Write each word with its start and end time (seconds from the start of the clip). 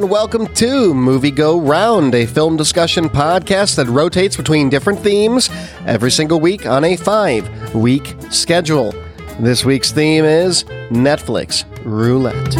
and 0.00 0.10
welcome 0.10 0.46
to 0.54 0.94
Movie 0.94 1.30
Go 1.30 1.60
Round, 1.60 2.14
a 2.14 2.24
film 2.24 2.56
discussion 2.56 3.10
podcast 3.10 3.76
that 3.76 3.86
rotates 3.86 4.34
between 4.34 4.70
different 4.70 4.98
themes 5.00 5.50
every 5.84 6.10
single 6.10 6.40
week 6.40 6.64
on 6.64 6.84
a 6.84 6.96
five 6.96 7.74
week 7.74 8.14
schedule. 8.30 8.94
This 9.40 9.62
week's 9.62 9.92
theme 9.92 10.24
is 10.24 10.64
Netflix 10.90 11.64
Roulette. 11.84 12.54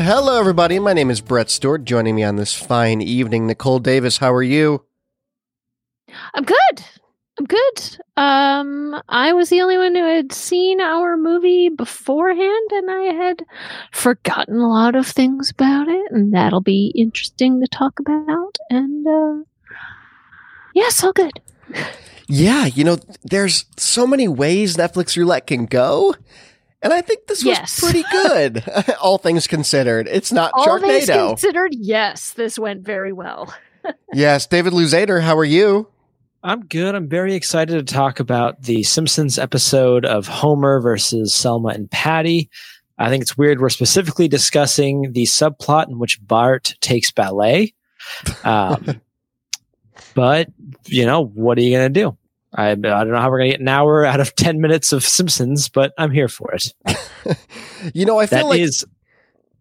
Hello, 0.00 0.38
everybody. 0.38 0.78
My 0.78 0.92
name 0.92 1.10
is 1.10 1.20
Brett 1.20 1.50
Stewart. 1.50 1.84
Joining 1.84 2.14
me 2.14 2.22
on 2.22 2.36
this 2.36 2.54
fine 2.54 3.00
evening, 3.00 3.48
Nicole 3.48 3.80
Davis. 3.80 4.18
How 4.18 4.32
are 4.32 4.42
you? 4.42 4.84
I'm 6.34 6.44
good. 6.44 6.84
I'm 7.38 7.46
good. 7.46 7.98
Um, 8.16 9.00
I 9.08 9.32
was 9.32 9.48
the 9.48 9.60
only 9.60 9.76
one 9.76 9.94
who 9.96 10.04
had 10.04 10.32
seen 10.32 10.80
our 10.80 11.16
movie 11.16 11.68
beforehand, 11.68 12.70
and 12.72 12.90
I 12.90 13.02
had 13.12 13.44
forgotten 13.92 14.56
a 14.58 14.68
lot 14.68 14.94
of 14.94 15.06
things 15.06 15.50
about 15.50 15.88
it, 15.88 16.12
and 16.12 16.32
that'll 16.32 16.60
be 16.60 16.92
interesting 16.96 17.60
to 17.60 17.66
talk 17.66 17.98
about. 17.98 18.56
And 18.70 19.06
uh, 19.06 19.44
yes, 20.74 21.02
all 21.02 21.12
good. 21.12 21.40
Yeah, 22.28 22.66
you 22.66 22.84
know, 22.84 22.98
there's 23.24 23.64
so 23.76 24.06
many 24.06 24.28
ways 24.28 24.76
Netflix 24.76 25.16
Roulette 25.16 25.46
can 25.48 25.66
go. 25.66 26.14
And 26.82 26.92
I 26.92 27.00
think 27.00 27.26
this 27.26 27.38
was 27.42 27.56
Yes. 27.58 27.80
pretty 27.80 28.04
good, 28.12 28.62
all 29.02 29.18
things 29.18 29.46
considered. 29.46 30.06
It's 30.06 30.30
not 30.30 30.50
All 30.54 30.78
things 30.78 31.08
Sharknado. 31.08 31.28
considered, 31.30 31.72
yes, 31.74 32.32
this 32.34 32.58
went 32.58 32.82
very 32.84 33.12
well. 33.12 33.52
yes, 34.12 34.46
David 34.46 34.72
Luzader, 34.74 35.22
how 35.22 35.36
are 35.36 35.44
you? 35.44 35.88
I'm 36.44 36.66
good. 36.66 36.94
I'm 36.94 37.08
very 37.08 37.34
excited 37.34 37.72
to 37.86 37.94
talk 37.94 38.20
about 38.20 38.60
the 38.64 38.82
Simpsons 38.82 39.38
episode 39.38 40.04
of 40.04 40.26
Homer 40.26 40.78
versus 40.78 41.34
Selma 41.34 41.68
and 41.68 41.90
Patty. 41.90 42.50
I 42.98 43.08
think 43.08 43.22
it's 43.22 43.38
weird 43.38 43.62
we're 43.62 43.70
specifically 43.70 44.28
discussing 44.28 45.12
the 45.12 45.22
subplot 45.22 45.88
in 45.88 45.98
which 45.98 46.20
Bart 46.20 46.74
takes 46.82 47.10
ballet. 47.10 47.72
Um, 48.44 49.00
but, 50.14 50.50
you 50.84 51.06
know, 51.06 51.24
what 51.24 51.56
are 51.56 51.62
you 51.62 51.74
going 51.74 51.90
to 51.90 52.00
do? 52.00 52.14
I, 52.52 52.72
I 52.72 52.74
don't 52.74 53.10
know 53.10 53.16
how 53.16 53.30
we're 53.30 53.38
going 53.38 53.52
to 53.52 53.56
get 53.56 53.62
an 53.62 53.68
hour 53.68 54.04
out 54.04 54.20
of 54.20 54.36
10 54.36 54.60
minutes 54.60 54.92
of 54.92 55.02
Simpsons, 55.02 55.70
but 55.70 55.94
I'm 55.96 56.10
here 56.10 56.28
for 56.28 56.52
it. 56.52 56.74
You 57.92 58.06
know, 58.06 58.18
I 58.18 58.26
feel 58.26 58.38
That 58.38 58.44
like 58.46 58.60
is 58.60 58.86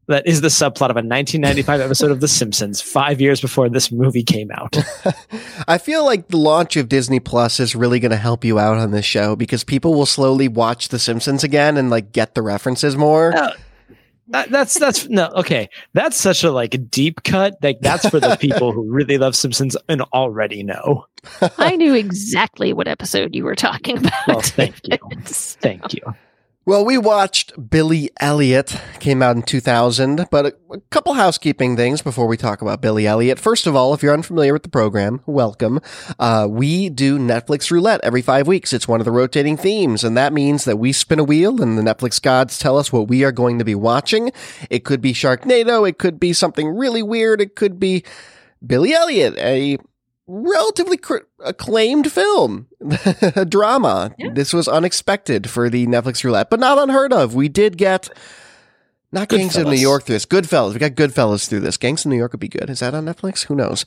that 0.07 0.27
is 0.27 0.41
the 0.41 0.49
subplot 0.49 0.89
of 0.89 0.97
a 0.97 1.03
1995 1.03 1.81
episode 1.81 2.11
of 2.11 2.19
The 2.19 2.27
Simpsons, 2.27 2.81
five 2.81 3.21
years 3.21 3.39
before 3.39 3.69
this 3.69 3.91
movie 3.91 4.23
came 4.23 4.51
out. 4.51 4.75
I 5.67 5.77
feel 5.77 6.03
like 6.05 6.27
the 6.27 6.37
launch 6.37 6.75
of 6.75 6.89
Disney 6.89 7.19
Plus 7.19 7.59
is 7.59 7.75
really 7.75 7.99
going 7.99 8.11
to 8.11 8.17
help 8.17 8.43
you 8.43 8.59
out 8.59 8.77
on 8.77 8.91
this 8.91 9.05
show 9.05 9.35
because 9.35 9.63
people 9.63 9.93
will 9.93 10.05
slowly 10.05 10.47
watch 10.47 10.89
The 10.89 10.99
Simpsons 10.99 11.43
again 11.43 11.77
and 11.77 11.89
like 11.89 12.11
get 12.11 12.35
the 12.35 12.41
references 12.41 12.97
more. 12.97 13.35
Uh, 13.35 13.53
That, 14.29 14.49
that's 14.51 14.79
that's 14.79 15.09
no 15.09 15.27
okay. 15.35 15.69
That's 15.93 16.15
such 16.15 16.45
a 16.45 16.51
like 16.51 16.89
deep 16.89 17.23
cut. 17.23 17.55
Like 17.61 17.81
that's 17.81 18.07
for 18.07 18.21
the 18.21 18.37
people 18.37 18.71
who 18.71 18.89
really 18.89 19.17
love 19.17 19.35
Simpsons 19.35 19.75
and 19.89 20.01
already 20.13 20.63
know. 20.63 21.05
I 21.57 21.75
knew 21.75 21.93
exactly 21.93 22.71
what 22.71 22.87
episode 22.87 23.35
you 23.35 23.43
were 23.43 23.55
talking 23.55 23.97
about. 23.97 24.27
Well, 24.27 24.41
thank 24.41 24.75
you, 24.85 24.97
thank 25.25 25.93
you. 25.93 26.01
Well, 26.65 26.85
we 26.85 26.97
watched 26.97 27.69
Billy 27.69 28.09
Elliot, 28.21 28.79
came 29.01 29.21
out 29.21 29.35
in 29.35 29.41
2000, 29.41 30.27
but 30.31 30.45
a, 30.45 30.55
a 30.71 30.79
couple 30.91 31.13
housekeeping 31.13 31.75
things 31.75 32.01
before 32.01 32.25
we 32.25 32.37
talk 32.37 32.61
about 32.61 32.79
Billy 32.79 33.05
Elliot. 33.05 33.37
First 33.37 33.67
of 33.67 33.75
all, 33.75 33.93
if 33.93 34.01
you're 34.01 34.13
unfamiliar 34.13 34.53
with 34.53 34.63
the 34.63 34.69
program, 34.69 35.19
welcome. 35.25 35.81
Uh, 36.17 36.47
we 36.49 36.87
do 36.87 37.19
Netflix 37.19 37.69
roulette 37.69 37.99
every 38.01 38.21
five 38.21 38.47
weeks. 38.47 38.71
It's 38.71 38.87
one 38.87 39.01
of 39.01 39.05
the 39.05 39.11
rotating 39.11 39.57
themes, 39.57 40.05
and 40.05 40.15
that 40.15 40.31
means 40.31 40.63
that 40.63 40.79
we 40.79 40.93
spin 40.93 41.19
a 41.19 41.25
wheel 41.25 41.61
and 41.61 41.77
the 41.77 41.81
Netflix 41.81 42.21
gods 42.21 42.57
tell 42.57 42.77
us 42.77 42.93
what 42.93 43.09
we 43.09 43.25
are 43.25 43.33
going 43.33 43.59
to 43.59 43.65
be 43.65 43.75
watching. 43.75 44.31
It 44.69 44.85
could 44.85 45.01
be 45.01 45.11
Sharknado, 45.11 45.87
it 45.87 45.97
could 45.97 46.17
be 46.17 46.31
something 46.31 46.69
really 46.69 47.03
weird, 47.03 47.41
it 47.41 47.57
could 47.57 47.77
be 47.77 48.05
Billy 48.65 48.93
Elliot, 48.93 49.37
a 49.37 49.79
relatively 50.27 50.97
cr- 50.97 51.17
acclaimed 51.43 52.11
film, 52.11 52.67
a 53.35 53.45
drama. 53.49 54.13
Yeah. 54.17 54.29
This 54.33 54.53
was 54.53 54.67
unexpected 54.67 55.49
for 55.49 55.69
the 55.69 55.87
Netflix 55.87 56.23
roulette, 56.23 56.49
but 56.49 56.59
not 56.59 56.77
unheard 56.79 57.13
of. 57.13 57.35
We 57.35 57.49
did 57.49 57.77
get 57.77 58.09
not 59.11 59.29
Gangs 59.29 59.55
of 59.57 59.67
New 59.67 59.73
York 59.73 60.03
through 60.05 60.15
this. 60.15 60.25
Goodfellas. 60.25 60.73
We 60.73 60.79
got 60.79 60.93
Goodfellas 60.93 61.47
through 61.47 61.59
this. 61.59 61.77
Gangs 61.77 62.03
of 62.03 62.09
New 62.09 62.17
York 62.17 62.31
would 62.31 62.39
be 62.39 62.47
good. 62.47 62.69
Is 62.69 62.79
that 62.79 62.95
on 62.95 63.05
Netflix? 63.05 63.45
Who 63.45 63.55
knows? 63.55 63.85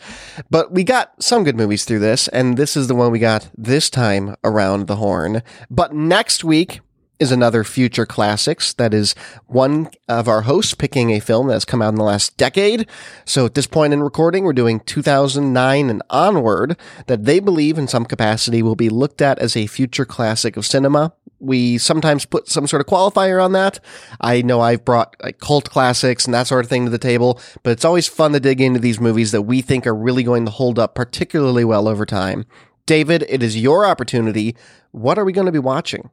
But 0.50 0.70
we 0.70 0.84
got 0.84 1.20
some 1.20 1.42
good 1.42 1.56
movies 1.56 1.84
through 1.84 1.98
this, 1.98 2.28
and 2.28 2.56
this 2.56 2.76
is 2.76 2.86
the 2.86 2.94
one 2.94 3.10
we 3.10 3.18
got 3.18 3.48
this 3.58 3.90
time 3.90 4.36
around 4.44 4.86
the 4.86 4.96
horn. 4.96 5.42
But 5.68 5.94
next 5.94 6.44
week 6.44 6.80
is 7.18 7.32
another 7.32 7.64
future 7.64 8.06
classics. 8.06 8.72
That 8.74 8.92
is 8.92 9.14
one 9.46 9.88
of 10.08 10.28
our 10.28 10.42
hosts 10.42 10.74
picking 10.74 11.10
a 11.10 11.20
film 11.20 11.48
that's 11.48 11.64
come 11.64 11.82
out 11.82 11.90
in 11.90 11.94
the 11.96 12.04
last 12.04 12.36
decade. 12.36 12.88
So 13.24 13.46
at 13.46 13.54
this 13.54 13.66
point 13.66 13.92
in 13.92 14.02
recording, 14.02 14.44
we're 14.44 14.52
doing 14.52 14.80
2009 14.80 15.90
and 15.90 16.02
onward 16.10 16.76
that 17.06 17.24
they 17.24 17.40
believe 17.40 17.78
in 17.78 17.88
some 17.88 18.04
capacity 18.04 18.62
will 18.62 18.76
be 18.76 18.88
looked 18.88 19.22
at 19.22 19.38
as 19.38 19.56
a 19.56 19.66
future 19.66 20.04
classic 20.04 20.56
of 20.56 20.66
cinema. 20.66 21.12
We 21.38 21.78
sometimes 21.78 22.24
put 22.24 22.48
some 22.48 22.66
sort 22.66 22.80
of 22.80 22.86
qualifier 22.86 23.42
on 23.44 23.52
that. 23.52 23.78
I 24.20 24.42
know 24.42 24.60
I've 24.60 24.84
brought 24.84 25.16
like 25.22 25.38
cult 25.38 25.70
classics 25.70 26.24
and 26.24 26.34
that 26.34 26.46
sort 26.46 26.64
of 26.64 26.70
thing 26.70 26.84
to 26.84 26.90
the 26.90 26.98
table, 26.98 27.40
but 27.62 27.70
it's 27.70 27.84
always 27.84 28.08
fun 28.08 28.32
to 28.32 28.40
dig 28.40 28.60
into 28.60 28.80
these 28.80 29.00
movies 29.00 29.32
that 29.32 29.42
we 29.42 29.60
think 29.60 29.86
are 29.86 29.94
really 29.94 30.22
going 30.22 30.44
to 30.46 30.50
hold 30.50 30.78
up 30.78 30.94
particularly 30.94 31.64
well 31.64 31.88
over 31.88 32.06
time. 32.06 32.46
David, 32.86 33.26
it 33.28 33.42
is 33.42 33.60
your 33.60 33.84
opportunity. 33.84 34.54
What 34.92 35.18
are 35.18 35.24
we 35.24 35.32
going 35.32 35.46
to 35.46 35.52
be 35.52 35.58
watching? 35.58 36.10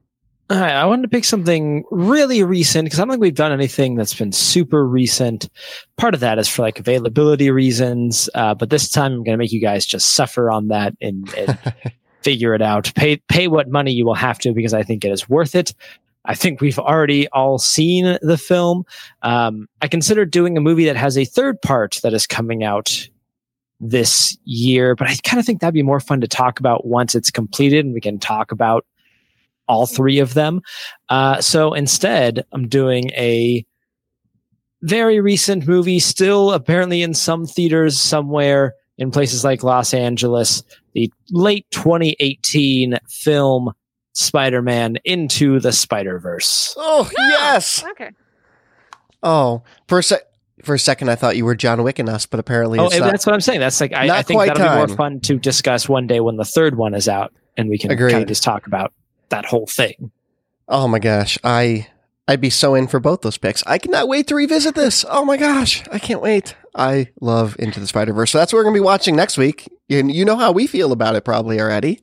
All 0.53 0.59
right, 0.59 0.75
I 0.75 0.85
wanted 0.85 1.01
to 1.01 1.07
pick 1.07 1.25
something 1.25 1.83
really 1.89 2.43
recent 2.43 2.85
because 2.85 2.99
I 2.99 3.01
don't 3.01 3.09
think 3.09 3.21
we've 3.23 3.33
done 3.33 3.51
anything 3.51 3.95
that's 3.95 4.13
been 4.13 4.31
super 4.31 4.87
recent. 4.87 5.49
Part 5.97 6.13
of 6.13 6.19
that 6.19 6.37
is 6.37 6.47
for 6.47 6.61
like 6.61 6.77
availability 6.77 7.49
reasons, 7.49 8.29
uh, 8.35 8.53
but 8.53 8.69
this 8.69 8.87
time 8.87 9.13
I'm 9.13 9.23
going 9.23 9.33
to 9.33 9.37
make 9.37 9.51
you 9.51 9.59
guys 9.59 9.83
just 9.83 10.13
suffer 10.13 10.51
on 10.51 10.67
that 10.67 10.93
and, 11.01 11.27
and 11.33 11.57
figure 12.21 12.53
it 12.53 12.61
out. 12.61 12.93
Pay 12.93 13.17
pay 13.29 13.47
what 13.47 13.69
money 13.69 13.93
you 13.93 14.05
will 14.05 14.13
have 14.13 14.37
to 14.39 14.53
because 14.53 14.75
I 14.75 14.83
think 14.83 15.03
it 15.03 15.11
is 15.11 15.27
worth 15.27 15.55
it. 15.55 15.73
I 16.23 16.35
think 16.35 16.61
we've 16.61 16.77
already 16.77 17.27
all 17.29 17.57
seen 17.57 18.19
the 18.21 18.37
film. 18.37 18.83
Um, 19.23 19.67
I 19.81 19.87
consider 19.87 20.23
doing 20.23 20.55
a 20.55 20.61
movie 20.61 20.85
that 20.85 20.97
has 20.97 21.17
a 21.17 21.25
third 21.25 21.63
part 21.63 21.99
that 22.03 22.13
is 22.13 22.27
coming 22.27 22.63
out 22.63 23.09
this 23.79 24.37
year, 24.43 24.93
but 24.93 25.07
I 25.07 25.15
kind 25.23 25.39
of 25.39 25.47
think 25.47 25.61
that'd 25.61 25.73
be 25.73 25.81
more 25.81 25.99
fun 25.99 26.21
to 26.21 26.27
talk 26.27 26.59
about 26.59 26.85
once 26.85 27.15
it's 27.15 27.31
completed 27.31 27.85
and 27.85 27.95
we 27.95 28.01
can 28.01 28.19
talk 28.19 28.51
about 28.51 28.85
all 29.67 29.85
three 29.85 30.19
of 30.19 30.33
them. 30.33 30.61
Uh, 31.09 31.41
so 31.41 31.73
instead, 31.73 32.45
I'm 32.51 32.67
doing 32.67 33.09
a 33.11 33.65
very 34.81 35.19
recent 35.21 35.67
movie, 35.67 35.99
still 35.99 36.51
apparently 36.51 37.01
in 37.03 37.13
some 37.13 37.45
theaters 37.45 37.99
somewhere 37.99 38.73
in 38.97 39.11
places 39.11 39.43
like 39.43 39.63
Los 39.63 39.93
Angeles, 39.93 40.61
the 40.93 41.11
late 41.31 41.65
2018 41.71 42.97
film 43.09 43.71
Spider 44.13 44.61
Man 44.61 44.97
Into 45.05 45.59
the 45.59 45.71
Spider 45.71 46.19
Verse. 46.19 46.75
Oh, 46.77 47.09
yes. 47.17 47.83
Okay. 47.91 48.11
Oh, 49.23 49.63
for 49.87 49.99
a 49.99 50.03
sec. 50.03 50.21
For 50.63 50.75
a 50.75 50.79
second, 50.79 51.09
I 51.09 51.15
thought 51.15 51.35
you 51.35 51.43
were 51.43 51.55
John 51.55 51.83
Wick 51.83 51.99
and 51.99 52.07
us, 52.07 52.25
but 52.25 52.39
apparently 52.39 52.79
Oh, 52.79 52.85
it's 52.85 52.93
and 52.95 53.03
not. 53.03 53.11
that's 53.11 53.25
what 53.25 53.33
I'm 53.33 53.41
saying. 53.41 53.59
That's 53.59 53.81
like, 53.81 53.91
I, 53.91 54.19
I 54.19 54.21
think 54.21 54.39
that'll 54.39 54.63
be 54.63 54.87
more 54.87 54.95
fun 54.95 55.19
to 55.21 55.37
discuss 55.37 55.89
one 55.89 56.07
day 56.07 56.21
when 56.21 56.37
the 56.37 56.45
third 56.45 56.77
one 56.77 56.93
is 56.93 57.09
out 57.09 57.33
and 57.57 57.67
we 57.69 57.77
can 57.77 57.89
kind 57.97 58.13
of 58.21 58.27
just 58.27 58.43
talk 58.43 58.65
about 58.65 58.93
that 59.33 59.45
whole 59.45 59.67
thing. 59.67 60.11
Oh 60.67 60.87
my 60.87 60.99
gosh, 60.99 61.37
I 61.43 61.87
I'd 62.27 62.41
be 62.41 62.49
so 62.49 62.73
in 62.75 62.87
for 62.87 62.99
both 62.99 63.21
those 63.21 63.37
picks. 63.37 63.63
I 63.65 63.77
cannot 63.77 64.07
wait 64.07 64.27
to 64.27 64.35
revisit 64.35 64.75
this. 64.75 65.03
Oh 65.13 65.25
my 65.25 65.37
gosh, 65.37 65.83
I 65.91 65.99
can't 65.99 66.21
wait. 66.21 66.55
I 66.75 67.09
love 67.21 67.55
Into 67.59 67.79
the 67.79 67.87
Spider 67.87 68.13
Verse. 68.13 68.31
So 68.31 68.37
that's 68.37 68.51
what 68.51 68.59
we're 68.59 68.63
gonna 68.63 68.73
be 68.75 68.79
watching 68.79 69.15
next 69.15 69.37
week, 69.37 69.69
and 69.89 70.11
you 70.11 70.25
know 70.25 70.37
how 70.37 70.51
we 70.51 70.67
feel 70.67 70.91
about 70.91 71.15
it 71.15 71.25
probably 71.25 71.59
already. 71.59 72.01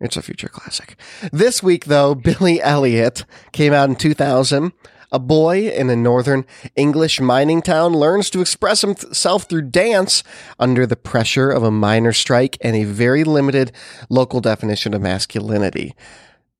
It's 0.00 0.16
a 0.16 0.22
future 0.22 0.48
classic. 0.48 0.96
This 1.32 1.62
week, 1.62 1.86
though, 1.86 2.14
Billy 2.28 2.60
Elliot 2.62 3.24
came 3.52 3.72
out 3.72 3.88
in 3.88 3.96
2000. 3.96 4.72
A 5.10 5.18
boy 5.18 5.70
in 5.70 5.88
a 5.88 5.96
northern 5.96 6.44
English 6.76 7.18
mining 7.18 7.62
town 7.62 7.94
learns 7.94 8.28
to 8.30 8.42
express 8.42 8.82
himself 8.82 9.44
through 9.44 9.62
dance 9.62 10.22
under 10.58 10.86
the 10.86 10.96
pressure 10.96 11.50
of 11.50 11.62
a 11.62 11.70
miner 11.70 12.12
strike 12.12 12.58
and 12.60 12.76
a 12.76 12.84
very 12.84 13.24
limited 13.24 13.72
local 14.10 14.40
definition 14.40 14.92
of 14.92 15.00
masculinity. 15.00 15.94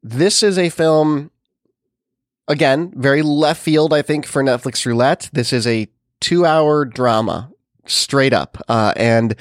This 0.03 0.43
is 0.43 0.59
a 0.59 0.69
film, 0.69 1.31
again, 2.47 2.93
very 2.97 3.23
left 3.23 3.63
field, 3.63 3.93
I 3.93 4.03
think, 4.03 4.27
for 4.27 4.43
Netflix 4.43 4.87
Roulette. 4.87 5.29
This 5.33 5.53
is 5.53 5.67
a 5.67 5.89
two 6.21 6.45
hour 6.47 6.85
drama, 6.85 7.51
straight 7.87 8.33
up. 8.33 8.59
Uh, 8.69 8.93
and 8.97 9.35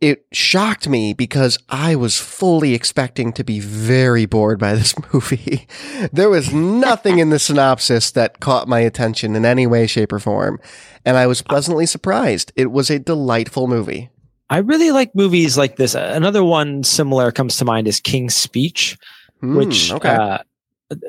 it 0.00 0.26
shocked 0.32 0.88
me 0.88 1.12
because 1.12 1.58
I 1.68 1.94
was 1.94 2.18
fully 2.18 2.74
expecting 2.74 3.32
to 3.34 3.44
be 3.44 3.60
very 3.60 4.26
bored 4.26 4.58
by 4.58 4.74
this 4.74 4.94
movie. 5.12 5.66
there 6.12 6.30
was 6.30 6.52
nothing 6.52 7.18
in 7.18 7.30
the 7.30 7.38
synopsis 7.38 8.10
that 8.12 8.40
caught 8.40 8.68
my 8.68 8.80
attention 8.80 9.36
in 9.36 9.44
any 9.44 9.66
way, 9.66 9.86
shape, 9.86 10.12
or 10.12 10.18
form. 10.18 10.58
And 11.04 11.16
I 11.16 11.26
was 11.26 11.42
pleasantly 11.42 11.86
surprised. 11.86 12.52
It 12.56 12.70
was 12.70 12.90
a 12.90 12.98
delightful 12.98 13.66
movie. 13.66 14.10
I 14.48 14.58
really 14.58 14.90
like 14.90 15.14
movies 15.14 15.56
like 15.56 15.76
this. 15.76 15.94
Another 15.94 16.42
one 16.42 16.82
similar 16.82 17.30
comes 17.30 17.56
to 17.58 17.64
mind 17.64 17.86
is 17.86 18.00
King's 18.00 18.34
Speech, 18.34 18.98
Hmm, 19.40 19.56
which 19.56 19.92
okay. 19.92 20.08
uh, 20.08 20.38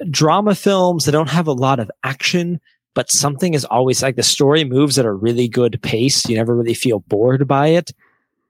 drama 0.10 0.56
films 0.56 1.06
that 1.06 1.12
don't 1.12 1.30
have 1.30 1.48
a 1.48 1.54
lot 1.54 1.80
of 1.80 1.92
action, 2.04 2.60
but 2.94 3.12
something 3.12 3.54
is 3.54 3.66
always 3.66 4.02
like 4.02 4.16
the 4.16 4.24
story 4.24 4.64
moves 4.64 4.98
at 4.98 5.06
a 5.06 5.12
really 5.12 5.48
good 5.48 5.80
pace. 5.82 6.28
You 6.28 6.38
never 6.38 6.56
really 6.56 6.74
feel 6.74 7.00
bored 7.02 7.48
by 7.48 7.68
it. 7.68 7.92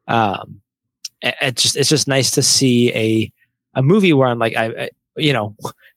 Um, 0.07 0.61
it, 1.21 1.35
it's 1.41 1.63
just 1.63 1.77
it's 1.77 1.89
just 1.89 2.07
nice 2.07 2.31
to 2.31 2.43
see 2.43 2.93
a 2.93 3.31
a 3.75 3.81
movie 3.81 4.13
where 4.13 4.27
I'm 4.27 4.39
like 4.39 4.55
I, 4.55 4.65
I 4.65 4.89
you 5.17 5.33
know 5.33 5.55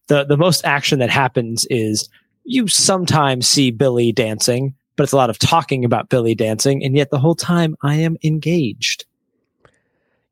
the 0.08 0.24
the 0.24 0.36
most 0.36 0.64
action 0.64 0.98
that 0.98 1.10
happens 1.10 1.66
is 1.70 2.08
you 2.44 2.68
sometimes 2.68 3.48
see 3.48 3.70
Billy 3.70 4.12
dancing, 4.12 4.74
but 4.96 5.04
it's 5.04 5.12
a 5.12 5.16
lot 5.16 5.30
of 5.30 5.38
talking 5.38 5.84
about 5.84 6.08
Billy 6.08 6.34
dancing, 6.34 6.84
and 6.84 6.96
yet 6.96 7.10
the 7.10 7.18
whole 7.18 7.34
time 7.34 7.76
I 7.82 7.96
am 7.96 8.16
engaged. 8.22 9.06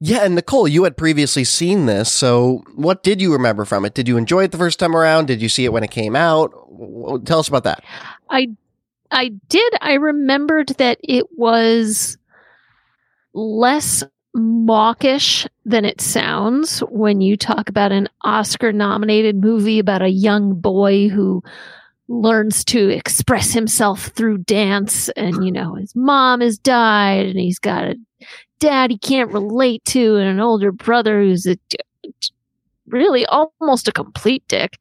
Yeah, 0.05 0.25
and 0.25 0.35
Nicole, 0.35 0.67
you 0.67 0.83
had 0.83 0.97
previously 0.97 1.45
seen 1.45 1.87
this, 1.87 2.11
so 2.11 2.65
what 2.75 3.05
did 3.05 3.21
you 3.21 3.33
remember 3.33 3.65
from 3.65 3.85
it? 3.85 3.95
Did 3.95 4.09
you 4.09 4.17
enjoy 4.17 4.43
it 4.43 4.51
the 4.51 4.59
first 4.59 4.81
time 4.81 4.97
around? 4.97 5.27
Did 5.27 5.41
you 5.41 5.49
see 5.49 5.65
it 5.65 5.73
when 5.73 5.85
it 5.85 5.93
came 5.93 6.17
out? 6.17 6.51
Tell 7.25 7.39
us 7.39 7.47
about 7.47 7.63
that. 7.63 7.85
I 8.29 8.49
I 9.13 9.29
did. 9.49 9.73
I 9.81 9.93
remembered 9.93 10.71
that 10.79 10.99
it 11.05 11.27
was 11.37 12.19
less 13.33 14.03
mawkish 14.35 15.47
than 15.65 15.85
it 15.85 16.01
sounds 16.01 16.81
when 16.81 17.21
you 17.21 17.37
talk 17.37 17.69
about 17.69 17.93
an 17.93 18.09
Oscar 18.23 18.73
nominated 18.73 19.37
movie 19.37 19.79
about 19.79 20.03
a 20.03 20.09
young 20.09 20.55
boy 20.55 21.11
who 21.11 21.45
learns 22.13 22.63
to 22.63 22.91
express 22.91 23.53
himself 23.53 24.09
through 24.09 24.37
dance 24.39 25.09
and 25.11 25.45
you 25.45 25.51
know 25.51 25.75
his 25.77 25.97
mom 25.97 26.43
has 26.43 26.59
died 26.59 27.25
and 27.25 27.39
he's 27.39 27.59
got 27.59 27.85
a 27.85 27.97
dad 28.59 28.91
he 28.91 28.99
can't 28.99 29.33
relate 29.33 29.83
to 29.87 30.17
and 30.17 30.29
an 30.29 30.39
older 30.39 30.71
brother 30.71 31.23
who's 31.23 31.47
a 31.47 31.57
really 32.87 33.25
almost 33.27 33.89
a 33.89 33.93
complete 33.93 34.45
dick. 34.47 34.79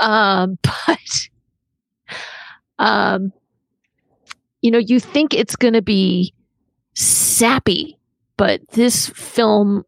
Um 0.00 0.58
but 0.86 1.28
um 2.80 3.32
you 4.60 4.70
know 4.70 4.78
you 4.78 4.98
think 4.98 5.34
it's 5.34 5.56
going 5.56 5.74
to 5.74 5.82
be 5.82 6.34
sappy 6.94 7.96
but 8.36 8.60
this 8.70 9.08
film 9.10 9.84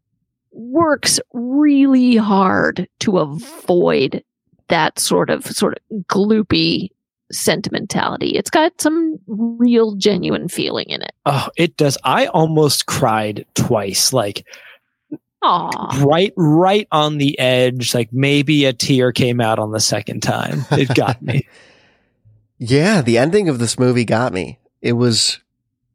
works 0.53 1.19
really 1.33 2.15
hard 2.15 2.87
to 2.99 3.17
avoid 3.17 4.23
that 4.69 4.99
sort 4.99 5.29
of 5.29 5.45
sort 5.45 5.73
of 5.91 5.97
gloopy 6.07 6.89
sentimentality. 7.31 8.29
It's 8.29 8.49
got 8.49 8.79
some 8.79 9.19
real 9.27 9.95
genuine 9.95 10.47
feeling 10.47 10.85
in 10.89 11.01
it. 11.01 11.11
Oh, 11.25 11.47
it 11.57 11.75
does. 11.77 11.97
I 12.03 12.27
almost 12.27 12.85
cried 12.85 13.45
twice, 13.55 14.13
like 14.13 14.45
Aw. 15.41 16.03
right, 16.05 16.33
right 16.37 16.87
on 16.91 17.17
the 17.17 17.37
edge. 17.39 17.93
Like 17.93 18.09
maybe 18.11 18.65
a 18.65 18.73
tear 18.73 19.11
came 19.11 19.41
out 19.41 19.59
on 19.59 19.71
the 19.71 19.79
second 19.79 20.21
time. 20.21 20.65
It 20.71 20.93
got 20.95 21.21
me. 21.21 21.47
Yeah, 22.57 23.01
the 23.01 23.17
ending 23.17 23.49
of 23.49 23.59
this 23.59 23.77
movie 23.77 24.05
got 24.05 24.31
me. 24.31 24.59
It 24.81 24.93
was 24.93 25.41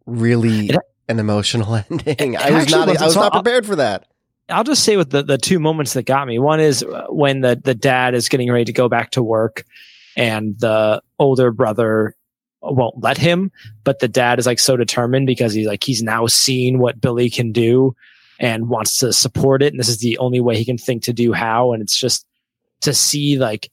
really 0.05 0.69
It- 0.69 0.77
an 1.09 1.19
emotional 1.19 1.75
ending. 1.91 2.37
I 2.37 2.51
was 2.51 2.71
not 2.71 2.87
I 2.87 3.07
was 3.07 3.17
not 3.17 3.33
uh, 3.35 3.41
prepared 3.41 3.65
for 3.65 3.77
that. 3.77 4.07
I'll 4.51 4.65
just 4.65 4.85
say 4.85 4.97
with 4.97 5.11
the, 5.11 5.23
the 5.23 5.39
two 5.39 5.59
moments 5.59 5.95
that 5.95 6.05
got 6.05 6.27
me. 6.27 6.39
One 6.39 6.61
is 6.61 6.83
uh, 6.83 7.07
when 7.09 7.41
the, 7.41 7.61
the 7.63 7.75
dad 7.75 8.15
is 8.15 8.29
getting 8.29 8.51
ready 8.51 8.65
to 8.67 8.73
go 8.73 8.89
back 8.89 9.13
to 9.13 9.23
work 9.23 9.65
and 10.17 10.59
the 10.59 11.03
older 11.19 11.51
brother 11.51 12.15
won't 12.63 13.03
let 13.03 13.17
him, 13.17 13.51
but 13.85 14.01
the 14.01 14.09
dad 14.09 14.39
is 14.39 14.47
like 14.47 14.59
so 14.59 14.77
determined 14.77 15.27
because 15.27 15.53
he's 15.53 15.67
like, 15.67 15.83
he's 15.83 16.03
now 16.03 16.27
seen 16.27 16.79
what 16.79 17.01
Billy 17.01 17.31
can 17.31 17.53
do 17.53 17.95
and 18.39 18.69
wants 18.69 18.99
to 18.99 19.13
support 19.13 19.63
it. 19.63 19.73
And 19.73 19.81
this 19.81 19.89
is 19.89 19.99
the 19.99 20.19
only 20.19 20.41
way 20.41 20.57
he 20.57 20.65
can 20.65 20.79
think 20.79 21.05
to 21.05 21.13
do 21.13 21.33
how. 21.33 21.73
And 21.73 21.83
it's 21.83 21.99
just 21.99 22.27
to 22.83 22.93
see 22.93 23.39
like 23.39 23.71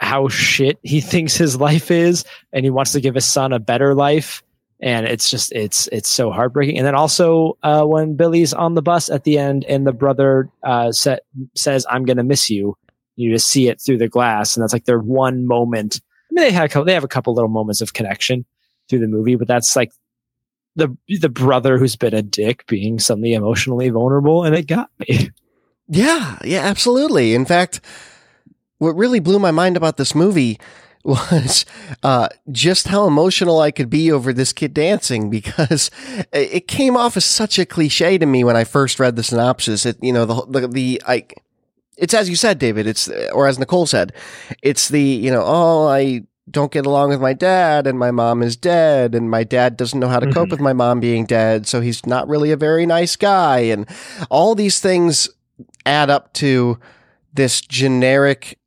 how 0.00 0.28
shit 0.28 0.78
he 0.82 1.00
thinks 1.02 1.36
his 1.36 1.56
life 1.56 1.90
is 1.90 2.24
and 2.52 2.64
he 2.64 2.70
wants 2.70 2.92
to 2.92 3.00
give 3.00 3.14
his 3.14 3.26
son 3.26 3.52
a 3.52 3.58
better 3.58 3.94
life 3.94 4.42
and 4.80 5.06
it's 5.06 5.30
just 5.30 5.52
it's 5.52 5.88
it's 5.88 6.08
so 6.08 6.30
heartbreaking. 6.30 6.78
And 6.78 6.86
then 6.86 6.94
also 6.94 7.58
uh, 7.62 7.84
when 7.84 8.16
billy's 8.16 8.52
on 8.52 8.74
the 8.74 8.82
bus 8.82 9.08
at 9.08 9.24
the 9.24 9.38
end 9.38 9.64
and 9.64 9.86
the 9.86 9.92
brother 9.92 10.48
uh, 10.62 10.92
sa- 10.92 11.16
says 11.54 11.86
i'm 11.90 12.04
gonna 12.04 12.24
miss 12.24 12.48
you 12.50 12.76
you 13.16 13.32
just 13.32 13.48
see 13.48 13.68
it 13.68 13.80
through 13.80 13.98
the 13.98 14.08
glass 14.08 14.56
and 14.56 14.62
that's 14.62 14.72
like 14.72 14.84
their 14.84 15.00
one 15.00 15.46
moment. 15.46 16.00
I 16.30 16.34
mean 16.34 16.44
they 16.44 16.52
had 16.52 16.66
a 16.66 16.68
couple, 16.68 16.84
they 16.84 16.94
have 16.94 17.04
a 17.04 17.08
couple 17.08 17.34
little 17.34 17.48
moments 17.48 17.80
of 17.80 17.92
connection 17.92 18.44
through 18.88 19.00
the 19.00 19.08
movie 19.08 19.36
but 19.36 19.48
that's 19.48 19.74
like 19.74 19.90
the 20.76 20.96
the 21.20 21.28
brother 21.28 21.76
who's 21.78 21.96
been 21.96 22.14
a 22.14 22.22
dick 22.22 22.64
being 22.68 22.98
suddenly 22.98 23.34
emotionally 23.34 23.88
vulnerable 23.90 24.44
and 24.44 24.54
it 24.54 24.66
got 24.66 24.90
me. 25.00 25.30
Yeah, 25.90 26.38
yeah, 26.44 26.60
absolutely. 26.60 27.34
In 27.34 27.46
fact, 27.46 27.80
what 28.76 28.94
really 28.94 29.20
blew 29.20 29.38
my 29.38 29.50
mind 29.50 29.76
about 29.76 29.96
this 29.96 30.14
movie 30.14 30.60
was 31.04 31.64
uh, 32.02 32.28
just 32.52 32.88
how 32.88 33.06
emotional 33.06 33.60
I 33.60 33.70
could 33.70 33.90
be 33.90 34.10
over 34.12 34.32
this 34.32 34.52
kid 34.52 34.74
dancing 34.74 35.30
because 35.30 35.90
it 36.32 36.68
came 36.68 36.96
off 36.96 37.16
as 37.16 37.24
such 37.24 37.58
a 37.58 37.66
cliche 37.66 38.18
to 38.18 38.26
me 38.26 38.44
when 38.44 38.56
I 38.56 38.64
first 38.64 38.98
read 39.00 39.16
the 39.16 39.22
synopsis. 39.22 39.86
It, 39.86 39.96
you 40.02 40.12
know, 40.12 40.24
the 40.24 40.60
the, 40.60 40.68
the 40.68 41.02
I. 41.06 41.26
It's 41.96 42.14
as 42.14 42.28
you 42.30 42.36
said, 42.36 42.58
David. 42.58 42.86
It's 42.86 43.08
or 43.32 43.46
as 43.48 43.58
Nicole 43.58 43.86
said, 43.86 44.12
it's 44.62 44.88
the 44.88 45.02
you 45.02 45.30
know, 45.30 45.42
oh, 45.44 45.88
I 45.88 46.22
don't 46.50 46.72
get 46.72 46.86
along 46.86 47.10
with 47.10 47.20
my 47.20 47.32
dad, 47.34 47.86
and 47.86 47.98
my 47.98 48.10
mom 48.10 48.42
is 48.42 48.56
dead, 48.56 49.14
and 49.14 49.30
my 49.30 49.44
dad 49.44 49.76
doesn't 49.76 49.98
know 50.00 50.08
how 50.08 50.18
to 50.20 50.30
cope 50.32 50.48
Mhm. 50.48 50.52
with 50.52 50.60
my 50.60 50.72
mom 50.72 51.00
being 51.00 51.26
dead, 51.26 51.66
so 51.66 51.80
he's 51.80 52.06
not 52.06 52.26
really 52.28 52.50
a 52.52 52.56
very 52.56 52.86
nice 52.86 53.16
guy, 53.16 53.58
and 53.58 53.86
all 54.30 54.54
these 54.54 54.80
things 54.80 55.28
add 55.84 56.08
up 56.08 56.32
to 56.34 56.78
this 57.34 57.60
generic 57.60 58.58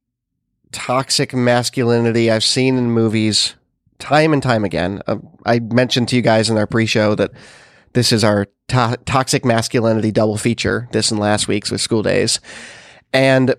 toxic 0.71 1.33
masculinity 1.33 2.29
I've 2.31 2.43
seen 2.43 2.77
in 2.77 2.91
movies 2.91 3.55
time 3.99 4.33
and 4.33 4.41
time 4.41 4.63
again. 4.63 5.01
Uh, 5.07 5.17
I 5.45 5.59
mentioned 5.59 6.07
to 6.09 6.15
you 6.15 6.21
guys 6.21 6.49
in 6.49 6.57
our 6.57 6.67
pre-show 6.67 7.15
that 7.15 7.31
this 7.93 8.11
is 8.11 8.23
our 8.23 8.47
to- 8.69 8.97
toxic 9.05 9.45
masculinity 9.45 10.11
double 10.11 10.37
feature, 10.37 10.87
this 10.91 11.11
and 11.11 11.19
last 11.19 11.47
week's 11.47 11.69
with 11.71 11.81
School 11.81 12.01
Days. 12.03 12.39
And 13.13 13.55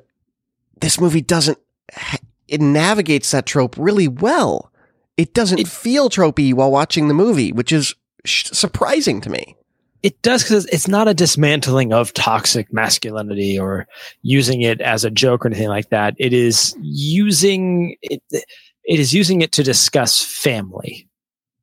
this 0.81 1.01
movie 1.01 1.21
doesn't, 1.21 1.59
ha- 1.93 2.19
it 2.49 2.61
navigates 2.61 3.31
that 3.31 3.47
trope 3.47 3.77
really 3.79 4.09
well. 4.09 4.73
It 5.17 5.35
doesn't 5.35 5.61
It- 5.61 5.69
feel 5.69 6.09
tropey 6.09 6.55
while 6.55 6.71
watching 6.71 7.09
the 7.09 7.15
movie, 7.15 7.53
which 7.53 7.71
is 7.73 7.95
sh- 8.25 8.47
surprising 8.53 9.21
to 9.21 9.31
me. 9.31 9.57
It 10.03 10.21
does 10.23 10.43
because 10.43 10.67
it's 10.67 10.89
not 10.89 11.09
a 11.09 11.15
dismantling 11.15 11.93
of 11.93 12.13
toxic 12.13 12.73
masculinity 12.73 13.59
or 13.59 13.87
using 14.23 14.63
it 14.63 14.81
as 14.81 15.05
a 15.05 15.11
joke 15.11 15.45
or 15.45 15.49
anything 15.49 15.69
like 15.69 15.91
that. 15.91 16.15
It 16.19 16.33
is 16.33 16.77
using 16.81 17.97
it. 18.03 18.23
It 18.31 18.99
is 18.99 19.15
using 19.15 19.43
it 19.43 19.53
to 19.53 19.63
discuss 19.63 20.21
family 20.21 21.09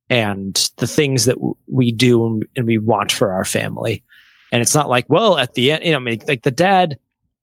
and 0.10 0.72
the 0.78 0.88
things 0.88 1.26
that 1.26 1.36
w- 1.36 1.56
we 1.68 1.92
do 1.92 2.42
and- 2.56 2.66
we 2.66 2.78
want 2.78 3.12
for 3.12 3.34
our 3.34 3.44
family. 3.44 4.04
And 4.52 4.62
it's 4.62 4.74
not 4.74 4.90
like, 4.90 5.06
well, 5.10 5.38
at 5.38 5.54
the 5.54 5.72
end, 5.74 5.84
you 5.84 5.92
know, 5.92 5.98
I 5.98 6.00
mean, 6.00 6.22
like 6.28 6.44
the 6.44 6.52
dad 6.52 6.98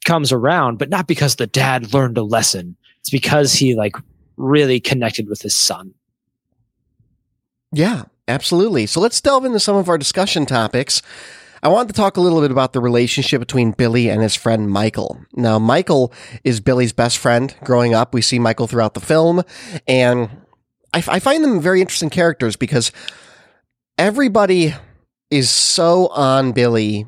comes 0.06 0.32
around, 0.32 0.78
but 0.78 0.88
not 0.88 1.06
because 1.06 1.36
the 1.36 1.46
dad 1.46 1.92
learned 1.92 2.16
a 2.16 2.22
lesson. 2.22 2.76
It's 3.00 3.10
because 3.10 3.52
he 3.52 3.74
like 3.74 3.96
really 4.36 4.80
connected 4.80 5.28
with 5.28 5.42
his 5.42 5.56
son. 5.56 5.92
Yeah, 7.72 8.04
absolutely. 8.28 8.86
So 8.86 9.00
let's 9.00 9.20
delve 9.20 9.44
into 9.44 9.60
some 9.60 9.76
of 9.76 9.88
our 9.88 9.98
discussion 9.98 10.46
topics. 10.46 11.02
I 11.62 11.68
wanted 11.68 11.88
to 11.88 11.94
talk 11.94 12.16
a 12.16 12.20
little 12.20 12.40
bit 12.40 12.50
about 12.50 12.72
the 12.74 12.80
relationship 12.80 13.40
between 13.40 13.72
Billy 13.72 14.08
and 14.08 14.22
his 14.22 14.34
friend 14.36 14.70
Michael. 14.70 15.20
Now, 15.34 15.58
Michael 15.58 16.12
is 16.44 16.60
Billy's 16.60 16.92
best 16.92 17.18
friend 17.18 17.54
growing 17.64 17.94
up. 17.94 18.14
We 18.14 18.22
see 18.22 18.38
Michael 18.38 18.66
throughout 18.66 18.94
the 18.94 19.00
film, 19.00 19.42
and 19.88 20.28
I, 20.92 20.98
I 21.08 21.18
find 21.18 21.42
them 21.42 21.60
very 21.60 21.80
interesting 21.80 22.10
characters 22.10 22.56
because 22.56 22.92
everybody 23.98 24.74
is 25.30 25.50
so 25.50 26.08
on 26.08 26.52
Billy 26.52 27.06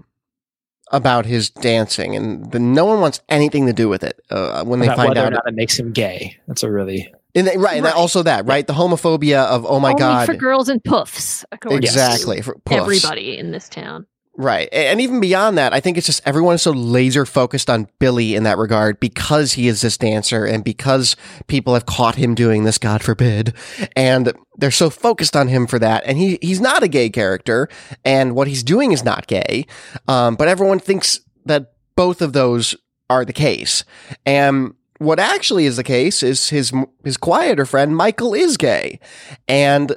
about 0.90 1.26
his 1.26 1.50
dancing, 1.50 2.16
and 2.16 2.50
the, 2.50 2.58
no 2.58 2.86
one 2.86 3.00
wants 3.00 3.20
anything 3.28 3.66
to 3.66 3.72
do 3.74 3.88
with 3.88 4.02
it 4.02 4.18
uh, 4.30 4.64
when 4.64 4.80
they 4.80 4.86
About 4.86 4.96
find 4.96 5.18
out. 5.18 5.34
it 5.34 5.54
makes 5.54 5.78
him 5.78 5.92
gay. 5.92 6.38
That's 6.48 6.62
a 6.62 6.70
really 6.70 7.12
and 7.34 7.46
right, 7.56 7.76
and 7.76 7.84
Right. 7.84 7.94
also 7.94 8.22
that, 8.22 8.46
right? 8.46 8.66
The 8.66 8.72
homophobia 8.72 9.44
of, 9.46 9.64
oh 9.66 9.80
my 9.80 9.90
Only 9.90 9.98
God. 10.00 10.26
for 10.26 10.34
girls 10.34 10.68
and 10.68 10.82
puffs. 10.82 11.44
according 11.52 11.82
to 11.82 11.86
exactly. 11.86 12.40
For 12.42 12.56
puffs. 12.64 12.80
Everybody 12.80 13.38
in 13.38 13.50
this 13.50 13.68
town. 13.68 14.06
Right. 14.40 14.68
And 14.70 15.00
even 15.00 15.18
beyond 15.18 15.58
that, 15.58 15.72
I 15.74 15.80
think 15.80 15.98
it's 15.98 16.06
just 16.06 16.22
everyone 16.24 16.54
is 16.54 16.62
so 16.62 16.70
laser 16.70 17.26
focused 17.26 17.68
on 17.68 17.88
Billy 17.98 18.36
in 18.36 18.44
that 18.44 18.56
regard 18.56 19.00
because 19.00 19.54
he 19.54 19.66
is 19.66 19.80
this 19.80 19.98
dancer 19.98 20.44
and 20.44 20.62
because 20.62 21.16
people 21.48 21.74
have 21.74 21.86
caught 21.86 22.14
him 22.14 22.36
doing 22.36 22.62
this, 22.62 22.78
God 22.78 23.02
forbid. 23.02 23.52
And 23.96 24.32
they're 24.56 24.70
so 24.70 24.90
focused 24.90 25.34
on 25.34 25.48
him 25.48 25.66
for 25.66 25.80
that. 25.80 26.04
And 26.06 26.18
he, 26.18 26.38
he's 26.40 26.60
not 26.60 26.84
a 26.84 26.88
gay 26.88 27.10
character 27.10 27.68
and 28.04 28.36
what 28.36 28.46
he's 28.46 28.62
doing 28.62 28.92
is 28.92 29.02
not 29.04 29.26
gay. 29.26 29.66
Um, 30.06 30.36
but 30.36 30.46
everyone 30.46 30.78
thinks 30.78 31.18
that 31.46 31.72
both 31.96 32.22
of 32.22 32.32
those 32.32 32.76
are 33.10 33.24
the 33.24 33.32
case. 33.32 33.82
And 34.24 34.74
what 34.98 35.18
actually 35.18 35.66
is 35.66 35.76
the 35.76 35.84
case 35.84 36.22
is 36.22 36.50
his, 36.50 36.72
his 37.04 37.16
quieter 37.16 37.64
friend, 37.64 37.96
Michael, 37.96 38.34
is 38.34 38.56
gay. 38.56 39.00
And 39.46 39.94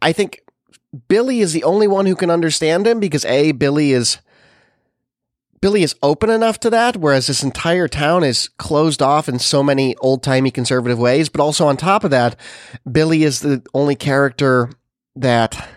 I 0.00 0.12
think 0.12 0.40
Billy 1.08 1.40
is 1.40 1.52
the 1.52 1.64
only 1.64 1.86
one 1.86 2.06
who 2.06 2.16
can 2.16 2.30
understand 2.30 2.86
him 2.86 3.00
because 3.00 3.24
a 3.24 3.52
Billy 3.52 3.92
is 3.92 4.18
Billy 5.60 5.82
is 5.82 5.94
open 6.02 6.30
enough 6.30 6.58
to 6.60 6.70
that, 6.70 6.96
whereas 6.96 7.26
this 7.26 7.42
entire 7.42 7.86
town 7.86 8.24
is 8.24 8.48
closed 8.56 9.02
off 9.02 9.28
in 9.28 9.38
so 9.38 9.62
many 9.62 9.94
old 9.96 10.22
timey 10.22 10.50
conservative 10.50 10.98
ways. 10.98 11.28
But 11.28 11.42
also 11.42 11.66
on 11.66 11.76
top 11.76 12.02
of 12.02 12.10
that, 12.10 12.34
Billy 12.90 13.24
is 13.24 13.40
the 13.40 13.62
only 13.74 13.94
character 13.94 14.70
that 15.16 15.68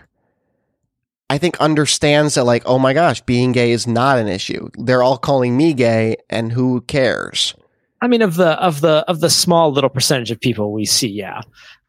I 1.28 1.36
think 1.36 1.58
understands 1.60 2.34
that, 2.34 2.44
like, 2.44 2.62
oh 2.64 2.78
my 2.78 2.94
gosh, 2.94 3.20
being 3.22 3.52
gay 3.52 3.72
is 3.72 3.86
not 3.86 4.18
an 4.18 4.26
issue. 4.28 4.70
They're 4.78 5.02
all 5.02 5.18
calling 5.18 5.54
me 5.54 5.74
gay, 5.74 6.16
and 6.30 6.52
who 6.52 6.80
cares? 6.82 7.54
I 8.04 8.08
mean, 8.08 8.22
of 8.22 8.36
the 8.36 8.50
of 8.62 8.82
the 8.82 9.04
of 9.08 9.20
the 9.20 9.30
small 9.30 9.72
little 9.72 9.90
percentage 9.90 10.30
of 10.30 10.38
people 10.40 10.72
we 10.72 10.84
see, 10.84 11.08
yeah. 11.08 11.40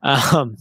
Um, 0.01 0.55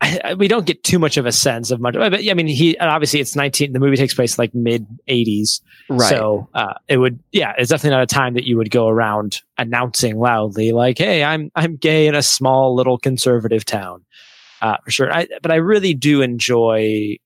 I, 0.00 0.20
I, 0.22 0.34
we 0.34 0.48
don't 0.48 0.66
get 0.66 0.84
too 0.84 0.98
much 0.98 1.16
of 1.16 1.26
a 1.26 1.32
sense 1.32 1.70
of 1.70 1.80
much. 1.80 1.94
But 1.94 2.14
I 2.14 2.34
mean, 2.34 2.46
he 2.46 2.76
obviously 2.78 3.20
it's 3.20 3.34
nineteen. 3.34 3.72
The 3.72 3.80
movie 3.80 3.96
takes 3.96 4.14
place 4.14 4.38
like 4.38 4.54
mid 4.54 4.86
eighties, 5.08 5.60
Right. 5.88 6.08
so 6.08 6.48
uh, 6.54 6.74
it 6.88 6.98
would, 6.98 7.18
yeah, 7.32 7.54
it's 7.58 7.70
definitely 7.70 7.96
not 7.96 8.02
a 8.02 8.06
time 8.06 8.34
that 8.34 8.44
you 8.44 8.56
would 8.56 8.70
go 8.70 8.86
around 8.88 9.40
announcing 9.58 10.18
loudly, 10.18 10.72
like, 10.72 10.98
"Hey, 10.98 11.24
I'm 11.24 11.50
I'm 11.56 11.76
gay 11.76 12.06
in 12.06 12.14
a 12.14 12.22
small 12.22 12.74
little 12.76 12.98
conservative 12.98 13.64
town," 13.64 14.04
uh, 14.62 14.76
for 14.84 14.90
sure. 14.90 15.12
I, 15.12 15.26
but 15.42 15.50
I 15.50 15.56
really 15.56 15.94
do 15.94 16.22
enjoy 16.22 17.16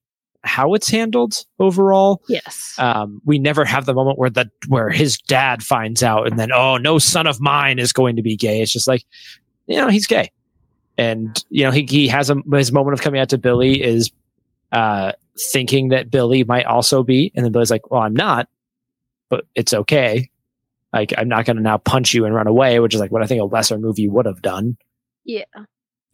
how 0.43 0.73
it's 0.73 0.89
handled 0.89 1.45
overall. 1.59 2.21
Yes. 2.27 2.75
Um, 2.77 3.21
we 3.25 3.39
never 3.39 3.65
have 3.65 3.85
the 3.85 3.93
moment 3.93 4.17
where 4.17 4.29
the 4.29 4.49
where 4.67 4.89
his 4.89 5.17
dad 5.17 5.63
finds 5.63 6.01
out, 6.03 6.27
and 6.27 6.39
then, 6.39 6.51
oh, 6.51 6.77
no 6.77 6.97
son 6.97 7.27
of 7.27 7.41
mine 7.41 7.79
is 7.79 7.91
going 7.93 8.15
to 8.15 8.21
be 8.21 8.35
gay. 8.35 8.61
It's 8.61 8.71
just 8.71 8.87
like, 8.87 9.03
you 9.67 9.77
know, 9.77 9.89
he's 9.89 10.07
gay, 10.07 10.31
and 10.97 11.43
you 11.49 11.63
know, 11.63 11.71
he 11.71 11.85
he 11.89 12.07
has 12.07 12.29
a 12.29 12.37
his 12.53 12.71
moment 12.71 12.93
of 12.93 13.01
coming 13.01 13.19
out 13.19 13.29
to 13.29 13.37
Billy 13.37 13.81
is 13.81 14.11
uh, 14.71 15.11
thinking 15.51 15.89
that 15.89 16.09
Billy 16.09 16.43
might 16.43 16.65
also 16.65 17.03
be, 17.03 17.31
and 17.35 17.43
then 17.43 17.51
Billy's 17.51 17.71
like, 17.71 17.91
well, 17.91 18.01
I'm 18.01 18.15
not, 18.15 18.47
but 19.29 19.45
it's 19.55 19.73
okay. 19.73 20.29
Like, 20.91 21.13
I'm 21.17 21.27
not 21.27 21.45
going 21.45 21.57
to 21.57 21.61
now 21.61 21.77
punch 21.77 22.15
you 22.15 22.25
and 22.25 22.33
run 22.33 22.47
away, 22.47 22.79
which 22.79 22.95
is 22.95 22.99
like 22.99 23.11
what 23.11 23.21
I 23.21 23.27
think 23.27 23.41
a 23.41 23.45
lesser 23.45 23.77
movie 23.77 24.07
would 24.07 24.25
have 24.25 24.41
done. 24.41 24.77
yeah. 25.23 25.43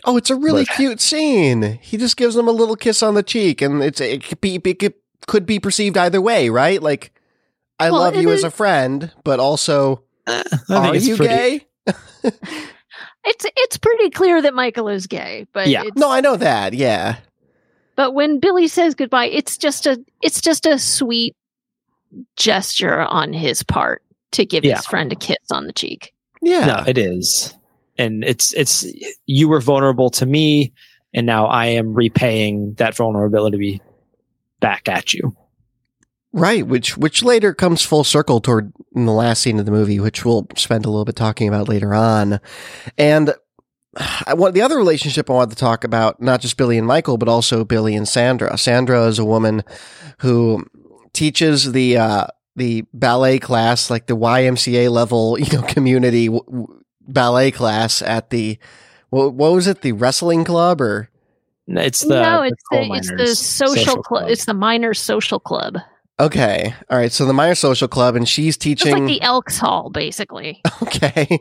Oh, 0.05 0.17
it's 0.17 0.29
a 0.29 0.35
really 0.35 0.65
But- 0.65 0.75
cute 0.75 1.01
scene. 1.01 1.79
He 1.81 1.97
just 1.97 2.15
gives 2.17 2.35
him 2.35 2.47
a 2.47 2.51
little 2.51 2.75
kiss 2.75 3.01
on 3.03 3.15
the 3.15 3.23
cheek, 3.23 3.61
and 3.61 3.83
it's 3.83 3.99
it 3.99 4.23
could 4.23 4.41
be 4.41 4.55
it 4.63 4.79
could, 4.79 4.93
could 5.27 5.45
be 5.45 5.59
perceived 5.59 5.97
either 5.97 6.21
way, 6.21 6.49
right? 6.49 6.81
Like, 6.81 7.11
I 7.79 7.89
Well, 7.91 8.01
love 8.01 8.15
you 8.15 8.29
is- 8.29 8.39
as 8.39 8.43
a 8.45 8.51
friend, 8.51 9.11
but 9.23 9.39
also, 9.39 10.03
I 10.27 10.43
are 10.69 10.95
it's 10.95 11.07
you 11.07 11.17
pretty- 11.17 11.33
gay? 11.33 11.65
It's 13.27 13.43
it's 13.57 13.77
pretty 13.77 14.11
clear 14.11 14.39
that 14.43 14.53
Michael 14.53 14.87
is 14.87 15.07
gay, 15.07 15.47
but 15.51 15.67
Yeah. 15.67 15.81
it's, 15.85 15.97
No, 15.97 16.11
I 16.11 16.21
know 16.21 16.35
that. 16.35 16.73
Yeah, 16.75 17.17
but 17.95 18.13
when 18.13 18.39
Billy 18.39 18.67
says 18.67 18.93
goodbye, 18.93 19.25
it's 19.29 19.57
just 19.57 19.87
a 19.87 19.99
it's 20.21 20.41
just 20.41 20.67
a 20.67 20.77
sweet 20.77 21.35
gesture 22.35 23.01
on 23.01 23.33
his 23.33 23.63
part 23.63 24.03
to 24.33 24.45
give 24.45 24.63
Yeah. 24.63 24.75
his 24.77 24.85
friend 24.85 25.11
a 25.11 25.15
kiss 25.15 25.37
on 25.51 25.65
the 25.65 25.73
cheek. 25.73 26.13
yeah. 26.41 26.65
No, 26.65 26.83
it 26.85 26.99
is. 26.99 27.55
And 27.97 28.23
it's 28.23 28.53
it's 28.53 28.85
you 29.25 29.47
were 29.47 29.61
vulnerable 29.61 30.09
to 30.11 30.25
me 30.25 30.73
and 31.15 31.25
now 31.25 31.47
I 31.47 31.67
am 31.67 31.93
repaying 31.93 32.73
that 32.73 32.95
vulnerability 32.95 33.81
back 34.59 34.89
at 34.89 35.13
you. 35.13 35.35
Right, 36.33 36.67
which 36.67 36.97
which 36.97 37.23
later 37.23 37.53
comes 37.53 37.81
full 37.81 38.03
circle 38.03 38.41
toward 38.41 38.73
in 38.93 39.05
the 39.05 39.13
last 39.13 39.41
scene 39.41 39.57
of 39.57 39.65
the 39.65 39.71
movie, 39.71 40.01
which 40.01 40.25
we'll 40.25 40.45
spend 40.57 40.85
a 40.85 40.89
little 40.89 41.05
bit 41.05 41.15
talking 41.15 41.47
about 41.47 41.69
later 41.69 41.93
on. 41.93 42.41
And 42.97 43.33
I 44.27 44.33
want 44.33 44.53
the 44.53 44.61
other 44.61 44.75
relationship 44.75 45.29
I 45.29 45.33
wanted 45.33 45.51
to 45.51 45.55
talk 45.55 45.85
about, 45.85 46.21
not 46.21 46.41
just 46.41 46.57
Billy 46.57 46.77
and 46.77 46.85
Michael, 46.85 47.17
but 47.17 47.29
also 47.29 47.63
Billy 47.63 47.95
and 47.95 48.05
Sandra. 48.05 48.57
Sandra 48.57 49.05
is 49.05 49.17
a 49.17 49.23
woman 49.23 49.63
who 50.19 50.65
teaches 51.13 51.71
the 51.71 51.97
uh, 51.97 52.27
the 52.57 52.83
ballet 52.93 53.39
class, 53.39 53.89
like 53.89 54.07
the 54.07 54.17
YMCA 54.17 54.91
level, 54.91 55.39
you 55.39 55.57
know, 55.57 55.65
community 55.65 56.27
ballet 57.07 57.51
class 57.51 58.01
at 58.01 58.29
the 58.29 58.57
what, 59.09 59.33
what 59.33 59.53
was 59.53 59.67
it, 59.67 59.81
the 59.81 59.91
wrestling 59.93 60.43
club 60.43 60.81
or 60.81 61.09
It's 61.67 62.01
the 62.01 62.21
no, 62.21 62.41
it's 62.41 62.61
coal 62.63 62.87
the 62.89 62.95
it's 62.95 63.07
the 63.09 63.15
miners' 63.15 63.39
social, 63.39 64.03
club. 64.03 64.29
It's 64.29 64.45
the 64.45 64.53
miners' 64.53 64.99
social 64.99 65.39
club. 65.39 65.77
okay, 66.19 66.73
all 66.89 66.97
right. 66.97 67.11
So 67.11 67.25
the 67.25 67.33
Meyer 67.33 67.55
Social 67.55 67.87
Club, 67.87 68.15
and 68.15 68.27
she's 68.27 68.55
It's 68.55 68.63
teaching. 68.63 68.93
like 68.93 69.05
the 69.05 69.21
Elks 69.21 69.57
Hall, 69.57 69.89
basically. 69.89 70.61
Okay. 70.83 71.39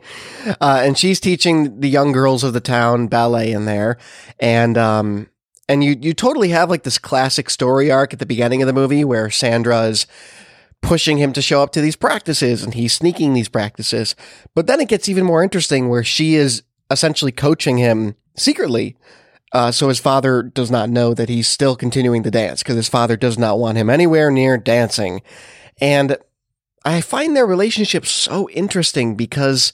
Uh, 0.59 0.81
and 0.83 0.97
she's 0.97 1.19
teaching 1.19 1.79
the 1.79 1.87
young 1.89 2.11
girls 2.11 2.43
of 2.43 2.51
the 2.53 2.59
town 2.59 3.07
ballet 3.07 3.51
in 3.53 3.65
there. 3.65 3.97
And, 4.39 4.77
um, 4.77 5.29
and 5.69 5.81
you, 5.83 5.95
you 6.01 6.13
totally 6.13 6.49
have 6.49 6.69
like 6.69 6.83
this 6.83 6.97
classic 6.97 7.49
story 7.49 7.89
arc 7.91 8.11
at 8.13 8.19
the 8.19 8.25
beginning 8.25 8.61
of 8.61 8.67
the 8.67 8.73
movie 8.73 9.03
where 9.05 9.29
Sandra 9.29 9.83
is 9.83 10.07
pushing 10.85 11.17
him 11.17 11.33
to 11.33 11.41
show 11.41 11.63
up 11.63 11.71
to 11.71 11.81
these 11.81 11.95
practices 11.95 12.63
and 12.63 12.75
he's 12.75 12.93
sneaking 12.93 13.33
these 13.33 13.49
practices. 13.49 14.15
But 14.53 14.67
then 14.67 14.79
it 14.79 14.87
gets 14.87 15.09
even 15.09 15.25
more 15.25 15.43
interesting 15.43 15.89
where 15.89 16.03
she 16.03 16.35
is 16.35 16.63
essentially 16.91 17.31
coaching 17.31 17.77
him 17.77 18.15
secretly. 18.37 18.95
Uh, 19.51 19.71
so 19.71 19.87
his 19.87 19.99
father 19.99 20.43
does 20.43 20.69
not 20.69 20.89
know 20.89 21.13
that 21.13 21.29
he's 21.29 21.47
still 21.47 21.75
continuing 21.75 22.21
to 22.23 22.31
dance 22.31 22.61
because 22.61 22.75
his 22.75 22.89
father 22.89 23.17
does 23.17 23.39
not 23.39 23.57
want 23.57 23.77
him 23.77 23.89
anywhere 23.89 24.29
near 24.29 24.57
dancing. 24.57 25.21
And 25.81 26.17
I 26.83 27.01
find 27.01 27.35
their 27.35 27.47
relationship 27.47 28.05
so 28.05 28.49
interesting 28.49 29.15
because 29.15 29.73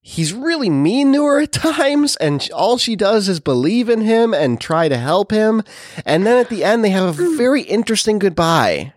he's 0.00 0.32
really 0.32 0.70
mean 0.70 1.12
to 1.12 1.24
her 1.24 1.40
at 1.42 1.52
times, 1.52 2.16
and 2.16 2.48
all 2.52 2.76
she 2.76 2.96
does 2.96 3.28
is 3.28 3.40
believe 3.40 3.88
in 3.88 4.00
him 4.00 4.34
and 4.34 4.60
try 4.60 4.88
to 4.88 4.96
help 4.96 5.30
him. 5.30 5.62
And 6.04 6.26
then 6.26 6.38
at 6.38 6.48
the 6.48 6.64
end, 6.64 6.82
they 6.82 6.90
have 6.90 7.20
a 7.20 7.36
very 7.36 7.62
interesting 7.62 8.18
goodbye. 8.18 8.93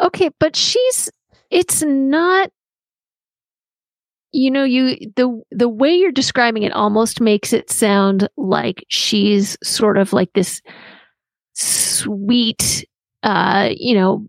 Okay, 0.00 0.30
but 0.38 0.54
she's 0.56 1.10
it's 1.50 1.82
not 1.82 2.50
you 4.32 4.50
know 4.50 4.64
you 4.64 4.96
the 5.16 5.40
the 5.50 5.68
way 5.68 5.90
you're 5.90 6.12
describing 6.12 6.62
it 6.62 6.72
almost 6.72 7.20
makes 7.20 7.52
it 7.54 7.70
sound 7.70 8.28
like 8.36 8.84
she's 8.88 9.56
sort 9.64 9.96
of 9.96 10.12
like 10.12 10.30
this 10.34 10.60
sweet 11.54 12.86
uh 13.22 13.70
you 13.74 13.94
know 13.94 14.26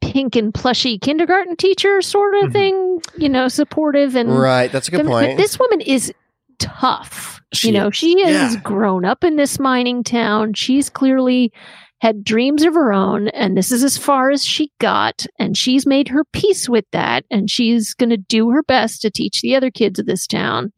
pink 0.00 0.34
and 0.36 0.54
plushy 0.54 0.98
kindergarten 0.98 1.56
teacher 1.56 2.00
sort 2.00 2.34
of 2.36 2.50
Mhm. 2.50 2.52
thing, 2.52 3.00
you 3.18 3.28
know, 3.28 3.48
supportive 3.48 4.14
and 4.16 4.30
Right, 4.38 4.70
that's 4.70 4.88
a 4.88 4.90
good 4.92 5.04
point. 5.06 5.36
This 5.36 5.58
woman 5.58 5.80
is 5.80 6.12
tough. 6.58 7.40
She 7.52 7.68
you 7.68 7.74
know, 7.74 7.90
she 7.90 8.20
has 8.22 8.54
Yeah. 8.54 8.60
grown 8.62 9.04
up 9.04 9.24
in 9.24 9.36
this 9.36 9.58
mining 9.58 10.04
town. 10.04 10.54
She's 10.54 10.88
clearly 10.90 11.52
had 12.00 12.24
dreams 12.24 12.62
of 12.62 12.74
her 12.74 12.92
own, 12.92 13.28
and 13.28 13.56
this 13.56 13.72
is 13.72 13.82
as 13.82 13.96
far 13.96 14.30
as 14.30 14.44
she 14.44 14.70
got. 14.78 15.26
And 15.38 15.56
she's 15.56 15.86
made 15.86 16.08
her 16.08 16.24
peace 16.32 16.68
with 16.68 16.84
that, 16.92 17.24
and 17.30 17.50
she's 17.50 17.94
going 17.94 18.10
to 18.10 18.16
do 18.16 18.50
her 18.50 18.62
best 18.62 19.00
to 19.02 19.10
teach 19.10 19.40
the 19.40 19.56
other 19.56 19.70
kids 19.70 19.98
of 19.98 20.06
this 20.06 20.26
town. 20.26 20.72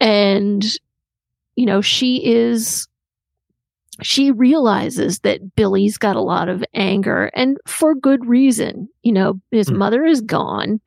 And, 0.00 0.64
you 1.56 1.66
know, 1.66 1.80
she 1.80 2.24
is. 2.24 2.86
She 4.00 4.30
realizes 4.30 5.20
that 5.20 5.54
Billy's 5.54 5.98
got 5.98 6.16
a 6.16 6.20
lot 6.22 6.48
of 6.48 6.64
anger 6.74 7.30
and 7.34 7.58
for 7.66 7.94
good 7.94 8.24
reason. 8.26 8.88
You 9.02 9.12
know, 9.12 9.40
his 9.50 9.68
Hmm. 9.68 9.76
mother 9.76 10.04
is 10.04 10.20
gone. 10.22 10.80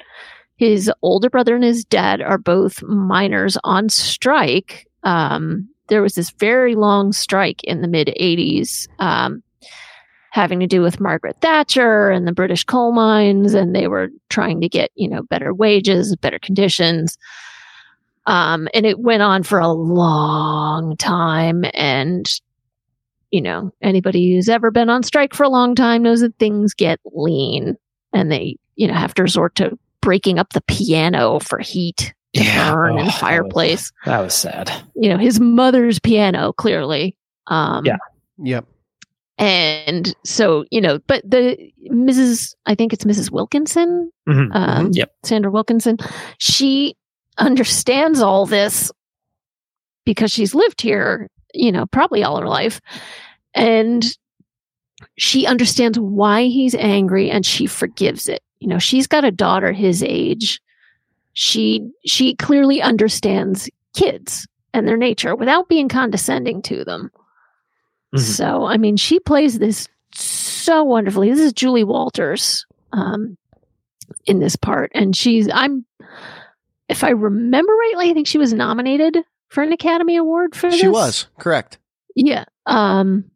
His 0.58 0.92
older 1.02 1.30
brother 1.30 1.56
and 1.56 1.64
his 1.64 1.86
dad 1.86 2.20
are 2.20 2.40
both 2.40 2.82
miners 2.84 3.58
on 3.64 3.90
strike. 3.90 4.88
Um, 5.04 5.70
there 5.88 6.02
was 6.02 6.16
this 6.16 6.32
very 6.32 6.76
long 6.76 7.12
strike 7.12 7.64
in 7.64 7.82
the 7.82 7.88
mid 7.88 8.08
80s 8.20 8.88
um, 9.00 9.44
having 10.32 10.60
to 10.60 10.68
do 10.68 10.82
with 10.82 11.00
Margaret 11.00 11.38
Thatcher 11.42 12.10
and 12.10 12.28
the 12.28 12.34
British 12.34 12.64
coal 12.64 12.92
mines, 12.92 13.54
and 13.54 13.76
they 13.76 13.88
were 13.88 14.10
trying 14.30 14.60
to 14.62 14.70
get, 14.70 14.92
you 14.96 15.08
know, 15.08 15.24
better 15.24 15.54
wages, 15.54 16.16
better 16.18 16.40
conditions. 16.40 17.18
Um, 18.26 18.68
and 18.74 18.86
it 18.86 19.00
went 19.00 19.22
on 19.22 19.44
for 19.44 19.60
a 19.60 19.72
long 19.72 20.98
time. 20.98 21.64
And, 21.74 22.26
you 23.32 23.42
know, 23.42 23.72
anybody 23.82 24.34
who's 24.34 24.50
ever 24.50 24.72
been 24.72 24.90
on 24.90 25.04
strike 25.04 25.34
for 25.34 25.44
a 25.44 25.50
long 25.50 25.76
time 25.76 26.04
knows 26.04 26.22
that 26.22 26.38
things 26.38 26.74
get 26.74 27.00
lean 27.14 27.78
and 28.12 28.32
they, 28.32 28.58
you 28.76 28.88
know, 28.88 28.94
have 28.94 29.14
to 29.16 29.24
resort 29.24 29.56
to 29.56 29.78
breaking 30.02 30.40
up 30.40 30.54
the 30.54 30.62
piano 30.62 31.40
for 31.40 31.60
heat 31.60 32.15
to 32.36 32.72
burn 32.74 32.92
in 32.92 32.96
Oh, 32.96 33.00
the 33.00 33.04
that 33.04 33.06
was- 33.06 33.16
fireplace. 33.20 33.92
That 34.06 34.20
was 34.22 34.34
sad. 34.34 34.72
You 34.96 35.10
know, 35.10 35.18
his 35.18 35.40
mother's 35.40 36.00
piano, 36.00 36.54
clearly. 36.54 37.16
Um, 37.48 37.86
Yeah. 37.86 37.98
yep. 38.38 38.66
And 39.38 40.16
so, 40.24 40.64
you 40.72 40.80
know, 40.80 41.00
but 41.08 41.22
the 41.30 41.58
Mrs. 41.92 42.56
I 42.66 42.74
think 42.76 42.94
it's 42.94 43.04
Mrs. 43.04 43.32
Wilkinson, 43.32 44.10
Mhm. 44.30 44.50
um, 44.56 44.92
Yep. 44.94 45.12
Sandra 45.24 45.52
Wilkinson, 45.52 45.98
she 46.38 46.96
understands 47.38 48.22
all 48.22 48.46
this 48.46 48.92
because 50.06 50.32
she's 50.32 50.56
lived 50.56 50.82
here, 50.82 51.30
you 51.54 51.72
know, 51.72 51.86
probably 51.88 52.24
all 52.24 52.40
her 52.40 52.48
life. 52.48 52.80
And 53.54 54.06
she 55.18 55.46
understands 55.46 56.00
why 56.00 56.46
he's 56.46 56.76
angry 56.76 57.30
and 57.30 57.46
she 57.46 57.66
forgives 57.66 58.30
it. 58.30 58.42
You 58.60 58.70
know, 58.70 58.80
she's 58.80 59.06
got 59.08 59.26
a 59.26 59.32
daughter 59.32 59.74
his 59.74 60.02
age. 60.02 60.62
She 61.36 61.88
she 62.06 62.34
clearly 62.36 62.82
understands 62.82 63.70
kids 63.94 64.48
and 64.74 64.88
their 64.88 64.98
nature 64.98 65.36
without 65.36 65.70
being 65.70 65.88
condescending 65.90 66.62
to 66.64 66.84
them. 66.84 67.12
Mhm. 68.16 68.20
So, 68.20 68.66
I 68.66 68.78
mean, 68.78 68.96
she 68.98 69.20
plays 69.20 69.60
this 69.60 69.88
so 70.14 70.84
wonderfully. 70.84 71.30
This 71.30 71.40
is 71.40 71.54
Julie 71.54 71.84
Walters 71.84 72.66
um, 72.94 73.38
in 74.26 74.40
this 74.40 74.56
part, 74.56 74.92
and 74.96 75.16
she's 75.16 75.50
I'm, 75.54 75.86
if 76.88 77.04
I 77.04 77.10
remember 77.10 77.74
rightly, 77.74 78.10
I 78.10 78.14
think 78.14 78.28
she 78.28 78.38
was 78.38 78.54
nominated 78.54 79.18
for 79.50 79.62
an 79.62 79.74
Academy 79.74 80.16
Award 80.16 80.56
for 80.56 80.70
this. 80.70 80.80
She 80.80 80.88
was 80.88 81.28
correct. 81.38 81.78
Yeah. 82.16 82.46
Um 82.66 83.30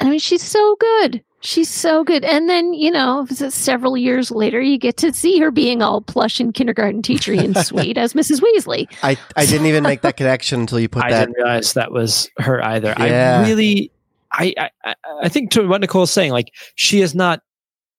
I 0.00 0.08
mean 0.08 0.20
she's 0.20 0.42
so 0.42 0.76
good. 0.78 1.24
She's 1.40 1.68
so 1.68 2.02
good. 2.02 2.24
And 2.24 2.48
then, 2.48 2.74
you 2.74 2.90
know, 2.90 3.24
several 3.26 3.96
years 3.96 4.30
later 4.30 4.60
you 4.60 4.76
get 4.76 4.96
to 4.98 5.12
see 5.12 5.38
her 5.38 5.50
being 5.52 5.82
all 5.82 6.00
plush 6.00 6.40
and 6.40 6.52
kindergarten 6.52 7.00
teachery 7.00 7.38
and 7.38 7.56
sweet 7.64 7.96
as 7.96 8.14
Mrs. 8.14 8.40
Weasley. 8.40 8.88
I, 9.02 9.16
I 9.36 9.46
didn't 9.46 9.66
even 9.66 9.84
make 9.84 10.00
that 10.00 10.16
connection 10.16 10.60
until 10.60 10.80
you 10.80 10.88
put 10.88 11.04
I 11.06 11.10
that. 11.10 11.16
I 11.16 11.24
didn't 11.26 11.36
realize 11.36 11.72
that 11.74 11.92
was 11.92 12.28
her 12.38 12.62
either. 12.64 12.92
Yeah. 12.98 13.42
I 13.44 13.48
really, 13.48 13.92
I, 14.32 14.54
I, 14.58 14.70
I- 14.84 14.94
I 15.22 15.28
think 15.28 15.50
to 15.52 15.66
what 15.66 15.80
Nicole's 15.80 16.10
saying, 16.10 16.32
like 16.32 16.52
she 16.76 17.00
is 17.00 17.14
not 17.14 17.40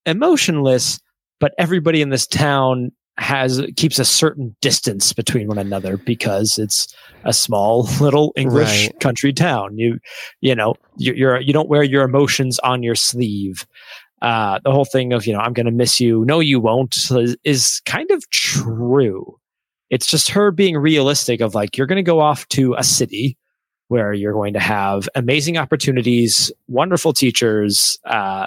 emotionless, 0.06 1.00
but 1.38 1.52
everybody 1.58 2.02
in 2.02 2.08
this 2.10 2.26
town 2.26 2.92
has 3.20 3.60
keeps 3.76 3.98
a 3.98 4.04
certain 4.04 4.56
distance 4.62 5.12
between 5.12 5.46
one 5.46 5.58
another 5.58 5.98
because 5.98 6.58
it's 6.58 6.92
a 7.24 7.32
small 7.34 7.82
little 8.00 8.32
English 8.34 8.86
Right. 8.86 9.00
country 9.00 9.32
town. 9.32 9.76
You, 9.78 9.98
you 10.40 10.54
know, 10.54 10.74
you, 10.96 11.12
you're 11.12 11.38
you 11.40 11.52
don't 11.52 11.68
wear 11.68 11.82
your 11.82 12.02
emotions 12.02 12.58
on 12.60 12.82
your 12.82 12.94
sleeve. 12.94 13.66
Uh, 14.22 14.58
the 14.64 14.72
whole 14.72 14.84
thing 14.86 15.12
of 15.12 15.26
you 15.26 15.32
know 15.32 15.38
I'm 15.38 15.52
going 15.52 15.66
to 15.66 15.72
miss 15.72 16.00
you. 16.00 16.24
No, 16.24 16.40
you 16.40 16.60
won't 16.60 16.96
is, 17.10 17.36
is 17.44 17.80
kind 17.84 18.10
of 18.10 18.28
true. 18.30 19.38
It's 19.90 20.06
just 20.06 20.30
her 20.30 20.50
being 20.50 20.76
realistic 20.78 21.40
of 21.40 21.54
like 21.54 21.76
you're 21.76 21.86
going 21.86 21.96
to 21.96 22.02
go 22.02 22.20
off 22.20 22.48
to 22.48 22.74
a 22.78 22.84
city 22.84 23.36
where 23.88 24.12
you're 24.12 24.32
going 24.32 24.52
to 24.54 24.60
have 24.60 25.08
amazing 25.14 25.58
opportunities, 25.58 26.52
wonderful 26.68 27.12
teachers, 27.12 27.98
uh, 28.04 28.46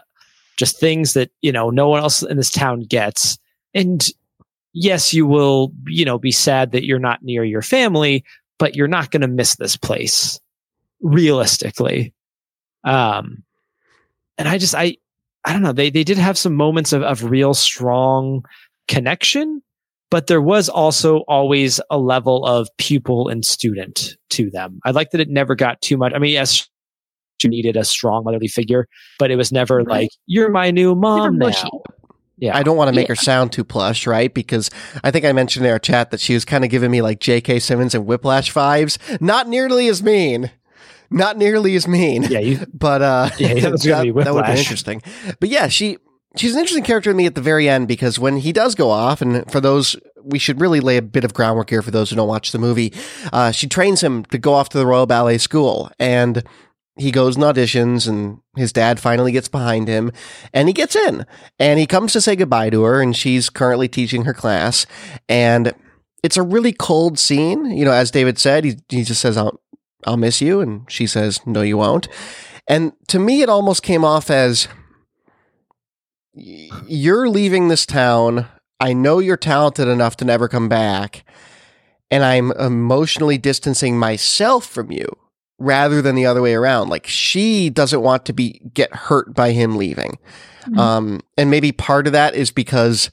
just 0.58 0.80
things 0.80 1.14
that 1.14 1.30
you 1.42 1.52
know 1.52 1.70
no 1.70 1.90
one 1.90 2.00
else 2.02 2.24
in 2.24 2.38
this 2.38 2.50
town 2.52 2.82
gets. 2.82 3.38
And 3.76 4.08
yes, 4.74 5.14
you 5.14 5.26
will 5.26 5.72
you 5.88 6.06
know 6.06 6.18
be 6.18 6.32
sad 6.32 6.72
that 6.72 6.86
you're 6.86 7.00
not 7.00 7.24
near 7.24 7.44
your 7.44 7.62
family, 7.62 8.24
but 8.60 8.76
you're 8.76 8.88
not 8.88 9.12
going 9.12 9.22
to 9.22 9.28
miss 9.28 9.56
this 9.56 9.78
place 9.78 10.40
realistically. 11.02 12.14
Um, 12.84 13.44
and 14.38 14.48
I 14.48 14.58
just 14.58 14.76
I 14.76 14.98
I 15.46 15.54
don't 15.54 15.62
know 15.62 15.74
they 15.74 15.90
they 15.90 16.04
did 16.04 16.18
have 16.18 16.38
some 16.38 16.56
moments 16.56 16.94
of 16.94 17.02
of 17.04 17.24
real 17.24 17.54
strong 17.54 18.44
connection 18.88 19.62
but 20.14 20.28
there 20.28 20.44
was 20.44 20.70
also 20.70 21.22
always 21.28 21.82
a 21.90 21.98
level 21.98 22.46
of 22.46 22.70
pupil 22.78 23.30
and 23.30 23.44
student 23.44 24.16
to 24.30 24.52
them. 24.52 24.80
I 24.86 24.92
like 24.92 25.10
that 25.10 25.20
it 25.20 25.28
never 25.28 25.56
got 25.56 25.82
too 25.82 25.98
much. 25.98 26.14
I 26.14 26.20
mean, 26.20 26.34
yes, 26.34 26.70
she 27.40 27.48
needed 27.48 27.76
a 27.76 27.84
strong 27.84 28.24
motherly 28.24 28.48
figure, 28.48 28.88
but 29.18 29.32
it 29.32 29.38
was 29.38 29.52
never 29.52 29.78
Right. 29.78 29.88
like, 29.88 30.10
you're 30.28 30.52
my 30.52 30.70
new 30.70 30.94
mom 30.94 31.40
now. 31.40 31.82
Yeah. 32.38 32.58
I 32.58 32.64
don't 32.64 32.78
want 32.78 32.90
to 32.90 32.96
make 32.96 33.08
Yeah. 33.08 33.12
her 33.14 33.16
sound 33.16 33.52
too 33.52 33.64
plush, 33.64 34.08
right? 34.08 34.34
Because 34.34 34.70
I 35.04 35.12
think 35.12 35.24
I 35.26 35.32
mentioned 35.34 35.66
in 35.66 35.72
our 35.72 35.80
chat 35.80 36.12
that 36.12 36.20
she 36.20 36.34
was 36.34 36.46
kind 36.46 36.64
of 36.64 36.70
giving 36.70 36.92
me 36.92 37.02
like 37.02 37.20
J.K. 37.20 37.60
Simmons 37.60 37.94
and 37.96 38.06
Whiplash 38.06 38.52
vibes. 38.54 38.98
Not 39.22 39.48
nearly 39.48 39.88
as 39.88 40.02
mean. 40.02 40.52
Not 41.12 41.38
nearly 41.38 41.76
as 41.76 41.88
mean. 41.88 42.24
Yeah, 42.24 42.40
you, 42.40 42.66
But 42.74 43.02
uh, 43.02 43.30
Yeah, 43.38 43.70
that 43.70 43.82
be 43.84 44.12
that 44.24 44.34
would 44.34 44.46
have 44.46 44.46
been 44.48 44.58
interesting. 44.58 45.02
But 45.40 45.50
yeah, 45.50 45.68
she 45.68 45.98
she's 46.36 46.54
an 46.54 46.60
interesting 46.60 46.84
character 46.84 47.12
to 47.12 47.16
me 47.16 47.28
at 47.28 47.36
the 47.36 47.42
very 47.42 47.70
end 47.70 47.88
because 47.88 48.18
when 48.18 48.38
he 48.38 48.52
does 48.52 48.74
go 48.74 48.90
off, 48.90 49.22
and 49.22 49.50
for 49.52 49.62
those 49.62 49.96
we 50.24 50.40
should 50.40 50.60
really 50.62 50.80
lay 50.80 50.96
a 50.98 51.02
bit 51.02 51.26
of 51.26 51.34
groundwork 51.34 51.70
here 51.70 51.82
for 51.82 51.92
those 51.92 52.10
who 52.10 52.16
don't 52.16 52.30
watch 52.30 52.52
the 52.54 52.58
movie. 52.58 52.94
Uh, 53.34 53.52
she 53.52 53.68
trains 53.68 54.02
him 54.02 54.24
to 54.26 54.38
go 54.38 54.54
off 54.54 54.70
to 54.70 54.78
the 54.78 54.86
Royal 54.86 55.06
Ballet 55.06 55.38
School, 55.38 55.92
and 56.00 56.44
he 56.96 57.12
goes 57.12 57.36
and 57.36 57.44
auditions, 57.44 58.08
and 58.08 58.40
his 58.56 58.72
dad 58.72 59.00
finally 59.00 59.32
gets 59.32 59.48
behind 59.48 59.88
him, 59.88 60.12
and 60.54 60.68
he 60.68 60.74
gets 60.74 60.96
in, 60.96 61.26
and 61.58 61.80
he 61.80 61.88
comes 61.88 62.14
to 62.14 62.22
say 62.22 62.36
goodbye 62.36 62.70
to 62.70 62.84
her, 62.84 63.02
and 63.02 63.16
she's 63.16 63.50
currently 63.50 63.88
teaching 63.88 64.26
her 64.26 64.34
class, 64.34 64.86
and 65.28 65.74
it's 66.22 66.38
a 66.38 66.44
really 66.44 66.72
cold 66.72 67.18
scene. 67.18 67.66
You 67.66 67.86
know, 67.86 67.92
as 67.92 68.12
David 68.12 68.38
said, 68.38 68.64
he 68.64 68.78
he 68.90 69.04
just 69.04 69.22
says, 69.22 69.38
"I'll 69.38 69.60
I'll 70.06 70.18
miss 70.18 70.42
you," 70.42 70.60
and 70.62 70.90
she 70.90 71.08
says, 71.08 71.46
"No, 71.46 71.62
you 71.62 71.78
won't." 71.78 72.08
And 72.68 72.94
to 73.08 73.20
me, 73.20 73.42
it 73.42 73.50
almost 73.50 73.84
came 73.84 74.06
off 74.06 74.30
as 74.30 74.68
you're 76.34 77.28
leaving 77.28 77.68
this 77.68 77.86
town. 77.86 78.48
I 78.80 78.94
know 78.94 79.20
you're 79.20 79.38
talented 79.38 79.88
enough 79.88 80.16
to 80.18 80.26
never 80.26 80.48
come 80.48 80.70
back. 80.70 81.26
And 82.12 82.24
I'm 82.24 82.52
emotionally 82.52 83.40
distancing 83.40 83.98
myself 83.98 84.68
from 84.68 84.92
you 84.92 85.18
rather 85.64 86.02
than 86.02 86.16
the 86.16 86.26
other 86.26 86.42
way 86.42 86.54
around. 86.54 86.90
Like 86.90 87.08
she 87.08 87.70
doesn't 87.70 88.02
want 88.02 88.26
to 88.26 88.34
be 88.34 88.62
get 88.74 88.94
hurt 88.94 89.34
by 89.34 89.52
him 89.52 89.78
leaving. 89.78 90.18
Mhm. 90.68 90.78
Um, 90.78 91.22
and 91.38 91.50
maybe 91.50 91.72
part 91.72 92.08
of 92.08 92.14
that 92.14 92.36
is 92.36 92.52
because 92.52 93.10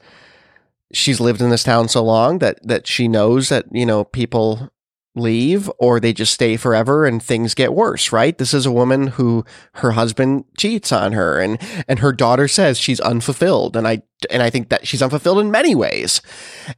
she's 0.92 1.20
lived 1.20 1.40
in 1.40 1.50
this 1.50 1.62
town 1.64 1.88
so 1.88 2.02
long 2.02 2.38
that 2.40 2.58
that 2.66 2.86
she 2.86 3.08
knows 3.08 3.48
that 3.48 3.64
you 3.70 3.86
know 3.86 4.04
people 4.04 4.70
leave 5.16 5.70
or 5.78 5.98
they 5.98 6.12
just 6.12 6.32
stay 6.32 6.56
forever 6.56 7.04
and 7.04 7.20
things 7.20 7.52
get 7.52 7.74
worse 7.74 8.12
right 8.12 8.38
this 8.38 8.54
is 8.54 8.64
a 8.64 8.70
woman 8.70 9.08
who 9.08 9.44
her 9.74 9.90
husband 9.92 10.44
cheats 10.56 10.92
on 10.92 11.12
her 11.12 11.40
and 11.40 11.58
and 11.88 11.98
her 11.98 12.12
daughter 12.12 12.46
says 12.46 12.78
she's 12.78 13.00
unfulfilled 13.00 13.76
and 13.76 13.88
i 13.88 14.00
and 14.30 14.40
i 14.40 14.48
think 14.48 14.68
that 14.68 14.86
she's 14.86 15.02
unfulfilled 15.02 15.40
in 15.40 15.50
many 15.50 15.74
ways 15.74 16.22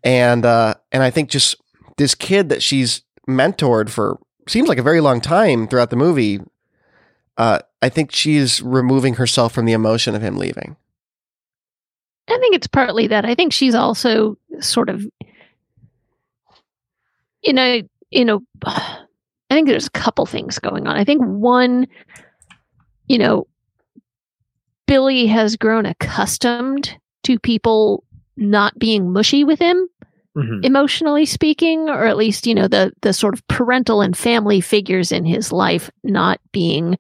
and 0.03 0.47
uh 0.47 0.73
and 0.93 1.03
i 1.03 1.11
think 1.11 1.29
just 1.29 1.57
this 1.99 2.15
kid 2.15 2.49
that 2.49 2.63
she's 2.63 3.03
mentored 3.29 3.91
for 3.91 4.19
seems 4.47 4.69
like 4.69 4.79
a 4.79 4.83
very 4.83 5.01
long 5.01 5.21
time 5.21 5.67
throughout 5.67 5.91
the 5.91 5.97
movie 5.97 6.41
uh 7.37 7.59
i 7.81 7.89
think 7.89 8.13
she's 8.13 8.61
removing 8.63 9.15
herself 9.15 9.53
from 9.53 9.65
the 9.65 9.73
emotion 9.73 10.15
of 10.15 10.23
him 10.23 10.37
leaving 10.37 10.77
I 12.29 12.39
think 12.39 12.55
it's 12.55 12.67
partly 12.67 13.09
that. 13.09 13.25
I 13.25 13.35
think 13.35 13.53
she's 13.53 13.75
also 13.75 14.39
sort 14.61 14.89
of, 14.89 15.05
you 17.43 17.53
know, 17.53 17.83
you 18.11 18.25
know, 18.25 18.43
I 18.65 19.05
think 19.51 19.69
there's 19.69 19.89
a 19.89 19.91
couple 19.91 20.25
things 20.27 20.59
going 20.59 20.87
on. 20.87 20.97
I 20.97 21.05
think 21.05 21.23
one, 21.23 21.87
you 23.07 23.19
know, 23.19 23.47
Billy 24.87 25.27
has 25.27 25.57
grown 25.57 25.85
accustomed 25.85 26.97
to 27.25 27.39
people 27.39 28.05
not 28.37 28.79
being 28.79 29.13
mushy 29.13 29.45
with 29.45 29.59
him, 29.59 29.89
Mhm. 30.37 30.65
emotionally 30.65 31.27
speaking, 31.27 31.89
or 31.91 32.07
at 32.07 32.17
least, 32.17 32.47
you 32.47 32.55
know, 32.55 32.69
the 32.69 32.93
the 33.03 33.13
sort 33.13 33.35
of 33.35 33.47
parental 33.49 34.01
and 34.01 34.17
family 34.17 34.61
figures 34.61 35.13
in 35.13 35.25
his 35.27 35.53
life 35.53 35.91
not 36.05 36.41
being 36.53 36.99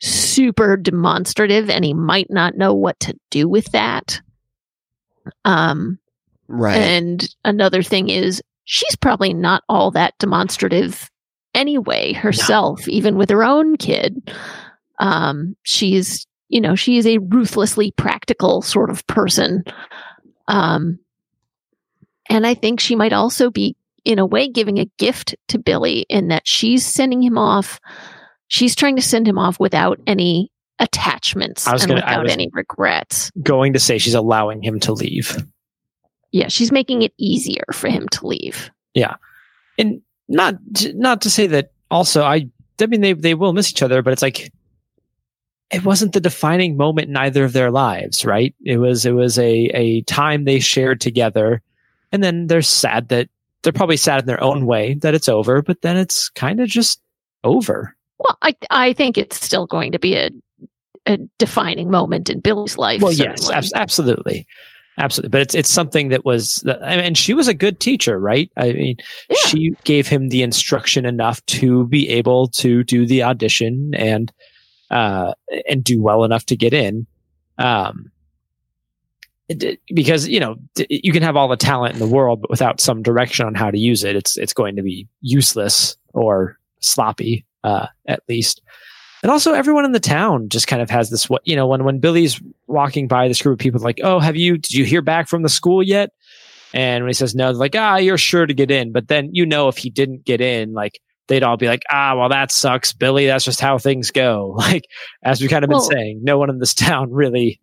super 0.00 0.76
demonstrative 0.76 1.68
and 1.68 1.84
he 1.84 1.92
might 1.94 2.30
not 2.30 2.56
know 2.56 2.72
what 2.74 2.98
to 3.00 3.16
do 3.30 3.48
with 3.48 3.66
that. 3.72 4.20
Um 5.44 5.98
right 6.48 6.76
and 6.80 7.34
another 7.44 7.82
thing 7.82 8.08
is 8.08 8.42
she's 8.64 8.96
probably 8.96 9.34
not 9.34 9.62
all 9.68 9.90
that 9.90 10.16
demonstrative 10.18 11.10
anyway 11.54 12.12
herself 12.12 12.86
even 12.88 13.16
with 13.16 13.30
her 13.30 13.42
own 13.44 13.76
kid. 13.76 14.30
Um 15.00 15.56
she's 15.64 16.26
you 16.50 16.60
know, 16.60 16.74
she 16.74 16.96
is 16.96 17.06
a 17.06 17.18
ruthlessly 17.18 17.90
practical 17.92 18.62
sort 18.62 18.90
of 18.90 19.06
person. 19.08 19.64
Um 20.46 20.98
and 22.28 22.46
I 22.46 22.54
think 22.54 22.80
she 22.80 22.94
might 22.96 23.12
also 23.12 23.50
be 23.50 23.76
in 24.04 24.18
a 24.18 24.26
way 24.26 24.48
giving 24.48 24.78
a 24.78 24.86
gift 24.98 25.34
to 25.48 25.58
Billy 25.58 26.06
in 26.08 26.28
that 26.28 26.46
she's 26.46 26.84
sending 26.86 27.22
him 27.22 27.36
off 27.38 27.80
she's 28.50 28.74
trying 28.74 28.96
to 28.96 29.02
send 29.02 29.28
him 29.28 29.38
off 29.38 29.60
without 29.60 30.00
any 30.06 30.50
attachments 30.78 31.66
I 31.66 31.72
was 31.72 31.82
and 31.82 31.90
gonna- 31.90 32.00
without 32.00 32.30
any 32.30 32.48
regrets. 32.52 33.30
going 33.42 33.72
to 33.74 33.78
say 33.78 33.98
she's 33.98 34.14
allowing 34.14 34.62
him 34.62 34.80
to 34.80 34.92
leave. 34.92 35.36
Yeah, 36.32 36.48
she's 36.48 36.70
making 36.72 37.02
it 37.02 37.12
easier 37.18 37.64
for 37.72 37.88
him 37.88 38.08
to 38.12 38.26
leave. 38.26 38.70
Yeah, 38.94 39.16
and 39.78 40.00
not 40.28 40.54
not 40.94 41.22
to 41.22 41.30
say 41.30 41.46
that 41.48 41.72
also 41.90 42.22
I 42.22 42.48
I 42.80 42.86
mean 42.86 43.00
they 43.00 43.12
they 43.14 43.34
will 43.34 43.52
miss 43.52 43.70
each 43.70 43.82
other, 43.82 44.02
but 44.02 44.12
it's 44.12 44.22
like 44.22 44.50
it 45.70 45.84
wasn't 45.84 46.12
the 46.14 46.20
defining 46.20 46.76
moment 46.76 47.08
in 47.08 47.16
either 47.16 47.44
of 47.44 47.52
their 47.52 47.70
lives, 47.70 48.24
right? 48.24 48.54
It 48.64 48.78
was 48.78 49.04
it 49.04 49.12
was 49.12 49.38
a 49.38 49.70
a 49.74 50.02
time 50.02 50.44
they 50.44 50.60
shared 50.60 51.00
together, 51.00 51.60
and 52.12 52.22
then 52.22 52.46
they're 52.46 52.62
sad 52.62 53.08
that 53.08 53.28
they're 53.62 53.72
probably 53.72 53.96
sad 53.96 54.20
in 54.20 54.26
their 54.26 54.42
own 54.42 54.66
way 54.66 54.94
that 55.02 55.14
it's 55.14 55.28
over, 55.28 55.62
but 55.62 55.82
then 55.82 55.96
it's 55.96 56.28
kind 56.30 56.60
of 56.60 56.68
just 56.68 57.00
over. 57.44 57.94
Well, 58.18 58.38
I 58.42 58.54
I 58.70 58.92
think 58.92 59.16
it's 59.18 59.42
still 59.44 59.66
going 59.66 59.92
to 59.92 59.98
be 59.98 60.14
a 60.16 60.30
a 61.06 61.18
defining 61.38 61.90
moment 61.90 62.28
in 62.28 62.40
Billy's 62.40 62.76
life. 62.76 63.00
Well, 63.00 63.12
yes, 63.12 63.40
certainly. 63.42 63.54
abs- 63.54 63.72
absolutely. 63.74 64.46
Absolutely, 65.00 65.28
but 65.30 65.40
it's 65.42 65.54
it's 65.54 65.70
something 65.70 66.08
that 66.08 66.24
was, 66.24 66.64
I 66.82 66.96
mean, 66.96 67.14
she 67.14 67.32
was 67.32 67.46
a 67.46 67.54
good 67.54 67.78
teacher, 67.78 68.18
right? 68.18 68.50
I 68.56 68.72
mean, 68.72 68.96
Yeah. 69.30 69.36
she 69.46 69.70
gave 69.84 70.08
him 70.08 70.28
the 70.30 70.42
instruction 70.42 71.06
enough 71.06 71.44
to 71.46 71.86
be 71.86 72.08
able 72.08 72.48
to 72.48 72.82
do 72.82 73.06
the 73.06 73.22
audition 73.22 73.92
and 73.94 74.32
uh 74.90 75.34
and 75.68 75.84
do 75.84 76.02
well 76.02 76.24
enough 76.24 76.46
to 76.46 76.56
get 76.56 76.72
in. 76.74 77.06
Um 77.58 78.10
because 79.94 80.28
you 80.28 80.40
know 80.40 80.56
you 80.90 81.12
can 81.12 81.22
have 81.22 81.36
all 81.36 81.48
the 81.48 81.56
talent 81.56 81.94
in 81.94 82.00
the 82.00 82.06
world, 82.06 82.42
but 82.42 82.50
without 82.50 82.80
some 82.80 83.02
direction 83.02 83.46
on 83.46 83.54
how 83.54 83.70
to 83.70 83.78
use 83.78 84.04
it, 84.04 84.16
it's 84.16 84.36
it's 84.36 84.52
going 84.52 84.76
to 84.76 84.82
be 84.82 85.08
useless 85.20 85.96
or 86.12 86.58
sloppy, 86.80 87.46
uh, 87.64 87.86
at 88.06 88.22
least. 88.28 88.60
And 89.22 89.32
also, 89.32 89.52
everyone 89.52 89.84
in 89.84 89.92
the 89.92 90.00
town 90.00 90.48
just 90.48 90.68
kind 90.68 90.82
of 90.82 90.90
has 90.90 91.10
this. 91.10 91.28
What 91.28 91.42
you 91.46 91.56
know, 91.56 91.66
when 91.66 91.84
when 91.84 91.98
Billy's 91.98 92.40
walking 92.66 93.08
by 93.08 93.26
this 93.26 93.42
group 93.42 93.54
of 93.54 93.62
people, 93.62 93.80
like, 93.80 94.00
oh, 94.02 94.20
have 94.20 94.36
you? 94.36 94.58
Did 94.58 94.72
you 94.74 94.84
hear 94.84 95.02
back 95.02 95.28
from 95.28 95.42
the 95.42 95.48
school 95.48 95.82
yet? 95.82 96.10
And 96.74 97.02
when 97.02 97.08
he 97.08 97.14
says 97.14 97.34
no, 97.34 97.46
they're 97.46 97.54
like, 97.54 97.74
ah, 97.74 97.96
you're 97.96 98.18
sure 98.18 98.44
to 98.44 98.54
get 98.54 98.70
in. 98.70 98.92
But 98.92 99.08
then 99.08 99.30
you 99.32 99.46
know, 99.46 99.68
if 99.68 99.78
he 99.78 99.90
didn't 99.90 100.24
get 100.24 100.40
in, 100.40 100.74
like 100.74 101.00
they'd 101.26 101.42
all 101.42 101.56
be 101.56 101.66
like, 101.66 101.82
ah, 101.90 102.14
well, 102.16 102.28
that 102.28 102.52
sucks, 102.52 102.92
Billy. 102.92 103.26
That's 103.26 103.44
just 103.44 103.60
how 103.60 103.78
things 103.78 104.10
go. 104.10 104.56
Like 104.68 104.86
as 105.22 105.40
we 105.40 105.48
kind 105.48 105.64
of 105.64 105.70
been 105.70 105.80
saying, 105.80 106.20
no 106.22 106.38
one 106.38 106.50
in 106.50 106.58
this 106.58 106.74
town 106.74 107.10
really 107.10 107.60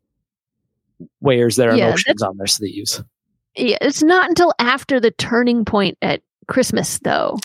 wears 1.22 1.56
their 1.56 1.76
Yeah, 1.76 1.88
emotions 1.88 2.22
on 2.22 2.38
their 2.38 2.48
sleeves. 2.48 3.04
Yeah, 3.56 3.78
it's 3.82 4.04
not 4.04 4.28
until 4.30 4.54
after 4.60 5.00
the 5.00 5.12
turning 5.12 5.66
point 5.66 5.98
at 6.02 6.22
Christmas, 6.48 7.00
though, 7.00 7.38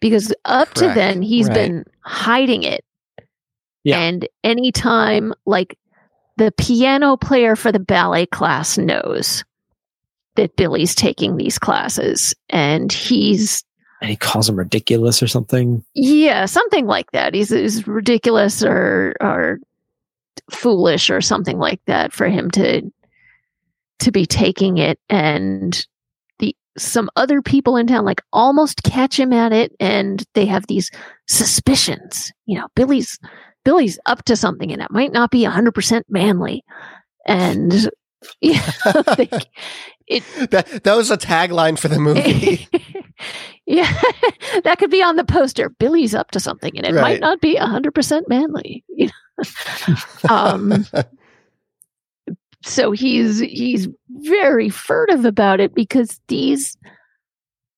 because 0.00 0.34
up 0.44 0.72
to 0.74 0.88
then 0.94 1.22
he's 1.22 1.48
Right. 1.48 1.54
been 1.54 1.84
hiding 2.00 2.62
it. 2.64 2.84
Yeah. 3.84 4.00
And 4.00 4.26
anytime, 4.42 5.32
like, 5.46 5.78
the 6.36 6.52
piano 6.58 7.16
player 7.16 7.54
for 7.56 7.70
the 7.72 7.78
ballet 7.78 8.26
class 8.26 8.76
knows 8.76 9.44
that 10.34 10.56
Billy's 10.56 10.94
taking 10.94 11.36
these 11.36 11.58
classes, 11.58 12.34
and 12.50 12.92
he's 12.92 13.62
And 14.02 14.10
he 14.10 14.16
calls 14.16 14.48
him 14.48 14.56
ridiculous 14.56 15.22
or 15.22 15.28
something. 15.28 15.82
yeah, 15.94 16.44
something 16.44 16.86
like 16.86 17.10
that. 17.12 17.32
He's, 17.32 17.48
he's 17.48 17.86
ridiculous 17.86 18.62
or 18.62 19.14
or 19.20 19.58
foolish 20.50 21.10
or 21.10 21.20
something 21.20 21.58
like 21.58 21.80
that 21.86 22.12
for 22.12 22.28
him 22.28 22.50
to 22.52 22.82
to 23.98 24.12
be 24.12 24.26
taking 24.26 24.76
it 24.78 24.98
and 25.08 25.86
the 26.38 26.54
some 26.76 27.08
other 27.16 27.40
people 27.40 27.76
in 27.76 27.86
town 27.86 28.04
like 28.04 28.20
almost 28.32 28.82
catch 28.82 29.18
him 29.18 29.32
at 29.32 29.52
it 29.52 29.72
and 29.80 30.24
they 30.34 30.44
have 30.46 30.66
these 30.66 30.90
suspicions. 31.28 32.30
You 32.44 32.58
know, 32.58 32.66
Billy's 32.76 33.18
Billy's 33.64 33.98
up 34.06 34.24
to 34.24 34.36
something 34.36 34.70
and 34.72 34.82
it 34.82 34.90
might 34.90 35.12
not 35.12 35.30
be 35.30 35.44
100% 35.44 36.02
manly. 36.08 36.62
And 37.26 37.90
yeah, 38.40 38.70
they, 39.16 39.28
That 40.50 40.80
that 40.84 40.94
was 40.96 41.10
a 41.10 41.16
tagline 41.16 41.78
for 41.78 41.88
the 41.88 41.98
movie. 41.98 42.68
yeah, 43.66 43.92
that 44.62 44.78
could 44.78 44.90
be 44.90 45.02
on 45.02 45.16
the 45.16 45.24
poster. 45.24 45.68
Billy's 45.70 46.14
up 46.14 46.30
to 46.32 46.40
something, 46.40 46.76
and 46.76 46.86
it 46.86 46.92
Right. 46.94 47.02
might 47.02 47.20
not 47.20 47.40
be 47.40 47.56
hundred 47.56 47.92
percent 47.94 48.28
manly. 48.28 48.84
you 48.88 49.06
know? 49.06 49.12
Um, 50.30 50.84
so 52.64 52.90
he's 52.92 53.38
he's 53.38 53.88
very 54.08 54.68
furtive 54.68 55.24
about 55.24 55.60
it 55.60 55.74
because 55.74 56.20
these, 56.28 56.76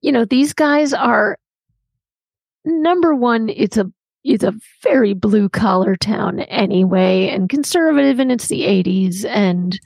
you 0.00 0.10
know, 0.10 0.24
these 0.24 0.52
guys 0.54 0.92
are 0.92 1.38
number 2.64 3.14
one. 3.14 3.48
It's 3.50 3.76
a 3.76 3.90
it's 4.24 4.44
a 4.44 4.54
very 4.82 5.14
blue 5.14 5.48
collar 5.48 5.96
town 5.96 6.40
anyway, 6.40 7.28
and 7.28 7.48
conservative, 7.48 8.18
and 8.18 8.32
it's 8.32 8.48
the 8.48 8.64
eighties, 8.64 9.24
and 9.24 9.78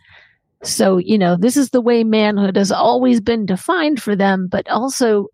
so 0.62 0.98
you 0.98 1.18
know 1.18 1.36
this 1.36 1.56
is 1.56 1.70
the 1.70 1.80
way 1.80 2.04
manhood 2.04 2.56
has 2.56 2.70
always 2.70 3.20
been 3.20 3.46
defined 3.46 4.00
for 4.00 4.14
them, 4.14 4.46
but 4.48 4.68
also 4.70 5.26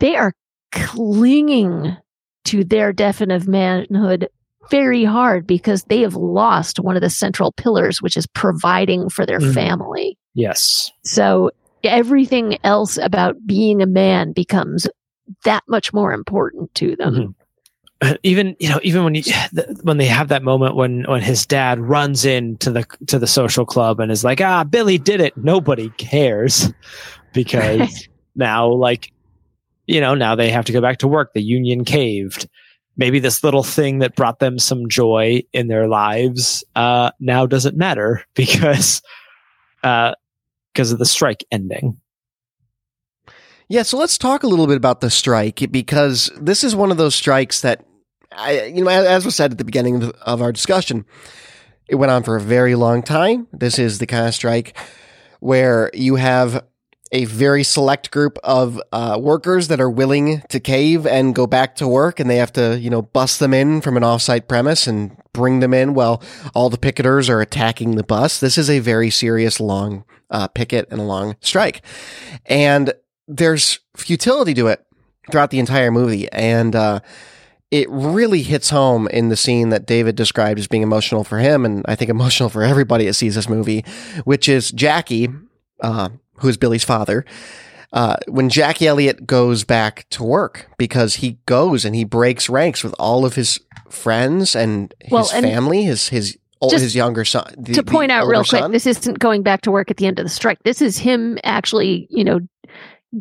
they 0.00 0.16
are 0.16 0.34
clinging 0.72 1.96
to 2.44 2.62
their 2.62 2.92
definitive 2.92 3.48
manhood 3.48 4.28
very 4.70 5.04
hard 5.04 5.46
because 5.46 5.84
they 5.84 6.00
have 6.00 6.16
lost 6.16 6.78
one 6.78 6.96
of 6.96 7.02
the 7.02 7.10
central 7.10 7.52
pillars, 7.52 8.02
which 8.02 8.16
is 8.16 8.26
providing 8.26 9.08
for 9.08 9.24
their 9.26 9.40
Mhm. 9.40 9.54
family. 9.54 10.18
Yes. 10.34 10.90
So 11.04 11.50
everything 11.84 12.58
else 12.64 12.98
about 12.98 13.36
being 13.46 13.80
a 13.82 13.86
man 13.86 14.32
becomes 14.32 14.88
that 15.44 15.62
much 15.68 15.92
more 15.92 16.12
important 16.12 16.74
to 16.76 16.96
them. 16.96 17.34
Mhm. 18.02 18.16
Even 18.22 18.54
you 18.58 18.68
know, 18.68 18.78
even 18.82 19.04
when 19.04 19.14
you 19.14 19.22
when 19.82 19.96
they 19.96 20.06
have 20.06 20.28
that 20.28 20.42
moment 20.42 20.76
when 20.76 21.04
when 21.08 21.22
his 21.22 21.46
dad 21.46 21.80
runs 21.80 22.24
into 22.24 22.70
the 22.70 22.84
to 23.06 23.18
the 23.18 23.26
social 23.26 23.64
club 23.64 24.00
and 24.00 24.12
is 24.12 24.22
like, 24.24 24.40
"Ah, 24.40 24.64
Billy 24.64 24.98
did 24.98 25.20
it." 25.20 25.36
Nobody 25.36 25.88
cares 25.96 26.72
because 27.32 28.06
now, 28.34 28.68
like, 28.68 29.12
you 29.86 30.00
know, 30.00 30.14
now 30.14 30.34
they 30.34 30.50
have 30.50 30.66
to 30.66 30.72
go 30.72 30.80
back 30.82 30.98
to 30.98 31.08
work. 31.08 31.32
The 31.32 31.42
union 31.42 31.84
caved. 31.84 32.48
Maybe 32.96 33.18
this 33.18 33.44
little 33.44 33.62
thing 33.62 33.98
that 33.98 34.16
brought 34.16 34.38
them 34.38 34.58
some 34.58 34.88
joy 34.88 35.42
in 35.52 35.68
their 35.68 35.88
lives 35.88 36.64
uh, 36.74 37.10
now 37.20 37.46
doesn't 37.46 37.76
matter 37.76 38.24
because 38.34 39.02
uh, 39.82 40.14
because 40.72 40.92
of 40.92 40.98
the 40.98 41.06
strike 41.06 41.44
ending. 41.50 41.98
Yeah, 43.68 43.82
so 43.82 43.96
let's 43.96 44.16
talk 44.16 44.42
a 44.42 44.46
little 44.46 44.66
bit 44.66 44.76
about 44.76 45.00
the 45.00 45.10
strike 45.10 45.72
because 45.72 46.30
this 46.40 46.62
is 46.62 46.76
one 46.76 46.92
of 46.92 46.98
those 46.98 47.16
strikes 47.16 47.62
that, 47.62 47.84
I, 48.30 48.66
you 48.66 48.84
know, 48.84 48.90
as 48.90 49.24
was 49.24 49.34
said 49.34 49.50
at 49.52 49.58
the 49.58 49.64
beginning 49.64 50.02
of, 50.02 50.10
of 50.22 50.40
our 50.42 50.52
discussion, 50.52 51.04
it 51.88 51.96
went 51.96 52.12
on 52.12 52.22
for 52.22 52.36
a 52.36 52.40
very 52.40 52.76
long 52.76 53.02
time. 53.02 53.48
This 53.52 53.78
is 53.78 53.98
the 53.98 54.06
kind 54.06 54.26
of 54.28 54.34
strike 54.34 54.76
where 55.40 55.90
you 55.94 56.16
have 56.16 56.64
a 57.12 57.24
very 57.24 57.62
select 57.62 58.10
group 58.10 58.38
of 58.42 58.80
uh, 58.92 59.18
workers 59.20 59.68
that 59.68 59.80
are 59.80 59.90
willing 59.90 60.42
to 60.48 60.60
cave 60.60 61.06
and 61.06 61.34
go 61.34 61.46
back 61.46 61.76
to 61.76 61.88
work, 61.88 62.18
and 62.18 62.28
they 62.28 62.36
have 62.36 62.52
to, 62.52 62.78
you 62.78 62.90
know, 62.90 63.02
bust 63.02 63.38
them 63.40 63.54
in 63.54 63.80
from 63.80 63.96
an 63.96 64.02
offsite 64.02 64.48
premise 64.48 64.86
and 64.86 65.16
bring 65.32 65.60
them 65.60 65.72
in 65.72 65.94
while 65.94 66.22
all 66.54 66.70
the 66.70 66.78
picketers 66.78 67.28
are 67.28 67.40
attacking 67.40 67.96
the 67.96 68.02
bus. 68.02 68.40
This 68.40 68.58
is 68.58 68.68
a 68.68 68.80
very 68.80 69.10
serious, 69.10 69.60
long 69.60 70.04
uh, 70.30 70.48
picket 70.48 70.88
and 70.90 71.00
a 71.00 71.04
long 71.04 71.36
strike, 71.40 71.82
and 72.46 72.92
there's 73.28 73.80
futility 73.96 74.54
to 74.54 74.68
it 74.68 74.84
throughout 75.30 75.50
the 75.50 75.58
entire 75.58 75.90
movie, 75.90 76.30
and 76.32 76.74
uh, 76.74 77.00
it 77.70 77.88
really 77.90 78.42
hits 78.42 78.70
home 78.70 79.08
in 79.08 79.28
the 79.28 79.36
scene 79.36 79.70
that 79.70 79.86
David 79.86 80.16
described 80.16 80.58
as 80.58 80.68
being 80.68 80.82
emotional 80.82 81.24
for 81.24 81.38
him, 81.38 81.64
and 81.64 81.84
I 81.88 81.94
think 81.94 82.10
emotional 82.10 82.48
for 82.48 82.62
everybody 82.62 83.06
that 83.06 83.14
sees 83.14 83.34
this 83.34 83.48
movie, 83.48 83.84
which 84.24 84.48
is 84.48 84.70
Jackie, 84.70 85.28
uh, 85.82 86.10
who 86.38 86.48
is 86.48 86.56
Billy's 86.56 86.84
father. 86.84 87.24
Uh, 87.92 88.16
when 88.28 88.48
Jackie 88.48 88.86
Elliot 88.86 89.26
goes 89.26 89.64
back 89.64 90.06
to 90.10 90.22
work 90.24 90.68
because 90.76 91.14
he 91.16 91.38
goes 91.46 91.84
and 91.84 91.94
he 91.94 92.04
breaks 92.04 92.48
ranks 92.48 92.82
with 92.84 92.94
all 92.98 93.24
of 93.24 93.34
his 93.36 93.60
friends 93.88 94.54
and 94.56 94.92
his 95.00 95.10
Well, 95.12 95.30
and 95.32 95.44
family, 95.46 95.84
his 95.84 96.08
his 96.08 96.36
ol- 96.60 96.68
just 96.70 96.82
his 96.82 96.96
younger 96.96 97.24
son. 97.24 97.54
the- 97.56 97.72
to 97.74 97.82
point 97.84 98.10
out 98.10 98.26
real 98.26 98.42
quick, 98.44 98.60
son. 98.60 98.72
this 98.72 98.86
isn't 98.86 99.18
going 99.18 99.42
back 99.42 99.62
to 99.62 99.70
work 99.70 99.90
at 99.90 99.96
the 99.98 100.06
end 100.06 100.18
of 100.18 100.24
the 100.24 100.30
strike. 100.30 100.58
This 100.64 100.82
is 100.82 100.98
him 100.98 101.38
actually, 101.44 102.06
you 102.10 102.24
know, 102.24 102.40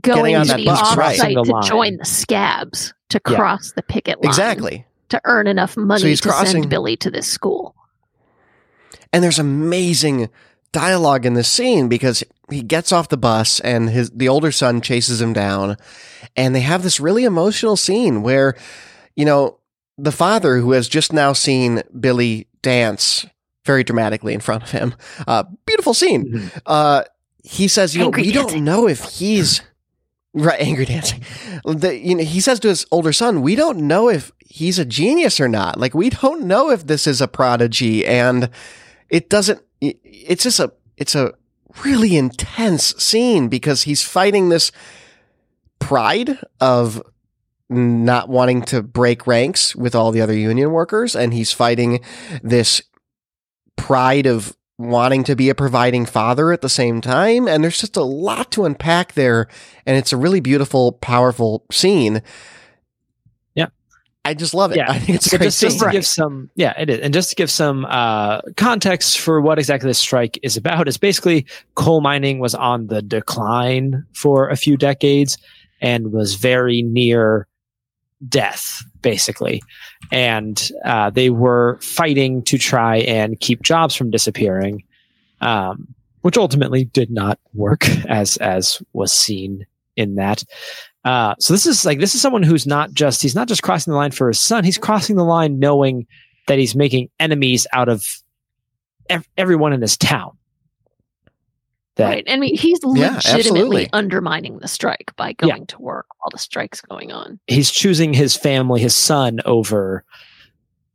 going 0.02 0.36
on 0.36 0.48
to 0.48 0.56
the 0.56 0.66
bus, 0.66 0.98
right. 0.98 1.18
offsite 1.20 1.36
the 1.36 1.44
to 1.44 1.52
line. 1.52 1.64
join 1.64 1.98
the 1.98 2.06
scabs 2.06 2.94
to 3.10 3.22
Yeah. 3.30 3.36
cross 3.38 3.72
the 3.76 3.84
picket 3.84 4.22
line. 4.22 4.30
exactly. 4.30 4.86
To 5.10 5.22
earn 5.26 5.46
enough 5.48 5.78
money 5.78 6.04
he's 6.10 6.22
to 6.22 6.30
crossing- 6.30 6.64
send 6.64 6.70
Billy 6.70 6.98
to 6.98 7.12
this 7.12 7.28
school. 7.28 7.76
And 9.14 9.24
there's 9.24 9.40
amazing 9.40 10.30
dialogue 10.76 11.26
in 11.26 11.34
this 11.36 11.48
scene 11.48 11.88
because 11.88 12.22
he 12.50 12.62
gets 12.62 12.92
off 12.92 13.08
the 13.08 13.16
bus 13.18 13.62
and 13.62 13.90
his 13.90 14.10
the 14.12 14.28
older 14.28 14.52
son 14.52 14.82
chases 14.82 15.22
him 15.22 15.32
down. 15.32 15.78
And 16.36 16.54
they 16.54 16.60
have 16.62 16.84
this 16.84 17.00
really 17.00 17.24
emotional 17.24 17.78
scene 17.78 18.22
where 18.22 18.56
you 19.16 19.24
know 19.24 19.60
the 19.98 20.12
father 20.12 20.58
who 20.58 20.74
has 20.74 20.90
just 20.90 21.14
now 21.14 21.32
seen 21.34 21.82
Billy 21.98 22.48
dance 22.62 23.26
very 23.66 23.84
dramatically 23.86 24.34
in 24.34 24.42
front 24.42 24.64
of 24.64 24.72
him 24.72 24.94
uh 25.28 25.44
beautiful 25.66 25.94
scene. 25.94 26.52
Uh 26.66 27.04
he 27.44 27.68
says 27.70 27.96
you 27.96 28.02
know 28.04 28.10
we 28.10 28.32
dancing. 28.32 28.34
don't 28.58 28.64
know 28.66 28.88
if 28.90 29.04
he's 29.06 29.62
right 30.34 30.60
angry 30.60 30.84
dancing. 30.86 31.22
The, 31.64 31.98
you 31.98 32.16
know 32.16 32.24
he 32.26 32.42
says 32.42 32.60
to 32.60 32.68
his 32.68 32.86
older 32.92 33.14
son 33.14 33.42
we 33.42 33.56
don't 33.56 33.80
know 33.88 34.10
if 34.10 34.32
he's 34.40 34.78
a 34.78 34.86
genius 34.86 35.40
or 35.40 35.48
not. 35.48 35.80
Like 35.80 35.94
we 35.96 36.10
don't 36.10 36.44
know 36.44 36.70
if 36.70 36.86
this 36.86 37.08
is 37.08 37.22
a 37.22 37.28
prodigy 37.30 38.06
and 38.06 38.50
it 39.10 39.30
doesn't 39.30 39.60
it- 39.60 39.65
it's 39.82 40.44
just 40.44 40.60
a 40.60 40.72
it's 40.98 41.16
a 41.16 41.34
really 41.84 42.16
intense 42.16 42.96
scene 42.98 43.48
because 43.48 43.84
he's 43.84 44.02
fighting 44.02 44.50
this 44.50 44.72
pride 45.80 46.38
of 46.62 47.02
not 47.70 48.30
wanting 48.30 48.62
to 48.62 48.82
break 48.82 49.28
ranks 49.28 49.76
with 49.76 49.96
all 49.96 50.12
the 50.12 50.22
other 50.22 50.36
union 50.36 50.72
workers 50.72 51.16
and 51.16 51.34
he's 51.34 51.52
fighting 51.52 52.00
this 52.44 52.82
pride 53.76 54.26
of 54.26 54.56
wanting 54.78 55.24
to 55.24 55.36
be 55.36 55.50
a 55.50 55.56
providing 55.56 56.06
father 56.06 56.52
at 56.52 56.62
the 56.62 56.70
same 56.70 57.02
time 57.02 57.48
and 57.48 57.64
there's 57.64 57.80
just 57.80 57.96
a 57.96 58.04
lot 58.04 58.52
to 58.52 58.66
unpack 58.66 59.14
there 59.14 59.48
and 59.86 59.98
it's 59.98 60.14
a 60.14 60.18
really 60.18 60.40
beautiful 60.40 60.92
powerful 60.92 61.66
scene. 61.72 62.22
I 64.26 64.34
just 64.34 64.54
love 64.54 64.72
it 64.72 64.78
Yeah. 64.78 64.88
i 64.92 65.00
think 65.00 65.16
it's 65.18 65.30
So 65.30 65.38
great 65.38 65.46
just, 65.46 65.62
just 65.62 65.80
to 65.80 65.90
give 65.92 66.06
some, 66.06 66.50
yeah, 66.56 66.74
it 66.78 66.90
is, 66.90 67.00
and 67.00 67.14
just 67.14 67.30
to 67.30 67.36
give 67.36 67.50
some 67.50 67.86
uh, 67.86 68.42
context 68.58 69.20
for 69.20 69.40
what 69.40 69.58
exactly 69.60 69.88
this 69.90 70.00
strike 70.00 70.38
is 70.44 70.58
about, 70.58 70.88
is 70.88 70.98
basically 70.98 71.46
coal 71.76 72.02
mining 72.02 72.40
was 72.40 72.54
on 72.56 72.88
the 72.88 73.02
decline 73.02 74.06
for 74.14 74.50
a 74.50 74.56
few 74.58 74.76
decades 74.76 75.38
and 75.82 76.12
was 76.12 76.36
very 76.36 76.82
near 76.82 77.48
death, 78.28 78.84
basically, 79.02 79.62
and 80.12 80.70
uh, 80.86 81.10
they 81.10 81.30
were 81.30 81.78
fighting 81.82 82.42
to 82.44 82.58
try 82.58 82.98
and 82.98 83.40
keep 83.40 83.62
jobs 83.62 83.96
from 83.96 84.12
disappearing. 84.12 84.84
Um, 85.42 85.88
which 86.22 86.38
ultimately 86.38 86.86
did 86.86 87.12
not 87.12 87.38
work 87.54 87.88
as 88.10 88.38
as 88.38 88.82
was 88.94 89.12
seen 89.12 89.64
in 89.96 90.16
that. 90.16 90.44
Uh, 91.06 91.36
so 91.40 91.54
this 91.54 91.68
is 91.68 91.86
like 91.86 92.00
this 92.00 92.16
is 92.16 92.22
someone 92.22 92.42
who's 92.42 92.66
not 92.66 92.92
just 92.92 93.22
he's 93.22 93.36
not 93.36 93.48
just 93.48 93.62
crossing 93.62 93.92
the 93.92 93.98
line 93.98 94.12
for 94.12 94.28
his 94.28 94.40
son. 94.40 94.64
He's 94.64 94.80
crossing 94.80 95.16
the 95.16 95.24
line 95.24 95.60
knowing 95.60 96.08
that 96.48 96.58
he's 96.58 96.76
making 96.76 97.10
enemies 97.20 97.68
out 97.72 97.90
of 97.90 98.04
ev- 99.10 99.28
everyone 99.38 99.72
in 99.72 99.80
this 99.80 99.98
town. 99.98 100.36
That 101.96 102.10
right. 102.10 102.24
I 102.28 102.38
mean, 102.38 102.58
he's 102.58 102.84
legitimately 102.84 103.40
absolutely. 103.40 103.90
undermining 103.94 104.58
the 104.58 104.68
strike 104.68 105.14
by 105.16 105.32
going 105.34 105.66
to 105.68 105.82
work 105.82 106.08
while 106.18 106.30
the 106.32 106.40
strike's 106.40 106.82
going 106.82 107.14
on. 107.14 107.40
he's 107.48 107.72
choosing 107.72 108.14
his 108.14 108.36
family, 108.36 108.82
his 108.82 108.96
son 108.96 109.40
over, 109.46 110.04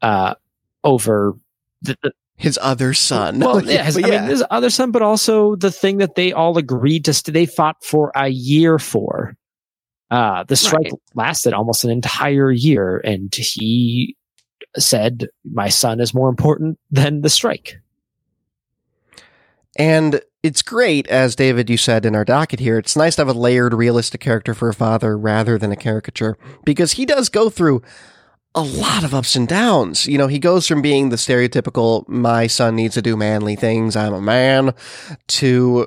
uh, 0.03 0.35
over 0.85 1.37
the, 1.81 1.97
the 2.03 2.13
His 2.37 2.59
other 2.61 2.93
son. 2.93 3.39
Well, 3.39 3.65
yeah, 3.67 3.85
his, 3.85 3.95
But 3.95 4.05
I 4.13 4.21
mean, 4.21 4.29
his 4.29 4.45
other 4.51 4.69
son, 4.69 4.91
but 4.91 5.01
also 5.01 5.57
the 5.57 5.71
thing 5.71 5.99
that 5.99 6.17
they 6.17 6.33
all 6.35 6.59
agreed 6.59 7.07
to. 7.07 7.15
St- 7.15 7.33
they 7.33 7.47
fought 7.47 7.83
for 7.83 8.13
a 8.15 8.29
year 8.29 8.79
for. 8.79 9.37
Uh, 10.11 10.45
the 10.45 10.57
strike 10.57 10.85
Right. 10.85 10.93
lasted 11.15 11.53
almost 11.53 11.85
an 11.85 11.91
entire 11.91 12.51
year, 12.51 12.99
and 13.05 13.33
he 13.35 14.17
said, 14.77 15.29
"My 15.51 15.69
son 15.69 16.01
is 16.01 16.13
more 16.15 16.29
important 16.29 16.79
than 16.91 17.21
the 17.23 17.31
strike." 17.31 17.77
And 19.77 20.21
it's 20.43 20.63
great, 20.63 21.07
as 21.09 21.37
David, 21.37 21.71
you 21.71 21.77
said 21.77 22.05
in 22.05 22.17
our 22.17 22.25
docket 22.25 22.61
here, 22.61 22.79
it's 22.79 22.97
nice 22.97 23.17
to 23.17 23.23
have 23.23 23.35
a 23.35 23.39
layered, 23.39 23.73
realistic 23.73 24.21
character 24.21 24.53
for 24.55 24.69
a 24.69 24.75
father 24.75 25.17
rather 25.17 25.59
than 25.59 25.71
a 25.71 25.77
caricature 25.77 26.37
because 26.65 26.93
he 26.93 27.07
does 27.07 27.29
go 27.29 27.49
through 27.51 27.83
a 28.55 28.63
lot 28.63 29.05
of 29.05 29.15
ups 29.15 29.37
and 29.37 29.47
downs. 29.47 30.07
You 30.07 30.19
know, 30.19 30.27
he 30.27 30.39
goes 30.41 30.67
from 30.67 30.83
being 30.83 31.11
the 31.11 31.17
stereotypical, 31.17 32.09
my 32.09 32.47
son 32.49 32.75
needs 32.75 32.95
to 32.95 33.03
do 33.03 33.17
manly 33.17 33.55
things, 33.55 33.95
I'm 33.95 34.13
a 34.13 34.21
man, 34.21 34.75
to 35.29 35.87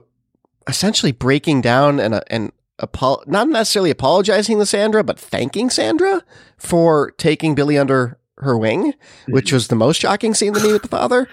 essentially 0.68 1.12
breaking 1.12 1.62
down 1.62 2.00
and, 2.00 2.22
and 2.28 2.52
apo- 2.80 3.24
not 3.28 3.50
necessarily 3.50 3.92
apologizing 3.92 4.60
to 4.60 4.66
Sandra, 4.66 5.04
but 5.04 5.20
thanking 5.20 5.70
Sandra 5.70 6.24
for 6.58 7.12
taking 7.12 7.56
Billy 7.56 7.78
under 7.78 8.18
her 8.38 8.58
wing, 8.58 8.94
which 9.28 9.54
was 9.54 9.68
the 9.68 9.76
most 9.76 10.02
shocking 10.02 10.34
scene 10.34 10.54
to 10.54 10.60
me 10.60 10.74
with 10.74 10.82
the 10.82 10.88
father. 10.88 11.28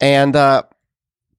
And, 0.00 0.34
uh, 0.36 0.64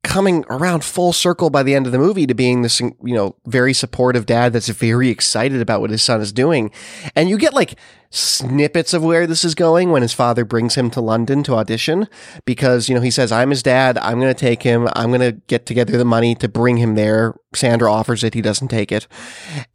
coming 0.05 0.45
around 0.49 0.83
full 0.83 1.11
circle 1.11 1.49
by 1.49 1.63
the 1.63 1.73
end 1.73 1.87
of 1.87 1.91
the 1.91 1.97
movie 1.97 2.27
to 2.27 2.35
being 2.35 2.61
this, 2.61 2.79
you 2.79 2.95
know, 3.03 3.35
very 3.47 3.73
supportive 3.73 4.27
dad 4.27 4.53
that's 4.53 4.69
very 4.69 5.09
excited 5.09 5.59
about 5.59 5.81
what 5.81 5.89
his 5.89 6.03
son 6.03 6.21
is 6.21 6.31
doing. 6.31 6.71
And 7.15 7.27
you 7.27 7.37
get 7.37 7.53
like 7.53 7.77
snippets 8.15 8.93
of 8.93 9.03
where 9.03 9.27
this 9.27 9.43
is 9.43 9.55
going 9.55 9.91
when 9.91 10.01
his 10.01 10.13
father 10.13 10.45
brings 10.45 10.75
him 10.75 10.89
to 10.91 11.01
London 11.01 11.43
to 11.43 11.53
audition 11.55 12.07
because, 12.45 12.87
you 12.87 12.95
know, 12.95 13.01
he 13.01 13.11
says, 13.11 13.31
I'm 13.31 13.49
his 13.49 13.61
dad. 13.61 13.97
I'm 13.97 14.19
going 14.19 14.33
to 14.33 14.39
take 14.39 14.63
him. 14.63 14.87
I'm 14.93 15.09
going 15.09 15.19
to 15.21 15.33
get 15.47 15.65
together 15.65 15.97
the 15.97 16.05
money 16.05 16.33
to 16.35 16.47
bring 16.47 16.77
him 16.77 16.95
there. 16.95 17.35
Sandra 17.53 17.91
offers 17.91 18.23
it. 18.23 18.33
He 18.33 18.41
doesn't 18.41 18.69
take 18.69 18.91
it. 18.91 19.07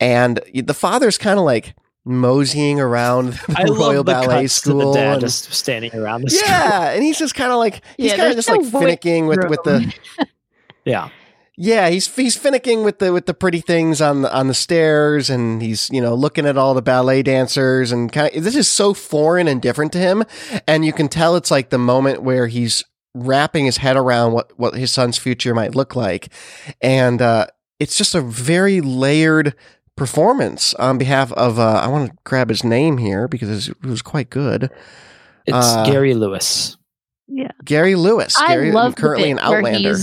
And 0.01 0.41
the 0.55 0.75
father's 0.75 1.19
kind 1.19 1.39
of 1.39 1.45
like, 1.45 1.75
moseying 2.07 2.81
around 2.81 3.35
the 3.47 3.55
I 3.59 3.65
Royal 3.65 3.77
love 3.77 4.07
the 4.07 4.13
Ballet 4.13 4.43
cuts 4.45 4.63
to 4.63 4.71
School. 4.71 4.93
the 4.93 4.99
dad 4.99 5.13
and- 5.13 5.21
just 5.21 5.53
standing 5.53 5.95
around 5.95 6.23
the 6.23 6.31
school. 6.31 6.49
yeah, 6.49 6.91
and 6.93 7.03
he's 7.05 7.19
just 7.19 7.35
kind 7.35 7.53
of 7.53 7.59
like 7.59 7.83
he's 7.99 8.13
Yeah, 8.13 8.17
kind 8.17 8.31
of 8.31 8.37
just 8.37 8.49
like 8.49 8.63
no 8.63 8.81
weight 8.81 9.01
finicking 9.03 9.29
with 9.29 9.45
with 9.51 9.63
the 9.65 9.95
yeah. 10.87 11.11
Yeah, 11.63 11.91
he's 11.91 12.15
he's 12.17 12.39
finicking 12.39 12.87
with 12.87 13.01
the 13.01 13.13
with 13.13 13.27
the 13.27 13.35
pretty 13.35 13.61
things 13.61 14.01
on 14.01 14.23
the 14.23 14.35
on 14.35 14.49
the 14.49 14.55
stairs, 14.55 15.29
and 15.29 15.61
he's 15.61 15.91
you 15.91 16.01
know 16.01 16.15
looking 16.15 16.47
at 16.47 16.57
all 16.57 16.73
the 16.73 16.81
ballet 16.81 17.23
dancers, 17.23 17.93
and 17.93 18.11
kind 18.11 18.35
of 18.35 18.43
this 18.43 18.57
is 18.57 18.67
so 18.67 18.95
foreign 18.95 19.47
and 19.47 19.61
different 19.61 19.93
to 19.93 19.99
him, 19.99 20.25
and 20.67 20.87
you 20.87 20.95
can 20.95 21.07
tell 21.07 21.37
it's 21.37 21.51
like 21.51 21.69
the 21.69 21.77
moment 21.77 22.23
where 22.23 22.47
he's 22.47 22.83
wrapping 23.15 23.67
his 23.67 23.77
head 23.77 23.99
around 23.99 24.33
what 24.33 24.59
what 24.59 24.73
his 24.75 24.91
son's 24.91 25.19
future 25.19 25.55
might 25.55 25.75
look 25.75 25.95
like, 25.95 26.33
and 26.81 27.21
uh, 27.21 27.47
it's 27.79 27.99
just 27.99 28.15
a 28.15 28.23
very 28.23 28.81
layered 28.81 29.55
performance 29.97 30.73
on 30.75 30.97
behalf 30.97 31.31
of 31.33 31.59
uh, 31.59 31.73
I 31.85 31.89
want 31.89 32.11
to 32.11 32.17
grab 32.25 32.49
his 32.49 32.65
name 32.65 32.97
here 32.97 33.29
because 33.29 33.69
it 33.69 33.85
was 33.85 34.01
quite 34.01 34.31
good. 34.31 34.71
It's 35.45 35.57
Uh, 35.59 35.85
Gary 35.85 36.15
Lewis. 36.15 36.79
Yeah. 37.29 37.51
Gary 37.65 37.97
Lewis, 37.97 38.35
Gary, 38.49 38.71
I 38.71 38.73
love 38.73 38.97
currently 38.97 39.35
the 39.35 39.37
bit 39.37 39.43
an 39.45 39.51
where 39.51 39.59
Outlander. 39.59 39.99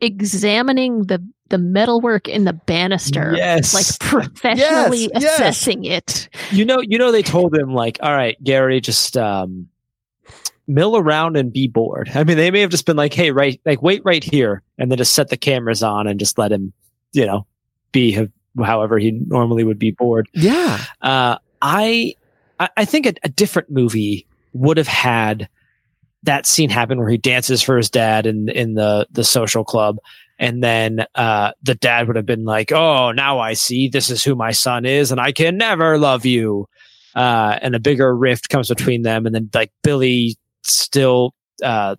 He's 0.00 0.06
examining 0.34 1.04
the 1.04 1.22
the 1.50 1.58
metalwork 1.58 2.26
in 2.26 2.44
the 2.44 2.54
banister, 2.54 3.34
Yes. 3.36 3.74
like 3.74 3.98
professionally 4.00 5.10
Yes, 5.12 5.22
yes. 5.22 5.34
assessing 5.40 5.84
it. 5.84 6.28
you 6.50 6.64
know, 6.64 6.80
you 6.80 6.96
know, 6.98 7.12
they 7.12 7.22
told 7.22 7.54
him 7.56 7.74
like, 7.74 7.98
all 8.02 8.12
right, 8.14 8.42
Gary, 8.42 8.80
just 8.80 9.16
um, 9.18 9.68
mill 10.66 10.96
around 10.96 11.36
and 11.36 11.52
be 11.52 11.68
bored. 11.68 12.10
I 12.14 12.24
mean, 12.24 12.38
they 12.38 12.50
may 12.50 12.60
have 12.60 12.70
just 12.70 12.86
been 12.86 12.96
like, 12.96 13.12
hey, 13.12 13.30
right, 13.30 13.60
like 13.66 13.82
wait 13.82 14.00
right 14.04 14.24
here, 14.24 14.62
and 14.78 14.90
then 14.90 14.96
just 14.98 15.14
set 15.14 15.28
the 15.28 15.36
cameras 15.36 15.82
on 15.82 16.06
and 16.06 16.18
just 16.18 16.38
let 16.38 16.50
him, 16.50 16.72
you 17.12 17.26
know, 17.26 17.46
be 17.92 18.12
ho- 18.12 18.28
however 18.64 18.98
he 18.98 19.10
normally 19.12 19.64
would 19.64 19.78
be 19.78 19.90
bored. 19.90 20.28
Yeah. 20.32 20.82
Uh, 21.02 21.36
I, 21.60 22.14
I 22.58 22.68
I 22.78 22.84
think 22.86 23.04
a, 23.06 23.12
a 23.22 23.28
different 23.28 23.70
movie 23.70 24.26
would 24.54 24.78
have 24.78 24.88
had 24.88 25.48
that 26.24 26.46
scene 26.46 26.70
happen 26.70 26.98
where 26.98 27.08
he 27.08 27.18
dances 27.18 27.62
for 27.62 27.76
his 27.76 27.90
dad 27.90 28.26
in 28.26 28.48
in 28.48 28.74
the 28.74 29.06
the 29.10 29.24
social 29.24 29.64
club. 29.64 29.96
And 30.38 30.64
then 30.64 31.06
uh, 31.14 31.52
the 31.62 31.76
dad 31.76 32.08
would 32.08 32.16
have 32.16 32.26
been 32.26 32.44
like, 32.44 32.72
"Oh, 32.72 33.12
now 33.12 33.38
I 33.38 33.52
see. 33.52 33.88
This 33.88 34.10
is 34.10 34.24
who 34.24 34.34
my 34.34 34.50
son 34.50 34.84
is, 34.84 35.12
and 35.12 35.20
I 35.20 35.30
can 35.32 35.56
never 35.56 35.96
love 35.96 36.26
you." 36.26 36.66
Uh, 37.14 37.58
and 37.62 37.76
a 37.76 37.80
bigger 37.80 38.14
rift 38.16 38.48
comes 38.48 38.68
between 38.68 39.02
them, 39.02 39.26
and 39.26 39.34
then 39.34 39.48
like 39.54 39.70
Billy 39.84 40.36
still, 40.64 41.34
uh, 41.62 41.94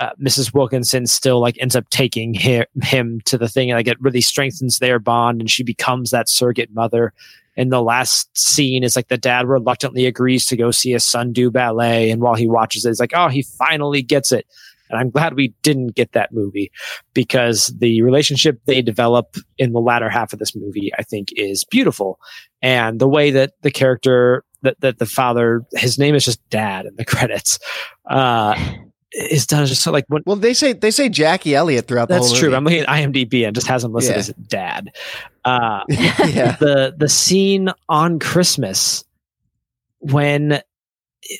uh, 0.00 0.10
Mrs. 0.20 0.52
Wilkinson 0.52 1.06
still 1.06 1.40
like 1.40 1.56
ends 1.60 1.76
up 1.76 1.88
taking 1.90 2.34
him, 2.34 2.64
him 2.82 3.20
to 3.26 3.38
the 3.38 3.48
thing, 3.48 3.70
and 3.70 3.78
like 3.78 3.88
it 3.88 4.00
really 4.00 4.20
strengthens 4.20 4.78
their 4.78 4.98
bond, 4.98 5.40
and 5.40 5.50
she 5.50 5.62
becomes 5.62 6.10
that 6.10 6.28
surrogate 6.28 6.72
mother. 6.72 7.12
And 7.56 7.70
the 7.70 7.82
last 7.82 8.36
scene 8.36 8.82
is 8.82 8.96
like 8.96 9.08
the 9.08 9.16
dad 9.16 9.46
reluctantly 9.46 10.06
agrees 10.06 10.44
to 10.46 10.56
go 10.56 10.72
see 10.72 10.90
his 10.90 11.04
son 11.04 11.32
do 11.32 11.50
ballet, 11.50 12.10
and 12.10 12.20
while 12.20 12.34
he 12.34 12.48
watches 12.48 12.84
it, 12.84 12.90
he's 12.90 13.00
like, 13.00 13.12
oh, 13.14 13.28
he 13.28 13.42
finally 13.42 14.02
gets 14.02 14.32
it. 14.32 14.46
And 14.90 14.98
I'm 14.98 15.10
glad 15.10 15.34
we 15.34 15.54
didn't 15.62 15.94
get 15.94 16.12
that 16.12 16.32
movie 16.32 16.70
because 17.14 17.68
the 17.78 18.02
relationship 18.02 18.60
they 18.66 18.82
develop 18.82 19.36
in 19.56 19.72
the 19.72 19.80
latter 19.80 20.10
half 20.10 20.32
of 20.32 20.38
this 20.38 20.54
movie, 20.54 20.92
I 20.98 21.02
think, 21.02 21.30
is 21.36 21.64
beautiful. 21.64 22.18
And 22.60 23.00
the 23.00 23.08
way 23.08 23.30
that 23.30 23.52
the 23.62 23.70
character 23.70 24.44
that, 24.62 24.80
that 24.80 24.98
the 24.98 25.06
father, 25.06 25.64
his 25.72 25.98
name 25.98 26.14
is 26.14 26.24
just 26.24 26.46
dad 26.50 26.86
in 26.86 26.96
the 26.96 27.04
credits, 27.04 27.58
uh, 28.08 28.54
is 29.14 29.46
done 29.46 29.64
just 29.66 29.82
so 29.82 29.92
like 29.92 30.04
when 30.08 30.22
Well, 30.26 30.36
they 30.36 30.54
say 30.54 30.72
they 30.72 30.90
say 30.90 31.08
Jackie 31.08 31.54
Elliot 31.54 31.86
throughout 31.86 32.08
the 32.08 32.14
that's 32.14 32.28
whole 32.28 32.36
true. 32.36 32.48
movie. 32.48 32.56
I'm 32.56 32.64
looking 32.64 32.80
at 32.80 32.88
IMDb 32.88 33.46
and 33.46 33.54
just 33.54 33.66
has 33.68 33.84
him 33.84 33.92
listed 33.92 34.14
Yeah. 34.14 34.18
as 34.18 34.28
dad. 34.48 34.92
Uh, 35.44 35.84
yeah. 35.88 36.56
the 36.56 36.94
the 36.96 37.08
scene 37.08 37.70
on 37.88 38.18
Christmas 38.18 39.04
when 40.00 40.60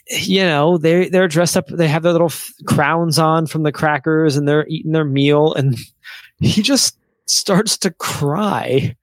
you 0.09 0.43
know 0.43 0.79
they 0.79 1.09
they're 1.11 1.29
dressed 1.29 1.57
up 1.57 1.67
they 1.69 1.89
have 1.89 2.03
their 2.03 2.13
little 2.13 2.29
f- 2.29 2.51
crowns 2.67 3.19
on 3.19 3.47
from 3.47 3.65
the 3.65 3.73
crackers 3.73 4.37
and 4.37 4.49
they're 4.49 4.67
eating 4.69 4.93
their 4.93 5.05
meal 5.05 5.53
and 5.55 5.77
he 6.41 6.63
just 6.63 6.97
starts 7.27 7.77
to 7.77 7.91
cry 7.91 8.97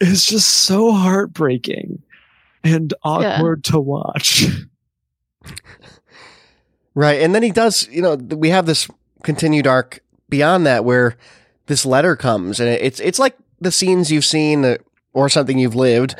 it's 0.00 0.26
just 0.26 0.48
so 0.48 0.92
heartbreaking 0.92 2.02
and 2.62 2.92
awkward 3.04 3.64
to 3.64 3.80
watch 3.80 4.44
Right. 6.96 7.20
And 7.20 7.34
then 7.34 7.42
he 7.42 7.50
does, 7.50 7.86
you 7.88 8.00
know, 8.00 8.14
we 8.14 8.48
have 8.48 8.64
this 8.64 8.88
continued 9.22 9.66
arc 9.66 10.00
beyond 10.30 10.66
that 10.66 10.82
where 10.82 11.16
this 11.66 11.84
letter 11.84 12.16
comes 12.16 12.58
and 12.58 12.68
it's 12.68 13.00
it's 13.00 13.18
like 13.18 13.36
the 13.60 13.70
scenes 13.70 14.10
you've 14.10 14.24
seen 14.24 14.76
or 15.12 15.28
something 15.28 15.58
you've 15.58 15.74
lived 15.74 16.14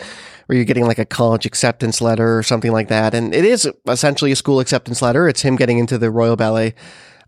where 0.46 0.56
you're 0.56 0.64
getting 0.64 0.86
like 0.86 0.98
a 0.98 1.04
college 1.04 1.46
acceptance 1.46 2.00
letter 2.00 2.36
or 2.36 2.42
something 2.42 2.72
like 2.72 2.88
that 2.88 3.14
and 3.14 3.34
it 3.34 3.44
is 3.44 3.68
essentially 3.88 4.32
a 4.32 4.36
school 4.36 4.60
acceptance 4.60 5.00
letter. 5.00 5.28
It's 5.28 5.42
him 5.42 5.56
getting 5.56 5.78
into 5.78 5.96
the 5.96 6.10
Royal 6.10 6.36
Ballet 6.36 6.74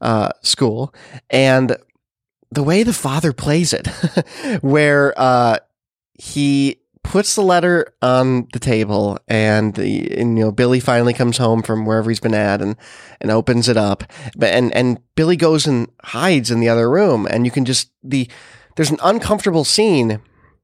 uh, 0.01 0.31
school 0.43 0.95
and 1.31 1.75
the 2.51 2.63
way 2.63 2.83
the 2.83 2.93
father 2.93 3.33
plays 3.33 3.73
it 3.73 3.87
where 4.61 5.15
uh, 5.17 5.59
he 6.15 6.81
puts 7.09 7.35
the 7.35 7.43
letter 7.43 7.95
on 8.03 8.47
the 8.53 8.59
table 8.59 9.19
and, 9.29 9.75
the, 9.75 10.19
and 10.19 10.37
you 10.37 10.45
know 10.45 10.53
Billy 10.53 10.79
finally 10.79 11.15
comes 11.15 11.39
home 11.39 11.63
from 11.63 11.87
wherever 11.87 12.11
he's 12.11 12.21
been 12.21 12.35
at 12.35 12.61
and 12.61 12.77
and 13.21 13.31
opens 13.31 13.67
it 13.67 13.79
up. 13.79 14.05
But 14.37 14.53
and 14.53 14.75
and 14.75 15.01
Billy 15.15 15.37
goes 15.37 15.67
and 15.67 15.91
hides 16.05 16.51
in 16.51 16.61
the 16.61 16.69
other 16.69 16.91
room, 16.91 17.27
and 17.31 17.47
you 17.47 17.51
can 17.51 17.65
just 17.65 17.91
the 18.03 18.29
there's 18.77 18.91
an 18.91 18.99
uncomfortable 19.03 19.65
scene 19.65 20.21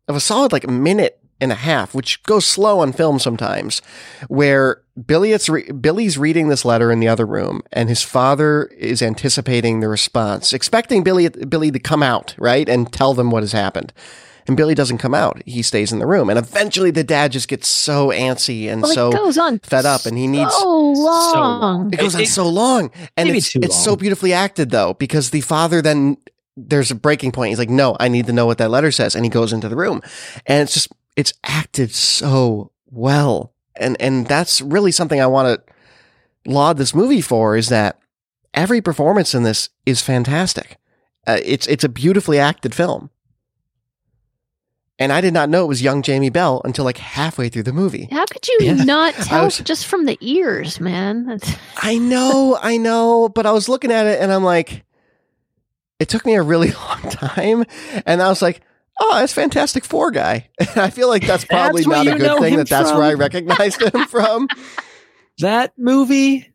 of 0.07 0.16
a 0.16 0.20
solid 0.20 0.52
like 0.52 0.64
a 0.64 0.70
minute 0.70 1.18
and 1.40 1.50
a 1.50 1.57
half, 1.57 1.94
which 1.94 2.22
goes 2.24 2.44
slow 2.44 2.80
on 2.80 2.92
film 2.92 3.18
sometimes, 3.18 3.80
where 4.28 4.83
Billy 5.07 5.33
it's 5.33 5.48
re- 5.48 5.72
Billy's 5.72 6.18
reading 6.18 6.48
this 6.48 6.64
letter 6.66 6.92
in 6.92 7.00
the 7.00 7.09
other 7.09 7.26
room, 7.26 7.62
and 7.72 7.88
his 7.88 8.02
father 8.02 8.64
is 8.76 9.00
anticipating 9.00 9.80
the 9.80 9.88
response, 9.88 10.52
expecting 10.52 11.02
Billy 11.02 11.30
Billy 11.30 11.70
to 11.70 11.78
come 11.78 12.02
out 12.02 12.35
right 12.38 12.68
and 12.68 12.92
tell 12.92 13.14
them 13.14 13.30
what 13.30 13.42
has 13.42 13.52
happened. 13.52 13.94
And 14.46 14.57
Billy 14.57 14.74
doesn't 14.74 14.98
come 14.98 15.14
out. 15.14 15.40
He 15.46 15.62
stays 15.62 15.90
in 15.92 15.98
the 16.00 16.07
room. 16.07 16.28
And 16.28 16.38
eventually 16.38 16.90
the 16.90 17.02
dad 17.04 17.33
just 17.33 17.48
gets 17.48 17.66
so 17.66 18.09
antsy 18.09 18.68
and 18.70 18.83
Well, 18.83 18.92
so 18.94 19.11
goes 19.12 19.38
on 19.38 19.59
fed 19.61 19.87
up 19.87 20.04
and 20.07 20.18
he 20.18 20.26
needs 20.26 20.52
so 20.54 20.92
long. 20.92 21.92
it 21.92 21.98
goes 21.98 22.14
on 22.14 22.20
It- 22.22 22.28
so 22.28 22.46
long, 22.48 22.90
and 23.16 23.26
maybe 23.28 23.38
it's 23.38 23.52
too 23.52 23.61
it's 23.62 23.83
so 23.83 23.96
beautifully 23.96 24.33
acted 24.33 24.70
though 24.70 24.94
because 24.94 25.30
the 25.30 25.40
father 25.40 25.80
then 25.80 26.16
there's 26.57 26.90
a 26.90 26.94
breaking 26.94 27.33
point. 27.33 27.48
He's 27.48 27.59
like, 27.59 27.68
no, 27.70 27.96
I 27.98 28.07
need 28.09 28.26
to 28.26 28.33
know 28.33 28.46
what 28.46 28.59
that 28.59 28.70
letter 28.70 28.92
says. 28.92 29.14
And 29.16 29.24
he 29.24 29.28
goes 29.28 29.52
into 29.52 29.68
the 29.68 29.74
room 29.76 30.00
and 30.46 30.62
it's 30.62 30.74
just, 30.74 30.88
it's 31.16 31.33
acted 31.42 31.92
so 31.92 32.70
well. 32.90 33.52
And, 33.74 33.96
and 34.00 34.24
that's 34.28 34.61
really 34.61 34.92
something 34.92 35.20
I 35.20 35.26
want 35.26 35.48
to 35.66 35.72
laud 36.48 36.76
this 36.76 36.94
movie 36.94 37.20
for 37.22 37.57
is 37.57 37.70
that 37.70 37.98
every 38.52 38.80
performance 38.80 39.35
in 39.35 39.42
this 39.42 39.68
is 39.85 40.00
fantastic. 40.00 40.76
Uh, 41.26 41.38
it's, 41.44 41.66
it's 41.66 41.83
a 41.83 41.88
beautifully 41.88 42.38
acted 42.38 42.72
film. 42.72 43.11
And 44.98 45.12
I 45.12 45.20
did 45.20 45.35
not 45.35 45.48
know 45.48 45.64
it 45.64 45.68
was 45.68 45.83
young 45.83 46.02
Jamie 46.02 46.30
Bell 46.30 46.62
until 46.64 46.85
like 46.85 46.98
halfway 46.98 47.48
through 47.48 47.64
the 47.64 47.72
movie. 47.72 48.09
How 48.12 48.24
could 48.26 48.46
you 48.46 48.59
Yeah. 48.61 48.74
not 48.85 49.14
tell 49.14 49.44
was- 49.46 49.59
just 49.59 49.87
from 49.87 50.04
the 50.04 50.16
ears, 50.20 50.78
man? 50.78 51.40
I 51.76 51.98
know, 51.98 52.57
I 52.61 52.76
know, 52.76 53.28
but 53.28 53.44
I 53.44 53.50
was 53.52 53.68
looking 53.68 53.90
at 53.90 54.07
it 54.07 54.20
and 54.20 54.33
I'm 54.33 54.44
like, 54.44 54.85
it 55.98 56.09
took 56.09 56.24
me 56.24 56.35
a 56.35 56.42
really 56.42 56.70
long 56.88 57.00
time. 57.11 57.64
And 58.07 58.22
I 58.22 58.28
was 58.28 58.40
like, 58.40 58.61
oh, 59.00 59.16
that's 59.18 59.33
Fantastic 59.33 59.85
Four 59.85 60.12
guy. 60.12 60.48
And 60.61 60.78
I 60.78 60.90
feel 60.90 61.09
like 61.09 61.26
that's 61.26 61.44
probably 61.44 61.83
That's 61.83 62.07
not 62.07 62.14
a 62.14 62.18
good 62.18 62.38
thing 62.40 62.52
him 62.54 62.59
that 62.61 62.68
that's 62.68 62.90
from. 62.90 62.98
where 63.00 63.09
I 63.09 63.14
recognized 63.14 63.83
him 63.83 64.04
from. 64.09 64.48
That 65.38 65.72
movie. 65.76 66.52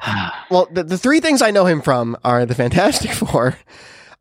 Well, 0.50 0.68
the, 0.70 0.82
the 0.82 0.98
three 0.98 1.20
things 1.20 1.40
I 1.40 1.50
know 1.52 1.64
him 1.64 1.80
from 1.80 2.16
are 2.24 2.44
the 2.44 2.54
Fantastic 2.54 3.12
Four, 3.12 3.56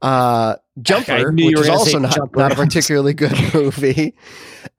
uh, 0.01 0.55
Jumper, 0.81 1.31
knew 1.31 1.49
you 1.49 1.57
which 1.57 1.61
is 1.61 1.69
also 1.69 1.91
say 1.91 1.99
not, 1.99 2.15
Jumper. 2.15 2.39
not 2.39 2.51
a 2.51 2.55
particularly 2.63 3.13
good 3.13 3.33
movie, 3.53 4.13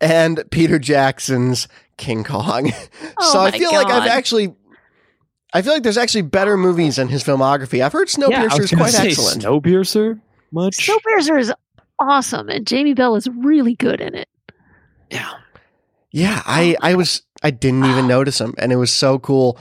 and 0.01 0.43
Peter 0.51 0.79
Jackson's 0.79 1.69
King 1.97 2.25
Kong. 2.25 2.73
Oh 3.19 3.33
so 3.33 3.41
I 3.41 3.51
my 3.51 3.59
feel 3.59 3.73
like 3.73 3.89
I've 3.89 4.09
actually, 4.09 4.55
I 5.53 5.63
feel 5.63 5.75
like 5.75 5.83
there's 5.83 5.99
actually 5.99 6.23
better 6.23 6.57
movies 6.57 6.99
in 6.99 7.09
his 7.09 7.23
filmography. 7.23 7.85
I've 7.85 7.93
heard 7.93 8.09
yeah, 8.17 8.45
I 8.45 8.47
Snowpiercer 8.49 8.59
was 8.59 8.73
is 8.73 8.79
quite 8.79 8.91
say 8.91 9.09
excellent. 9.09 9.43
Snowpiercer. 9.43 10.21
Much. 10.51 10.77
Snowpiercer 10.79 11.39
is 11.39 11.53
awesome, 11.99 12.49
and 12.49 12.67
Jamie 12.67 12.95
Bell 12.95 13.17
is 13.17 13.29
really 13.29 13.75
good 13.75 14.01
in 14.01 14.15
it. 14.15 14.29
yeah. 15.11 15.31
Yeah, 16.13 16.43
I, 16.45 16.77
I 16.83 16.95
was, 16.95 17.23
I 17.43 17.51
didn't 17.51 17.87
even 17.87 18.05
ah. 18.05 18.09
notice 18.09 18.41
him, 18.41 18.55
and 18.59 18.71
it 18.71 18.77
was 18.77 18.93
so 18.93 19.19
cool. 19.19 19.59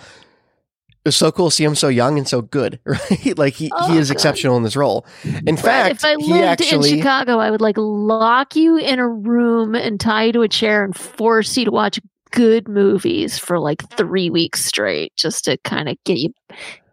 It 1.04 1.08
was 1.08 1.16
so 1.16 1.32
cool 1.32 1.50
to 1.50 1.56
see 1.56 1.64
him 1.64 1.74
so 1.74 1.88
young 1.88 2.18
and 2.20 2.28
so 2.28 2.42
good, 2.44 2.80
right? 2.86 3.36
Like 3.38 3.56
he, 3.56 3.72
Oh, 3.74 3.92
he 3.92 3.98
is 3.98 4.10
oh, 4.10 4.14
God. 4.14 4.18
exceptional 4.18 4.58
in 4.58 4.64
this 4.64 4.76
role. 4.76 5.06
In 5.24 5.56
Right, 5.56 5.60
fact, 5.60 5.92
if 5.96 6.06
I 6.06 6.16
he 6.20 6.32
lived 6.32 6.44
actually 6.62 6.92
in 6.92 6.98
Chicago, 7.00 7.40
I 7.40 7.50
would 7.50 7.62
like 7.62 7.76
lock 7.78 8.56
you 8.56 8.78
in 8.78 9.00
a 9.00 9.08
room 9.08 9.74
and 9.74 10.00
tie 10.00 10.26
you 10.26 10.32
to 10.34 10.42
a 10.42 10.48
chair 10.48 10.84
and 10.84 10.96
force 10.96 11.58
you 11.58 11.66
to 11.66 11.72
watch 11.72 12.00
good 12.32 12.68
movies 12.68 13.38
for 13.40 13.58
like 13.60 13.82
three 13.98 14.30
weeks 14.30 14.64
straight, 14.64 15.16
just 15.16 15.46
to 15.46 15.58
kind 15.66 15.90
of 15.90 15.98
get 16.06 16.18
you 16.20 16.34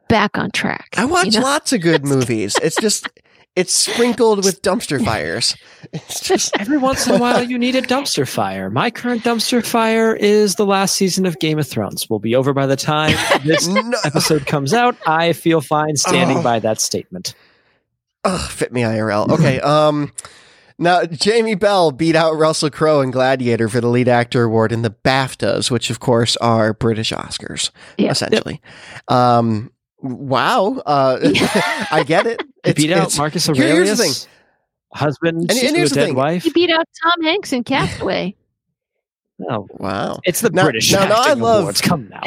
back 0.08 0.38
on 0.38 0.50
track. 0.52 0.88
I 0.96 1.04
watch 1.04 1.26
you 1.26 1.32
know? 1.40 1.40
lots 1.46 1.72
of 1.74 1.82
good 1.82 2.04
movies. 2.06 2.56
It's 2.62 2.76
just 2.76 3.08
it's 3.58 3.72
sprinkled 3.74 4.44
with 4.44 4.62
dumpster 4.62 5.04
fires. 5.04 5.54
It's 5.92 6.20
just 6.20 6.58
Every 6.58 6.76
once 6.76 7.06
in 7.06 7.14
a 7.14 7.18
while, 7.18 7.42
you 7.42 7.56
need 7.56 7.76
a 7.76 7.80
dumpster 7.82 8.28
fire. 8.28 8.68
My 8.68 8.90
current 8.90 9.22
dumpster 9.22 9.64
fire 9.64 10.12
is 10.14 10.56
the 10.56 10.66
last 10.66 10.96
season 10.96 11.24
of 11.24 11.38
Game 11.38 11.58
of 11.58 11.68
Thrones. 11.68 12.10
We'll 12.10 12.18
be 12.18 12.34
over 12.34 12.52
by 12.52 12.66
the 12.66 12.74
time 12.76 13.16
this 13.44 13.68
no, 13.68 13.92
episode 14.04 14.44
comes 14.44 14.74
out. 14.74 14.96
I 15.06 15.32
feel 15.32 15.60
fine 15.60 15.94
standing 15.96 16.38
Oh. 16.38 16.42
by 16.42 16.58
that 16.58 16.80
statement. 16.80 17.34
Ugh, 18.24 18.50
fit 18.50 18.72
me 18.72 18.82
IRL. 18.82 19.30
Okay, 19.30 19.60
um 19.60 20.12
now 20.78 21.04
Jamie 21.04 21.54
Bell 21.54 21.92
beat 21.92 22.16
out 22.16 22.32
Russell 22.36 22.70
Crowe 22.70 23.00
in 23.00 23.12
Gladiator 23.12 23.68
for 23.68 23.80
the 23.80 23.88
lead 23.88 24.08
actor 24.08 24.42
award 24.42 24.72
in 24.72 24.82
the 24.82 24.90
BAFTAs, 24.90 25.70
which 25.70 25.90
of 25.90 26.00
course 26.00 26.36
are 26.38 26.74
British 26.74 27.12
Oscars, 27.12 27.70
Yeah. 27.96 28.10
essentially. 28.10 28.60
Um 29.06 29.70
wow. 30.00 30.80
Uh 30.86 31.18
I 31.90 32.04
get 32.06 32.26
it. 32.26 32.42
He 32.64 32.72
beat 32.72 32.90
out 32.92 32.98
it's- 32.98 33.18
Marcus 33.18 33.46
here- 33.46 33.54
here's 33.54 33.70
Aurelius, 33.72 33.98
the 33.98 34.04
thing. 34.04 34.30
husband 34.94 35.38
And- 35.42 35.58
and 35.58 35.74
a 35.74 35.78
here's 35.78 35.90
the 35.90 35.94
dead 35.96 36.06
thing. 36.06 36.14
wife. 36.14 36.42
He 36.44 36.50
beat 36.50 36.70
out 36.70 36.86
Tom 37.02 37.24
Hanks 37.24 37.52
in 37.52 37.64
Castaway. 37.64 38.34
oh 39.50 39.66
Wow. 39.78 40.18
it's 40.24 40.40
the 40.40 40.50
Now- 40.50 40.64
British 40.64 40.92
now- 40.92 41.06
now 41.06 41.16
I 41.16 41.28
acting 41.28 41.42
love- 41.42 41.62
awards. 41.62 41.80
Come 41.80 42.08
now. 42.08 42.22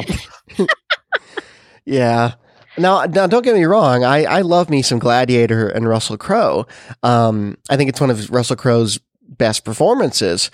Yeah. 1.86 2.34
Now, 2.78 3.04
now, 3.06 3.28
don't 3.28 3.44
get 3.44 3.56
me 3.56 3.66
wrong. 3.66 4.04
I, 4.06 4.24
I 4.24 4.42
love 4.42 4.70
me 4.70 4.82
some 4.82 4.98
Gladiator 5.00 5.68
and 5.68 5.90
Russell 5.90 6.18
Crowe. 6.18 6.66
Um, 7.04 7.58
I 7.70 7.76
think 7.76 7.90
it's 7.90 8.00
one 8.00 8.10
of 8.10 8.30
Russell 8.30 8.56
Crowe's 8.56 8.98
best 9.28 9.66
performances. 9.66 10.50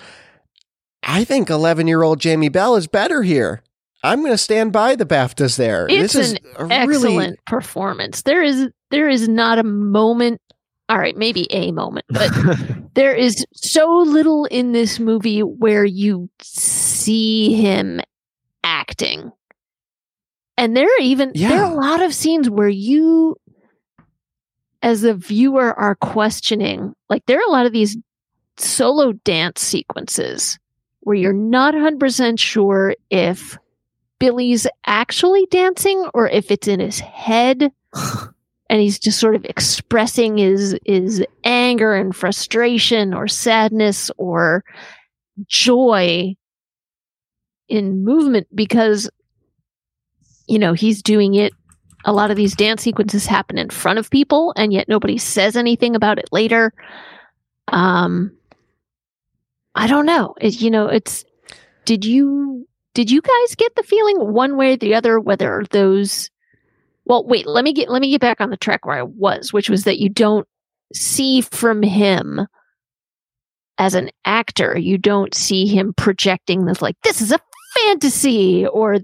I 1.04 1.22
think 1.24 1.48
11 1.48 1.86
year 1.86 2.02
old 2.02 2.18
Jamie 2.18 2.48
Bell 2.48 2.74
is 2.76 2.86
better 2.88 3.22
here. 3.22 3.62
I'm 4.02 4.20
going 4.20 4.32
to 4.32 4.38
stand 4.38 4.72
by 4.72 4.94
the 4.94 5.06
BAFTAs 5.06 5.56
there. 5.56 5.86
It's 5.88 6.12
this 6.12 6.28
is 6.28 6.32
an 6.32 6.70
a 6.70 6.72
Excellent 6.72 7.16
really, 7.16 7.36
performance. 7.46 8.22
There 8.22 8.42
is 8.42 8.68
there 8.90 9.08
is 9.08 9.28
not 9.28 9.58
a 9.58 9.64
moment. 9.64 10.40
All 10.88 10.98
right, 10.98 11.16
maybe 11.16 11.46
a 11.52 11.70
moment, 11.72 12.06
but 12.08 12.30
there 12.94 13.14
is 13.14 13.44
so 13.52 13.86
little 13.98 14.46
in 14.46 14.72
this 14.72 14.98
movie 14.98 15.40
where 15.40 15.84
you 15.84 16.30
see 16.40 17.54
him 17.54 18.00
acting. 18.64 19.32
And 20.56 20.76
there 20.76 20.86
are 20.86 21.02
even 21.02 21.32
there 21.34 21.62
are 21.62 21.72
a 21.72 21.74
lot 21.74 22.00
of 22.00 22.14
scenes 22.14 22.48
where 22.48 22.68
you 22.68 23.36
as 24.82 25.04
a 25.04 25.14
viewer 25.14 25.74
are 25.74 25.96
questioning 25.96 26.94
like 27.08 27.24
there 27.26 27.38
are 27.38 27.48
a 27.48 27.50
lot 27.50 27.66
of 27.66 27.72
these 27.72 27.96
solo 28.56 29.12
dance 29.12 29.60
sequences 29.60 30.58
where 31.00 31.16
you're 31.16 31.32
not 31.32 31.74
100% 31.74 32.38
sure 32.38 32.94
if 33.10 33.58
Billy's 34.18 34.66
actually 34.86 35.46
dancing 35.50 36.08
or 36.14 36.28
if 36.28 36.50
it's 36.50 36.68
in 36.68 36.80
his 36.80 37.00
head 37.00 37.72
and 38.70 38.80
he's 38.80 38.98
just 38.98 39.18
sort 39.18 39.34
of 39.34 39.44
expressing 39.44 40.38
his 40.38 40.78
his 40.84 41.24
anger 41.44 41.94
and 41.94 42.14
frustration 42.14 43.14
or 43.14 43.28
sadness 43.28 44.10
or 44.16 44.64
joy 45.46 46.34
in 47.68 48.04
movement 48.04 48.46
because 48.54 49.10
you 50.46 50.58
know 50.58 50.72
he's 50.72 51.02
doing 51.02 51.34
it. 51.34 51.52
A 52.04 52.12
lot 52.12 52.30
of 52.30 52.36
these 52.36 52.54
dance 52.54 52.82
sequences 52.82 53.26
happen 53.26 53.58
in 53.58 53.70
front 53.70 53.98
of 53.98 54.10
people 54.10 54.52
and 54.56 54.72
yet 54.72 54.88
nobody 54.88 55.18
says 55.18 55.56
anything 55.56 55.94
about 55.96 56.18
it 56.18 56.28
later. 56.32 56.72
Um 57.68 58.32
i 59.74 59.86
don't 59.86 60.06
know. 60.06 60.34
It, 60.40 60.60
you 60.60 60.70
know 60.70 60.86
it's 60.88 61.24
did 61.84 62.04
you 62.04 62.67
did 62.98 63.12
you 63.12 63.20
guys 63.20 63.54
get 63.54 63.76
the 63.76 63.84
feeling 63.84 64.32
one 64.32 64.56
way 64.56 64.72
or 64.72 64.76
the 64.76 64.92
other 64.92 65.20
whether 65.20 65.64
those 65.70 66.30
well 67.04 67.24
wait 67.24 67.46
let 67.46 67.62
me 67.62 67.72
get 67.72 67.88
let 67.88 68.02
me 68.02 68.10
get 68.10 68.20
back 68.20 68.40
on 68.40 68.50
the 68.50 68.56
track 68.56 68.84
where 68.84 68.98
i 68.98 69.02
was 69.02 69.52
which 69.52 69.70
was 69.70 69.84
that 69.84 70.00
you 70.00 70.08
don't 70.08 70.48
see 70.92 71.40
from 71.40 71.80
him 71.80 72.48
as 73.78 73.94
an 73.94 74.10
actor. 74.24 74.76
You 74.76 74.98
don't 74.98 75.32
see 75.32 75.64
him 75.64 75.94
projecting 75.96 76.64
this 76.64 76.82
like 76.82 76.96
this 77.04 77.20
is 77.20 77.30
a 77.30 77.38
fantasy 77.86 78.66
or 78.66 78.96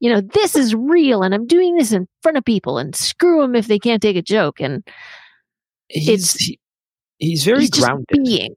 you 0.00 0.12
know 0.12 0.20
this 0.20 0.56
is 0.56 0.74
real 0.74 1.22
and 1.22 1.32
i'm 1.32 1.46
doing 1.46 1.76
this 1.76 1.92
in 1.92 2.08
front 2.22 2.36
of 2.36 2.44
people 2.44 2.78
and 2.78 2.96
screw 2.96 3.42
them 3.42 3.54
if 3.54 3.68
they 3.68 3.78
can't 3.78 4.02
take 4.02 4.16
a 4.16 4.22
joke 4.22 4.58
and 4.58 4.82
he's 5.86 6.32
he, 6.32 6.58
he's 7.18 7.44
very 7.44 7.60
he's 7.60 7.70
just 7.70 7.86
grounded. 7.86 8.24
being. 8.24 8.54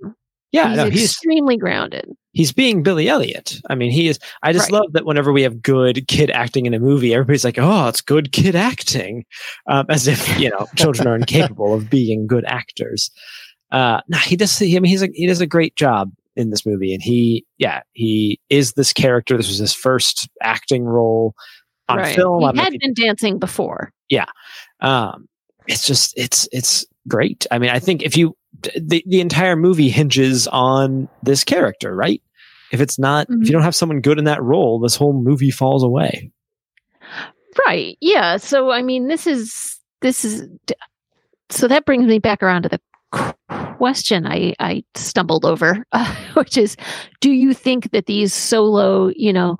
Yeah, 0.52 0.70
he's 0.70 0.78
no, 0.78 0.90
he's 0.90 1.04
extremely 1.04 1.58
grounded 1.58 2.10
he's 2.40 2.54
being 2.54 2.84
Billy 2.84 3.10
Elliot. 3.10 3.60
I 3.70 3.76
mean, 3.76 3.92
he 3.92 4.08
is. 4.08 4.18
I 4.44 4.54
just 4.54 4.72
Right. 4.72 4.80
love 4.82 4.94
that 4.94 5.04
whenever 5.06 5.34
we 5.34 5.42
have 5.44 5.62
good 5.62 6.08
kid 6.08 6.32
acting 6.32 6.66
in 6.66 6.74
a 6.74 6.80
movie, 6.80 7.14
everybody's 7.14 7.44
like, 7.44 7.58
"Oh, 7.60 7.90
it's 7.90 8.00
good 8.00 8.32
kid 8.32 8.56
acting," 8.56 9.26
um, 9.68 9.86
as 9.90 10.08
if 10.08 10.40
you 10.40 10.50
know 10.50 10.66
children 10.78 11.06
are 11.10 11.16
incapable 11.18 11.74
of 11.74 11.90
being 11.90 12.28
good 12.28 12.46
actors. 12.48 13.12
Uh, 13.72 14.00
no, 14.08 14.18
he 14.20 14.38
does. 14.38 14.62
I 14.62 14.66
mean, 14.66 14.86
he's 14.86 15.04
a, 15.04 15.10
he 15.14 15.28
does 15.28 15.42
a 15.42 15.46
great 15.48 15.76
job 15.76 16.12
in 16.38 16.50
this 16.50 16.66
movie, 16.66 16.94
and 16.94 17.04
he, 17.04 17.46
yeah, 17.58 17.82
he 17.92 18.40
is 18.50 18.74
this 18.74 18.94
character. 18.94 19.36
This 19.36 19.50
was 19.50 19.58
his 19.58 19.74
first 19.74 20.30
acting 20.42 20.86
role 20.86 21.34
on 21.90 21.98
right 21.98 22.16
film. 22.16 22.40
He 22.40 22.46
had 22.46 22.56
looking- 22.56 22.80
been 22.80 22.94
dancing 22.94 23.38
before 23.40 23.92
Yeah, 24.08 24.26
um, 24.80 25.28
it's 25.68 25.86
just 25.86 26.14
it's 26.18 26.48
it's 26.54 26.86
great. 27.10 27.46
I 27.52 27.60
mean, 27.60 27.70
I 27.70 27.80
think 27.80 28.02
if 28.04 28.16
you 28.16 28.36
the 28.76 29.04
the 29.08 29.22
entire 29.22 29.56
movie 29.56 29.90
hinges 29.90 30.48
on 30.48 31.08
this 31.24 31.44
character, 31.44 31.96
right? 31.96 32.22
If 32.72 32.82
it's 32.82 33.00
not, 33.00 33.28
if 33.30 33.36
Mhm. 33.36 33.46
you 33.46 33.52
don't 33.52 33.64
have 33.64 33.76
someone 33.76 34.02
good 34.02 34.20
in 34.20 34.26
that 34.26 34.42
role, 34.44 34.80
this 34.80 34.96
whole 34.96 35.14
movie 35.14 35.52
falls 35.52 35.84
away. 35.84 36.32
Right. 37.68 37.98
Yeah. 38.00 38.38
So 38.38 38.72
I 38.72 38.82
mean, 38.82 39.08
this 39.08 39.26
is 39.28 39.78
this 40.02 40.24
is 40.24 40.48
so 41.50 41.68
that 41.68 41.86
brings 41.86 42.06
me 42.06 42.20
back 42.20 42.44
around 42.44 42.64
to 42.64 42.70
the 42.70 42.80
question 43.78 44.28
I 44.28 44.54
I 44.60 44.84
stumbled 44.96 45.46
over, 45.46 45.84
uh, 45.92 46.16
which 46.36 46.58
is, 46.58 46.78
do 47.22 47.32
you 47.32 47.54
think 47.54 47.92
that 47.92 48.06
these 48.06 48.34
solo, 48.34 49.10
you 49.16 49.34
know, 49.34 49.58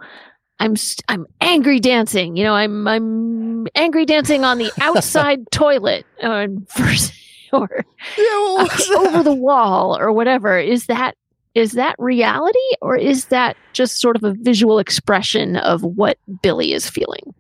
I'm 0.60 0.76
I'm 1.08 1.26
angry 1.42 1.80
dancing, 1.80 2.36
you 2.38 2.44
know, 2.44 2.54
I'm 2.54 2.88
I'm 2.88 3.68
angry 3.76 4.06
dancing 4.06 4.44
on 4.46 4.60
the 4.60 4.72
outside 4.82 5.40
toilet 5.52 6.06
or 6.24 6.48
first 6.68 7.14
or 7.52 7.84
Yeah, 8.18 8.24
uh, 8.60 9.00
over 9.00 9.24
the 9.24 9.34
wall 9.34 9.98
or 9.98 10.12
whatever 10.14 10.60
is 10.60 10.86
that 10.86 11.16
is 11.56 11.74
that 11.74 11.96
reality 12.00 12.58
or 12.82 12.96
is 12.96 13.26
that 13.26 13.58
just 13.74 14.00
sort 14.00 14.16
of 14.16 14.24
a 14.24 14.34
visual 14.40 14.80
expression 14.80 15.56
of 15.58 15.82
what 15.84 16.18
Billy 16.42 16.74
is 16.74 16.90
feeling? 16.90 17.34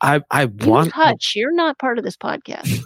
I 0.00 0.20
I 0.30 0.42
You 0.42 0.50
want 0.70 0.92
touch. 0.92 1.34
You're 1.36 1.54
not 1.54 1.78
part 1.78 1.98
of 1.98 2.04
this 2.04 2.16
podcast. 2.16 2.80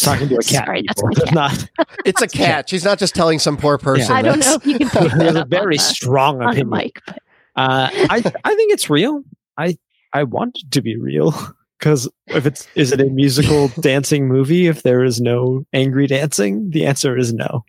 Talking 0.00 0.28
to 0.28 0.36
a 0.36 0.38
cat. 0.42 0.64
Sorry, 0.66 0.82
that's 0.86 1.02
my 1.04 1.12
cat. 1.12 1.34
Not, 1.34 1.68
It's 2.04 2.22
a 2.22 2.28
cat. 2.28 2.68
She's 2.68 2.84
not 2.84 2.98
just 2.98 3.14
telling 3.14 3.38
some 3.38 3.56
poor 3.56 3.78
person. 3.78 4.12
I 4.14 4.22
don't 4.22 4.38
know 4.40 4.54
if 4.54 4.66
you 4.66 4.78
can 4.78 4.88
pick 4.88 5.12
there's 5.12 5.34
that 5.34 5.36
a 5.36 5.44
very 5.44 5.76
on, 5.76 5.84
strong 5.84 6.34
on 6.42 6.54
the 6.54 6.62
opinion. 6.62 6.68
mic, 6.70 7.00
but 7.06 7.18
Uh, 7.56 7.88
I 7.92 8.32
I 8.44 8.54
think 8.54 8.72
it's 8.72 8.88
real. 8.88 9.22
I 9.58 9.76
I 10.12 10.22
want 10.24 10.56
it 10.62 10.70
to 10.72 10.80
be 10.82 10.96
real 10.96 11.34
because 11.78 12.08
if 12.28 12.46
it's 12.46 12.66
is 12.76 12.92
it 12.92 13.00
a 13.00 13.04
musical 13.06 13.68
dancing 13.80 14.28
movie? 14.28 14.66
If 14.68 14.82
there 14.84 15.02
is 15.04 15.20
no 15.20 15.64
angry 15.72 16.06
dancing, 16.06 16.70
the 16.70 16.86
answer 16.86 17.16
is 17.18 17.32
no. 17.32 17.64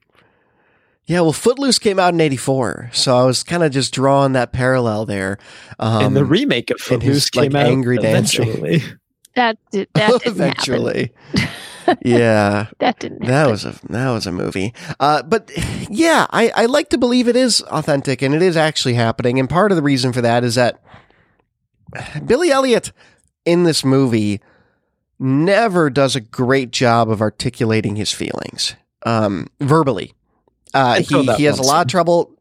Yeah, 1.07 1.21
well, 1.21 1.33
Footloose 1.33 1.77
came 1.77 1.99
out 1.99 2.13
in 2.15 2.21
'84, 2.21 2.89
so 2.93 3.15
I 3.15 3.23
was 3.25 3.43
kind 3.43 3.61
of 3.63 3.71
just 3.71 3.93
drawing 3.93 4.33
that 4.33 4.51
parallel 4.51 5.05
there. 5.05 5.37
Um, 5.79 6.05
and 6.05 6.15
the 6.15 6.25
remake 6.25 6.71
of 6.71 6.77
and 6.91 7.03
his, 7.03 7.27
Footloose 7.27 7.29
came 7.29 7.51
like, 7.53 7.61
out 7.65 7.71
angry 7.71 7.97
dancing. 7.99 8.81
that 9.35 9.57
did, 9.71 9.87
that 9.93 10.07
didn't 10.23 10.23
happen. 10.23 10.31
eventually, 10.31 11.11
yeah, 12.01 12.67
That 12.79 12.97
didn't 12.99 13.19
that 13.19 13.27
happen. 13.27 13.51
was 13.51 13.65
a 13.65 13.75
that 13.89 14.09
was 14.11 14.25
a 14.25 14.31
movie. 14.31 14.73
Uh, 14.99 15.21
but 15.21 15.51
yeah, 15.91 16.25
I, 16.31 16.49
I 16.55 16.65
like 16.65 16.89
to 16.89 16.97
believe 16.97 17.27
it 17.27 17.35
is 17.35 17.61
authentic 17.63 18.23
and 18.23 18.33
it 18.33 18.41
is 18.41 18.57
actually 18.57 18.95
happening. 18.95 19.39
And 19.39 19.47
part 19.47 19.71
of 19.71 19.75
the 19.75 19.83
reason 19.83 20.11
for 20.11 20.21
that 20.21 20.43
is 20.43 20.55
that 20.55 20.81
Billy 22.25 22.49
Elliot 22.49 22.91
in 23.45 23.61
this 23.63 23.85
movie 23.85 24.41
never 25.19 25.91
does 25.91 26.15
a 26.15 26.19
great 26.21 26.71
job 26.71 27.11
of 27.11 27.21
articulating 27.21 27.95
his 27.95 28.11
feelings 28.11 28.75
um, 29.05 29.47
verbally. 29.59 30.14
Uh, 30.75 31.01
he 31.01 31.23
he 31.37 31.43
has 31.45 31.57
a 31.57 31.61
one 31.61 31.67
lot 31.67 31.81
of 31.85 31.87
trouble. 31.87 32.31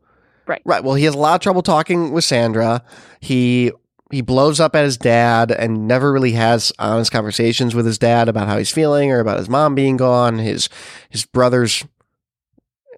Right. 0.46 0.60
Right. 0.64 0.84
Well, 0.84 0.94
he 0.94 1.04
has 1.04 1.14
a 1.14 1.18
lot 1.18 1.36
of 1.36 1.40
trouble 1.40 1.62
talking 1.62 2.12
with 2.12 2.24
Sandra. 2.24 2.82
He 3.20 3.72
he 4.10 4.20
blows 4.20 4.60
up 4.60 4.76
at 4.76 4.84
his 4.84 4.96
dad 4.96 5.50
and 5.50 5.88
never 5.88 6.12
really 6.12 6.32
has 6.32 6.72
honest 6.78 7.10
conversations 7.10 7.74
with 7.74 7.86
his 7.86 7.98
dad 7.98 8.28
about 8.28 8.48
how 8.48 8.58
he's 8.58 8.70
feeling 8.70 9.10
or 9.10 9.20
about 9.20 9.38
his 9.38 9.48
mom 9.48 9.74
being 9.74 9.96
gone. 9.96 10.38
His 10.38 10.68
his 11.08 11.24
brother's 11.24 11.84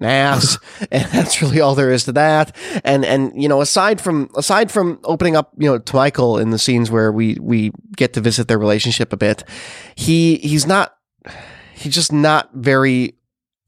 an 0.00 0.06
ass, 0.06 0.58
and 0.90 1.04
that's 1.12 1.40
really 1.40 1.60
all 1.60 1.74
there 1.74 1.90
is 1.90 2.04
to 2.04 2.12
that. 2.12 2.56
And 2.84 3.04
and 3.04 3.40
you 3.40 3.48
know, 3.48 3.60
aside 3.60 4.00
from 4.00 4.30
aside 4.36 4.70
from 4.70 4.98
opening 5.04 5.36
up, 5.36 5.52
you 5.58 5.70
know, 5.70 5.78
to 5.78 5.96
Michael 5.96 6.38
in 6.38 6.50
the 6.50 6.58
scenes 6.58 6.90
where 6.90 7.12
we 7.12 7.36
we 7.40 7.72
get 7.96 8.14
to 8.14 8.20
visit 8.20 8.48
their 8.48 8.58
relationship 8.58 9.12
a 9.12 9.16
bit, 9.16 9.44
he 9.94 10.36
he's 10.36 10.66
not 10.66 10.96
he's 11.74 11.94
just 11.94 12.12
not 12.12 12.50
very 12.54 13.14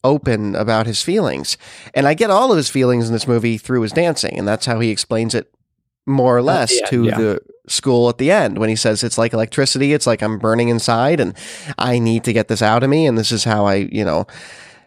open 0.05 0.55
about 0.55 0.86
his 0.86 1.03
feelings. 1.03 1.57
And 1.94 2.07
I 2.07 2.14
get 2.14 2.30
all 2.30 2.51
of 2.51 2.57
his 2.57 2.70
feelings 2.70 3.07
in 3.09 3.12
this 3.12 3.26
movie 3.26 3.59
through 3.59 3.82
his 3.82 3.92
dancing, 3.92 4.38
and 4.38 4.46
that's 4.46 4.66
how 4.66 4.80
he 4.80 4.90
explains 4.90 5.34
it 5.34 5.53
more 6.07 6.36
or 6.36 6.42
less 6.42 6.70
the 6.80 6.86
to 6.88 7.05
yeah. 7.05 7.18
the 7.18 7.40
school 7.68 8.09
at 8.09 8.16
the 8.16 8.30
end 8.30 8.59
when 8.59 8.70
he 8.70 8.76
says 8.76 9.05
it's 9.05 9.18
like 9.18 9.34
electricity, 9.34 9.92
it's 9.92 10.07
like 10.07 10.22
I'm 10.22 10.38
burning 10.38 10.70
inside 10.70 11.20
and 11.20 11.34
I 11.76 11.99
need 11.99 12.24
to 12.24 12.32
get 12.32 12.49
this 12.49 12.62
out 12.62 12.82
of 12.82 12.88
me 12.88 13.07
and 13.07 13.18
this 13.18 13.30
is 13.30 13.44
how 13.44 13.66
I, 13.66 13.74
you 13.92 14.07
know, 14.07 14.26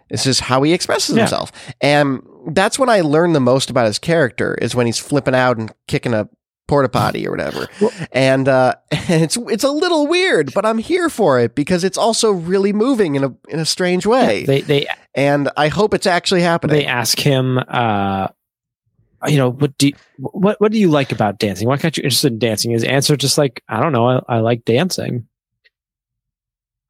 this 0.09 0.25
is 0.25 0.39
how 0.39 0.63
he 0.63 0.73
expresses 0.73 1.15
Yeah. 1.15 1.23
himself. 1.23 1.51
And 1.79 2.23
that's 2.47 2.79
when 2.79 2.89
I 2.89 3.01
learn 3.01 3.33
the 3.33 3.39
most 3.39 3.69
about 3.69 3.85
his 3.85 3.99
character 3.99 4.55
is 4.55 4.73
when 4.73 4.87
he's 4.87 4.97
flipping 4.97 5.35
out 5.35 5.57
and 5.57 5.71
kicking 5.87 6.15
a 6.15 6.27
porta 6.67 6.89
potty 6.89 7.27
or 7.27 7.31
whatever. 7.31 7.67
Well- 7.79 7.91
and 8.11 8.47
uh 8.47 8.75
and 8.91 9.23
it's 9.23 9.37
it's 9.37 9.63
a 9.63 9.71
little 9.71 10.07
weird, 10.07 10.53
but 10.53 10.65
I'm 10.65 10.77
here 10.77 11.09
for 11.09 11.39
it 11.39 11.55
because 11.55 11.83
it's 11.83 11.97
also 11.97 12.31
really 12.31 12.73
moving 12.73 13.15
in 13.15 13.23
a 13.23 13.33
in 13.49 13.59
a 13.59 13.65
strange 13.65 14.05
way. 14.05 14.45
They 14.45 14.61
they 14.61 14.87
and 15.13 15.49
I 15.57 15.67
hope 15.67 15.93
it's 15.93 16.07
actually 16.07 16.41
happening. 16.41 16.75
they 16.77 16.85
ask 16.85 17.19
him, 17.19 17.59
uh, 17.67 18.27
you 19.27 19.37
know, 19.37 19.51
what 19.51 19.77
do 19.77 19.87
you, 19.87 19.93
what 20.17 20.59
what 20.61 20.71
do 20.71 20.79
you 20.79 20.89
like 20.89 21.11
about 21.11 21.39
dancing? 21.39 21.67
Why 21.67 21.77
can't 21.77 21.95
you 21.97 22.03
interested 22.03 22.33
in 22.33 22.39
dancing? 22.39 22.71
His 22.71 22.83
answer 22.83 23.15
just 23.17 23.37
like 23.37 23.63
I 23.67 23.81
don't 23.81 23.91
know. 23.91 24.07
I, 24.07 24.21
I 24.27 24.39
like 24.39 24.65
dancing. 24.65 25.27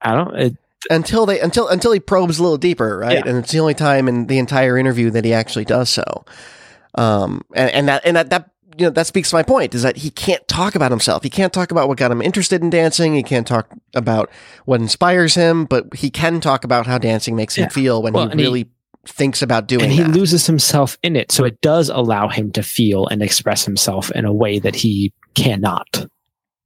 I 0.01 0.15
don't. 0.15 0.35
It, 0.35 0.57
until 0.89 1.25
they 1.25 1.39
until 1.39 1.67
until 1.67 1.91
he 1.91 1.99
probes 1.99 2.39
a 2.39 2.43
little 2.43 2.57
deeper, 2.57 2.97
right? 2.97 3.13
Yeah. 3.13 3.23
And 3.25 3.37
it's 3.39 3.51
the 3.51 3.59
only 3.59 3.73
time 3.73 4.07
in 4.07 4.27
the 4.27 4.39
entire 4.39 4.77
interview 4.77 5.11
that 5.11 5.25
he 5.25 5.33
actually 5.33 5.65
does 5.65 5.89
so. 5.89 6.25
Um, 6.95 7.41
and, 7.53 7.69
and 7.71 7.87
that 7.87 8.05
and 8.05 8.15
that 8.15 8.29
that 8.31 8.50
you 8.77 8.85
know 8.85 8.89
that 8.91 9.07
speaks 9.07 9.29
to 9.31 9.35
my 9.35 9.43
point 9.43 9.73
is 9.75 9.83
that 9.83 9.97
he 9.97 10.09
can't 10.09 10.47
talk 10.47 10.75
about 10.75 10.91
himself. 10.91 11.23
He 11.23 11.29
can't 11.29 11.51
talk 11.53 11.71
about 11.71 11.87
what 11.87 11.97
got 11.97 12.11
him 12.11 12.21
interested 12.21 12.61
in 12.61 12.69
dancing. 12.69 13.13
He 13.15 13.23
can't 13.23 13.45
talk 13.47 13.67
about 13.95 14.29
what 14.65 14.81
inspires 14.81 15.35
him, 15.35 15.65
but 15.65 15.93
he 15.95 16.09
can 16.09 16.39
talk 16.41 16.63
about 16.63 16.87
how 16.87 16.97
dancing 16.97 17.35
makes 17.35 17.57
Yeah. 17.57 17.65
him 17.65 17.69
feel 17.71 18.01
when 18.01 18.13
Well, 18.13 18.25
he 18.27 18.31
and 18.31 18.39
he- 18.39 18.45
really 18.45 18.69
thinks 19.07 19.41
about 19.41 19.67
doing 19.67 19.83
and 19.85 19.91
he 19.91 20.03
that. 20.03 20.11
loses 20.11 20.45
himself 20.45 20.97
in 21.01 21.15
it, 21.15 21.31
so 21.31 21.43
it 21.43 21.59
does 21.61 21.89
allow 21.89 22.27
him 22.27 22.51
to 22.51 22.61
feel 22.61 23.07
and 23.07 23.21
express 23.23 23.65
himself 23.65 24.11
in 24.11 24.25
a 24.25 24.33
way 24.33 24.59
that 24.59 24.75
he 24.75 25.11
cannot. 25.33 26.05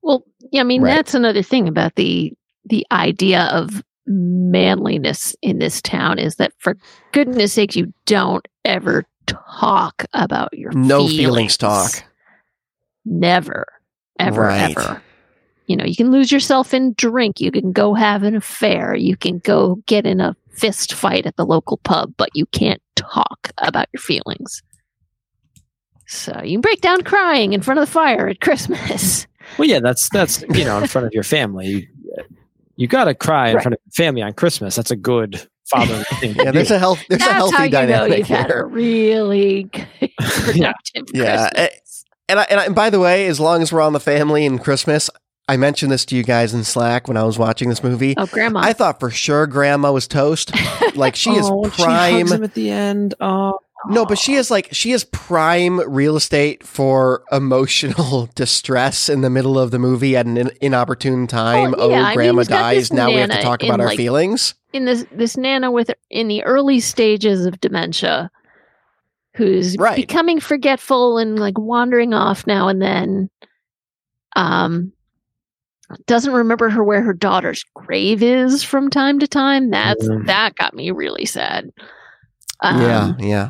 Well, 0.03 0.23
yeah, 0.51 0.61
I 0.61 0.63
mean 0.65 0.81
Right. 0.81 0.95
that's 0.95 1.13
another 1.13 1.41
thing 1.41 1.67
about 1.67 1.95
the 1.95 2.33
the 2.67 2.85
idea 2.91 3.43
of 3.53 3.81
manliness 4.07 5.35
in 5.41 5.59
this 5.59 5.81
town 5.81 6.19
is 6.19 6.35
that 6.35 6.51
for 6.59 6.75
goodness 7.11 7.53
sakes 7.53 7.75
you 7.75 7.93
don't 8.05 8.47
ever 8.65 9.05
talk 9.25 10.05
about 10.13 10.57
your 10.57 10.71
no 10.71 11.07
feelings, 11.07 11.17
feelings 11.17 11.57
talk. 11.57 12.03
Never. 13.05 13.65
Ever 14.19 14.41
Right. 14.41 14.71
ever. 14.71 15.01
You 15.67 15.75
know, 15.75 15.85
you 15.85 15.95
can 15.95 16.11
lose 16.11 16.31
yourself 16.31 16.73
in 16.73 16.93
drink, 16.93 17.41
you 17.41 17.51
can 17.51 17.71
go 17.71 17.93
have 17.95 18.23
an 18.23 18.35
affair, 18.35 18.95
you 18.95 19.17
can 19.17 19.39
go 19.39 19.77
get 19.87 20.05
in 20.05 20.21
a 20.21 20.35
fist 20.51 20.93
fight 20.93 21.25
at 21.25 21.35
the 21.37 21.45
local 21.45 21.77
pub, 21.77 22.13
but 22.17 22.29
you 22.35 22.45
can't 22.47 22.81
talk 22.95 23.51
about 23.57 23.87
your 23.91 24.01
feelings. 24.01 24.61
So 26.07 26.39
you 26.43 26.53
can 26.57 26.61
break 26.61 26.81
down 26.81 27.01
crying 27.01 27.53
in 27.53 27.61
front 27.61 27.79
of 27.79 27.87
the 27.87 27.91
fire 27.91 28.27
at 28.27 28.41
Christmas. 28.41 29.25
Well, 29.57 29.67
yeah, 29.67 29.79
that's 29.79 30.09
that's 30.09 30.43
you 30.53 30.65
know 30.65 30.77
in 30.77 30.85
front 30.85 31.07
of 31.07 31.13
your 31.13 31.23
family. 31.23 31.67
You, 31.67 31.87
you 32.77 32.87
got 32.87 33.05
to 33.05 33.15
cry 33.15 33.49
in 33.49 33.55
Right. 33.55 33.63
front 33.63 33.73
of 33.73 33.79
your 33.85 34.05
family 34.05 34.21
on 34.21 34.33
Christmas. 34.33 34.75
That's 34.75 34.91
a 34.91 34.95
good 34.95 35.47
fatherly 35.69 36.03
thing. 36.19 36.33
To 36.35 36.43
Yeah, 36.45 36.51
there's 36.51 36.71
a 36.71 36.79
health 36.79 37.03
there's 37.09 37.21
a 37.21 37.25
That's 37.25 37.33
healthy 37.35 37.55
how 37.55 37.63
you 37.63 37.69
know 37.69 37.81
dynamic 37.81 38.17
you've 38.19 38.27
had 38.27 38.51
a 38.51 38.65
really 38.65 39.63
good, 39.63 39.87
productive 40.19 41.05
Yeah, 41.13 41.49
eh, 41.55 41.67
Christmas. 41.67 42.05
And 42.27 42.39
I, 42.39 42.43
and, 42.49 42.59
I, 42.59 42.65
and 42.65 42.75
by 42.75 42.89
the 42.89 42.99
way, 42.99 43.27
as 43.27 43.39
long 43.39 43.61
as 43.61 43.71
we're 43.71 43.81
on 43.81 43.93
the 43.93 43.99
family 43.99 44.45
and 44.45 44.59
Christmas, 44.63 45.09
I 45.47 45.57
mentioned 45.57 45.91
this 45.91 46.05
to 46.05 46.15
you 46.15 46.23
guys 46.23 46.55
in 46.55 46.63
Slack 46.63 47.07
when 47.07 47.17
I 47.17 47.23
was 47.23 47.37
watching 47.37 47.69
this 47.69 47.83
movie. 47.83 48.15
oh, 48.17 48.25
grandma. 48.25 48.61
I 48.61 48.73
thought 48.73 48.99
for 48.99 49.11
sure 49.11 49.45
grandma 49.45 49.91
was 49.91 50.07
toast. 50.07 50.51
Like 50.95 51.15
she 51.17 51.31
is 51.31 51.45
oh, 51.51 51.69
She 51.71 51.83
prime. 51.83 52.19
hugs 52.19 52.31
him 52.31 52.43
at 52.45 52.53
the 52.53 52.69
end. 52.69 53.15
Oh, 53.19 53.59
no, 53.89 54.05
but 54.05 54.17
she 54.17 54.33
is 54.35 54.49
like 54.51 54.69
she 54.71 54.91
is 54.91 55.03
prime 55.05 55.79
real 55.89 56.15
estate 56.15 56.65
for 56.65 57.23
emotional 57.31 58.29
distress 58.35 59.09
in 59.09 59.21
the 59.21 59.29
middle 59.29 59.57
of 59.59 59.71
the 59.71 59.79
movie 59.79 60.15
at 60.15 60.25
an 60.25 60.37
in- 60.37 60.51
inopportune 60.61 61.27
time. 61.27 61.71
Well, 61.77 61.89
yeah, 61.91 62.11
oh, 62.11 62.13
grandma 62.13 62.39
he's 62.41 62.47
got 62.47 62.59
dies. 62.59 62.93
Now 62.93 63.07
we 63.07 63.15
have 63.15 63.29
to 63.31 63.41
talk 63.41 63.63
about 63.63 63.79
our 63.79 63.87
like, 63.87 63.97
feelings. 63.97 64.55
in 64.73 64.85
this 64.85 65.05
this 65.11 65.37
nana 65.37 65.71
with 65.71 65.91
in 66.09 66.27
the 66.27 66.43
early 66.43 66.79
stages 66.79 67.45
of 67.45 67.59
dementia 67.61 68.29
who's 69.35 69.75
Right. 69.77 69.95
becoming 69.97 70.39
forgetful 70.39 71.17
and 71.17 71.37
like 71.37 71.57
wandering 71.57 72.13
off 72.13 72.47
now 72.47 72.67
and 72.69 72.81
then 72.81 73.29
um 74.35 74.91
doesn't 76.07 76.33
remember 76.33 76.69
her 76.69 76.83
where 76.83 77.01
her 77.03 77.13
daughter's 77.13 77.63
grave 77.75 78.23
is 78.23 78.63
from 78.63 78.89
time 78.89 79.19
to 79.19 79.27
time 79.27 79.69
that's 79.69 80.07
Mm. 80.07 80.25
that 80.27 80.55
got 80.55 80.73
me 80.73 80.89
really 80.91 81.25
sad 81.25 81.69
um, 82.65 82.81
yeah, 82.81 83.13
yeah. 83.19 83.49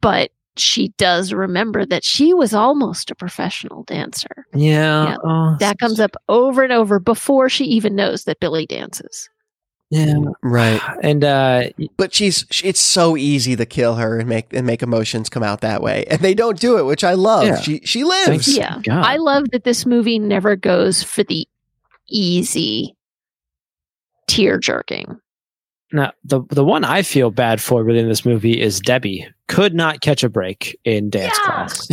but 0.00 0.30
she 0.56 0.88
does 0.98 1.32
remember 1.32 1.86
that 1.86 2.04
she 2.04 2.34
was 2.34 2.52
almost 2.52 3.10
a 3.10 3.14
professional 3.14 3.84
dancer 3.84 4.46
yeah. 4.54 5.04
Yeah. 5.10 5.16
Oh, 5.24 5.56
that 5.60 5.78
comes 5.78 6.00
up 6.00 6.16
over 6.28 6.62
and 6.62 6.72
over 6.72 6.98
before 6.98 7.48
she 7.48 7.64
even 7.64 7.94
knows 7.94 8.24
that 8.24 8.40
billy 8.40 8.66
dances 8.66 9.28
Yeah, 9.90 10.16
Right. 10.42 10.80
and 11.02 11.24
uh, 11.24 11.70
But 11.96 12.12
she's 12.12 12.44
sh- 12.50 12.64
it's 12.64 12.80
so 12.80 13.16
easy 13.16 13.56
to 13.56 13.64
kill 13.66 13.94
her 13.96 14.18
and 14.18 14.28
make 14.28 14.52
and 14.52 14.66
make 14.66 14.82
emotions 14.82 15.28
come 15.30 15.42
out 15.42 15.60
that 15.62 15.80
way, 15.80 16.04
and 16.10 16.20
they 16.20 16.34
don't 16.34 16.60
do 16.60 16.76
it, 16.78 16.82
which 16.84 17.04
I 17.04 17.14
love. 17.14 17.46
Yeah. 17.46 17.60
She 17.60 17.80
she 17.84 18.04
lives. 18.04 18.26
Thanks. 18.26 18.48
yeah 18.54 18.80
God. 18.82 19.04
I 19.04 19.16
love 19.16 19.44
that 19.52 19.64
this 19.64 19.86
movie 19.86 20.18
never 20.18 20.56
goes 20.56 21.02
for 21.02 21.22
the 21.24 21.46
easy 22.10 22.94
tear 24.26 24.58
jerking. 24.58 25.18
Now 25.92 26.12
the 26.24 26.42
the 26.50 26.64
one 26.64 26.84
I 26.84 27.02
feel 27.02 27.30
bad 27.30 27.60
for 27.60 27.84
within 27.84 28.08
this 28.08 28.24
movie 28.24 28.60
is 28.60 28.80
Debbie. 28.80 29.26
Could 29.46 29.74
not 29.74 30.02
catch 30.02 30.22
a 30.22 30.28
break 30.28 30.78
in 30.84 31.08
dance 31.08 31.38
Yeah. 31.46 31.66
class. 31.66 31.88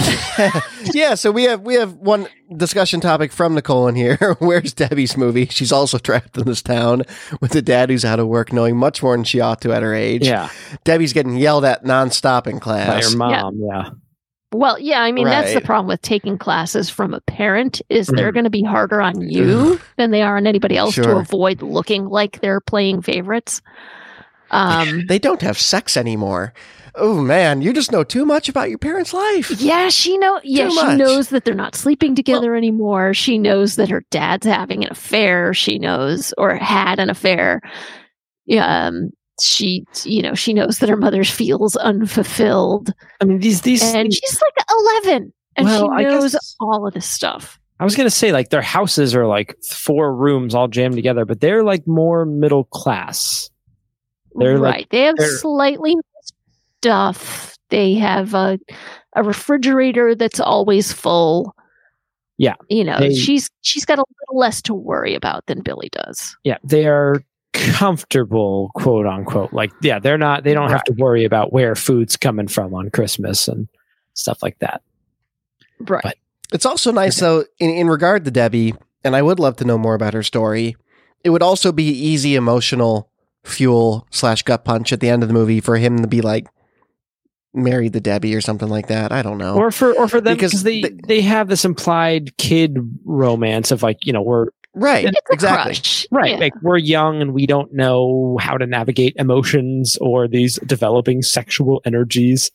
yeah, 0.94 1.16
so 1.16 1.32
we 1.32 1.44
have 1.44 1.62
we 1.62 1.76
have 1.76 1.94
one 1.94 2.28
discussion 2.58 3.00
topic 3.00 3.32
from 3.32 3.56
Nicole 3.56 3.88
in 3.88 3.96
here. 3.96 4.18
Where's 4.40 4.74
Debbie's 4.74 5.16
movie? 5.16 5.46
She's 5.48 5.72
also 5.72 5.98
trapped 5.98 6.38
in 6.38 6.44
this 6.46 6.62
town 6.62 7.04
with 7.40 7.56
a 7.56 7.62
dad 7.62 7.90
who's 7.90 8.04
out 8.04 8.20
of 8.20 8.28
work, 8.28 8.52
knowing 8.52 8.76
much 8.76 9.02
more 9.02 9.16
than 9.16 9.24
she 9.24 9.40
ought 9.40 9.62
to 9.62 9.72
at 9.74 9.82
her 9.84 9.94
age. 9.96 10.28
Yeah, 10.28 10.50
Debbie's 10.84 11.14
getting 11.14 11.38
yelled 11.38 11.64
at 11.64 11.86
nonstop 11.86 12.46
in 12.48 12.60
class 12.60 12.88
by 12.88 13.00
class. 13.00 13.12
her 13.14 13.18
mom. 13.18 13.60
Yeah, 13.62 13.90
Well, 14.58 14.80
yeah, 14.80 15.02
I 15.02 15.12
mean 15.12 15.26
that's 15.26 15.54
the 15.54 15.62
problem 15.62 15.88
with 15.88 16.02
taking 16.02 16.38
classes 16.38 16.90
from 16.90 17.14
a 17.14 17.22
parent 17.22 17.82
is 17.90 18.08
they're 18.08 18.32
going 18.32 18.46
to 18.46 18.50
be 18.50 18.64
harder 18.64 19.02
on 19.02 19.22
you 19.22 19.80
than 19.98 20.12
they 20.12 20.22
are 20.22 20.38
on 20.38 20.48
anybody 20.48 20.78
else 20.78 20.96
to 20.96 21.18
avoid 21.18 21.62
looking 21.62 22.06
like 22.08 22.42
they're 22.42 22.62
playing 22.62 23.02
favorites. 23.02 23.62
Um 24.52 25.06
They 25.08 25.20
don't 25.20 25.42
have 25.42 25.58
sex 25.60 25.98
anymore. 25.98 26.54
Oh 26.98 27.20
man, 27.22 27.62
you 27.62 27.74
just 27.74 27.92
know 27.92 28.06
too 28.06 28.26
much 28.26 28.48
about 28.48 28.70
your 28.70 28.78
parents' 28.78 29.14
life. 29.14 29.52
yeah, 29.60 29.90
she 29.90 30.18
know 30.18 30.40
yeah, 30.44 30.66
Too 30.66 30.72
she 30.72 30.76
much. 30.84 30.98
knows 30.98 31.30
that 31.30 31.44
they're 31.44 31.54
not 31.54 31.76
sleeping 31.76 32.16
together 32.16 32.56
anymore. 32.56 33.14
She 33.14 33.38
knows 33.38 33.76
that 33.76 33.90
her 33.90 34.06
dad's 34.12 34.46
having 34.48 34.86
an 34.86 34.92
affair. 34.92 35.54
She 35.54 35.78
knows 35.78 36.34
or 36.38 36.56
had 36.56 37.00
an 37.00 37.10
affair. 37.10 37.60
yeah, 38.46 38.88
um, 38.88 39.10
she, 39.42 39.86
you 40.04 40.22
know, 40.22 40.34
she 40.34 40.54
knows 40.54 40.80
that 40.80 40.90
her 40.90 40.98
mother 40.98 41.24
feels 41.24 41.76
unfulfilled, 41.76 42.94
I 43.22 43.26
mean, 43.26 43.40
these 43.40 43.62
these. 43.62 43.84
and 43.84 43.94
things- 43.94 44.16
she's 44.16 44.42
like 44.42 44.66
eleven, 45.04 45.34
and 45.56 45.66
Well, 45.66 45.90
she 45.98 46.04
knows 46.04 46.32
guess- 46.34 46.56
all 46.60 46.88
of 46.88 46.94
this 46.94 47.06
stuff. 47.10 47.60
I 47.80 47.84
was 47.84 47.96
gonna 47.96 48.10
say 48.10 48.32
like 48.32 48.50
their 48.50 48.62
houses 48.62 49.14
are 49.16 49.28
like 49.28 49.56
four 49.70 50.16
rooms 50.16 50.56
all 50.56 50.68
jammed 50.70 50.96
together, 50.96 51.26
but 51.26 51.42
they're 51.42 51.64
like 51.64 51.86
more 51.86 52.26
middle 52.26 52.64
class. 52.66 53.50
They're 54.36 54.58
like- 54.60 54.90
they 54.90 55.02
have 55.02 55.16
slightly 55.20 55.96
stuff. 56.82 57.56
They 57.70 57.94
have 57.96 58.34
a 58.34 58.60
a 59.16 59.24
refrigerator 59.24 60.14
that's 60.16 60.40
always 60.40 60.92
full. 60.94 61.56
Yeah, 62.38 62.56
you 62.70 62.84
know, 62.84 63.00
they- 63.00 63.16
she's 63.16 63.50
she's 63.62 63.86
got 63.86 63.98
a 63.98 64.04
little 64.22 64.40
less 64.40 64.62
to 64.64 64.74
worry 64.74 65.16
about 65.16 65.46
than 65.48 65.62
Billy 65.62 65.90
does. 65.92 66.36
Yeah, 66.44 66.58
they 66.64 66.86
are 66.86 67.24
comfortable, 67.56 68.72
quote 68.76 69.06
unquote. 69.08 69.54
Like, 69.54 69.72
yeah, 69.82 70.00
they're 70.00 70.18
not. 70.18 70.44
They 70.44 70.54
don't 70.54 70.70
have 70.70 70.84
to 70.86 70.94
worry 70.94 71.26
about 71.26 71.52
where 71.54 71.76
food's 71.76 72.18
coming 72.18 72.48
from 72.48 72.74
on 72.74 72.90
Christmas 72.92 73.48
and 73.48 73.68
stuff 74.14 74.42
like 74.44 74.60
that. 74.60 74.82
Right. 75.80 76.04
But- 76.04 76.18
It's 76.54 76.66
also 76.66 76.92
nice 76.92 77.20
though, 77.20 77.46
in, 77.60 77.70
in 77.72 77.88
regard 77.88 78.26
to 78.26 78.32
Debbie, 78.32 78.74
and 79.04 79.16
I 79.16 79.22
would 79.22 79.40
love 79.40 79.56
to 79.58 79.66
know 79.66 79.78
more 79.78 79.96
about 79.96 80.14
her 80.14 80.24
story. 80.24 80.76
It 81.24 81.32
would 81.32 81.42
also 81.44 81.72
be 81.72 81.86
easy 81.90 82.36
emotional 82.36 83.10
fuel 83.44 84.08
slash 84.12 84.44
gut 84.44 84.64
punch 84.66 84.94
at 84.94 85.00
the 85.00 85.10
end 85.10 85.24
of 85.24 85.28
the 85.30 85.34
movie 85.34 85.60
for 85.60 85.78
him 85.78 86.00
to 86.00 86.08
be 86.08 86.22
like 86.22 86.48
married 87.54 87.94
to 87.94 88.00
Debbie 88.00 88.36
or 88.36 88.42
something 88.42 88.70
like 88.70 88.88
that. 88.88 89.12
I 89.12 89.22
don't 89.22 89.38
know. 89.38 89.56
Or 89.56 89.72
for 89.72 89.94
or 89.94 90.08
for 90.08 90.22
them 90.22 90.36
Because 90.36 90.52
because 90.52 90.64
they, 90.64 90.82
they- 90.82 90.98
they 91.08 91.22
have 91.22 91.48
this 91.48 91.66
implied 91.66 92.36
kid 92.38 92.78
romance 93.06 93.72
of 93.72 93.82
like 93.84 94.06
you 94.06 94.14
know 94.14 94.22
we're 94.22 94.48
right. 94.76 95.06
It's 95.06 95.20
exactly. 95.32 95.74
crush. 95.74 96.06
right 96.12 96.32
Yeah. 96.32 96.38
like 96.38 96.54
we're 96.62 96.78
young 96.78 97.22
and 97.22 97.34
we 97.34 97.46
don't 97.48 97.74
know 97.74 98.38
how 98.40 98.58
to 98.58 98.68
navigate 98.68 99.14
emotions 99.18 99.98
or 100.02 100.28
these 100.28 100.56
developing 100.66 101.22
sexual 101.22 101.82
energies. 101.86 102.52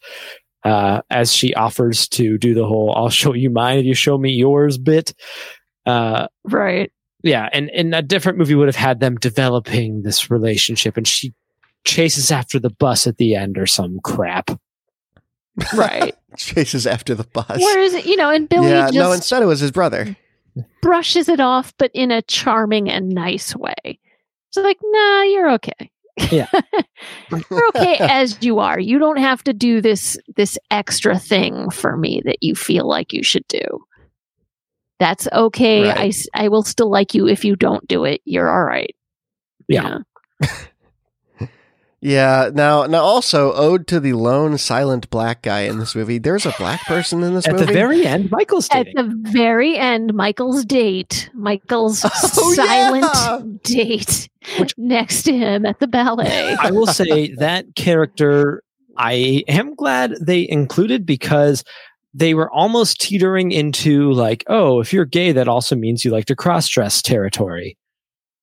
Uh, 0.63 1.01
as 1.09 1.33
she 1.33 1.55
offers 1.55 2.07
to 2.09 2.37
do 2.37 2.53
the 2.53 2.67
whole 2.67 2.93
"I'll 2.95 3.09
show 3.09 3.33
you 3.33 3.49
mine 3.49 3.79
if 3.79 3.87
you 3.87 3.95
show 3.95 4.19
me 4.19 4.31
yours" 4.33 4.77
bit. 4.77 5.15
Uh, 5.87 6.27
Right. 6.45 6.93
yeah 7.23 7.49
and 7.53 7.71
and 7.71 7.95
a 7.95 8.03
different 8.03 8.37
movie 8.39 8.55
would 8.55 8.69
have 8.69 8.77
had 8.77 9.01
them 9.01 9.17
developing 9.17 10.03
this 10.03 10.31
relationship 10.31 10.97
and 10.99 11.09
she 11.09 11.33
chases 11.87 12.31
after 12.31 12.59
the 12.61 12.69
bus 12.69 13.07
at 13.07 13.17
the 13.17 13.35
end 13.35 13.57
or 13.57 13.67
some 13.67 13.99
crap 14.05 14.51
Right. 15.75 16.15
Chases 16.37 16.87
after 16.87 17.15
the 17.15 17.25
bus. 17.25 17.59
Whereas, 17.59 18.07
you 18.07 18.17
know, 18.17 18.31
and 18.31 18.49
Billy 18.49 18.69
yeah, 18.71 18.83
just 18.87 18.95
no, 18.95 19.13
instead 19.13 19.43
it 19.43 19.47
was 19.47 19.61
his 19.61 19.73
brother. 19.73 20.17
Brushes 20.83 21.29
it 21.29 21.41
off, 21.41 21.73
but 21.79 21.91
in 21.95 22.11
a 22.11 22.23
charming 22.23 22.91
and 22.91 23.09
nice 23.11 23.55
way. 23.55 23.75
It's 23.85 24.57
like, 24.57 24.79
nah, 24.83 25.23
you're 25.23 25.51
okay. 25.53 25.91
Yeah. 26.31 26.49
you're 27.51 27.69
okay 27.69 27.97
as 28.01 28.43
you 28.43 28.59
are. 28.59 28.79
You 28.79 28.99
don't 28.99 29.19
have 29.19 29.43
to 29.45 29.53
do 29.53 29.81
this 29.81 30.19
this 30.37 30.59
extra 30.71 31.19
thing 31.19 31.71
for 31.71 31.97
me 31.97 32.23
that 32.25 32.39
you 32.41 32.55
feel 32.55 32.87
like 32.87 33.13
you 33.13 33.23
should 33.23 33.47
do. 33.49 33.85
That's 34.99 35.27
okay. 35.33 35.89
Right. 35.89 36.15
I, 36.35 36.45
I 36.45 36.49
will 36.49 36.63
still 36.63 36.91
like 36.91 37.15
you 37.15 37.27
if 37.27 37.45
you 37.45 37.57
don't 37.57 37.87
do 37.89 38.05
it. 38.05 38.21
You're 38.25 38.51
all 38.51 38.65
right. 38.65 38.95
You 39.69 39.77
Yeah. 39.77 39.99
know? 42.03 42.11
Yeah. 42.11 42.51
Now, 42.53 42.85
now 42.87 43.01
also 43.03 43.53
ode 43.53 43.87
to 43.89 44.01
the 44.01 44.13
lone 44.15 44.57
silent 44.59 45.11
black 45.11 45.43
guy 45.43 45.61
in 45.63 45.79
this 45.79 45.95
movie. 45.95 46.19
There's 46.19 46.47
a 46.47 46.55
black 46.59 46.81
person 46.87 47.23
in 47.23 47.35
this 47.35 47.47
at 47.47 47.53
movie. 47.55 47.67
the 47.67 47.73
very 47.73 48.07
end 48.07 48.31
michael's 48.31 48.69
At 48.73 48.87
the 48.95 49.13
very 49.31 49.77
end, 49.77 50.15
Michael's 50.15 50.65
date, 50.65 51.29
Michael's 51.35 52.05
Oh, 52.39 52.55
silent 52.55 53.05
yeah. 53.15 53.41
date 53.65 54.29
Which- 54.59 54.75
next 54.79 55.23
to 55.25 55.37
him 55.37 55.67
at 55.67 55.79
the 55.81 55.87
ballet. 55.87 56.57
i 56.61 56.71
will 56.71 56.87
say 56.87 57.35
that 57.35 57.67
character 57.77 58.63
i 58.97 59.45
am 59.49 59.75
glad 59.75 60.15
they 60.21 60.49
included 60.49 61.05
because 61.07 61.63
they 62.15 62.35
were 62.35 62.51
almost 62.51 63.01
teetering 63.01 63.53
into 63.53 64.11
like 64.13 64.43
oh 64.49 64.81
if 64.81 64.93
you're 64.93 65.05
gay 65.05 65.33
that 65.33 65.47
also 65.49 65.77
means 65.77 66.05
you 66.05 66.11
like 66.11 66.25
to 66.27 66.35
cross-dress 66.35 67.03
territory 67.03 67.77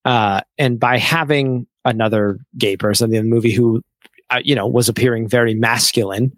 uh, 0.05 0.39
and 0.57 0.79
by 0.79 0.97
having 0.97 1.67
another 1.87 2.39
gay 2.57 2.77
person 2.77 3.13
in 3.13 3.23
the 3.23 3.29
movie 3.29 3.51
who 3.51 3.81
uh, 4.29 4.41
you 4.43 4.53
know 4.53 4.67
was 4.67 4.89
appearing 4.89 5.27
very 5.27 5.55
masculine 5.55 6.31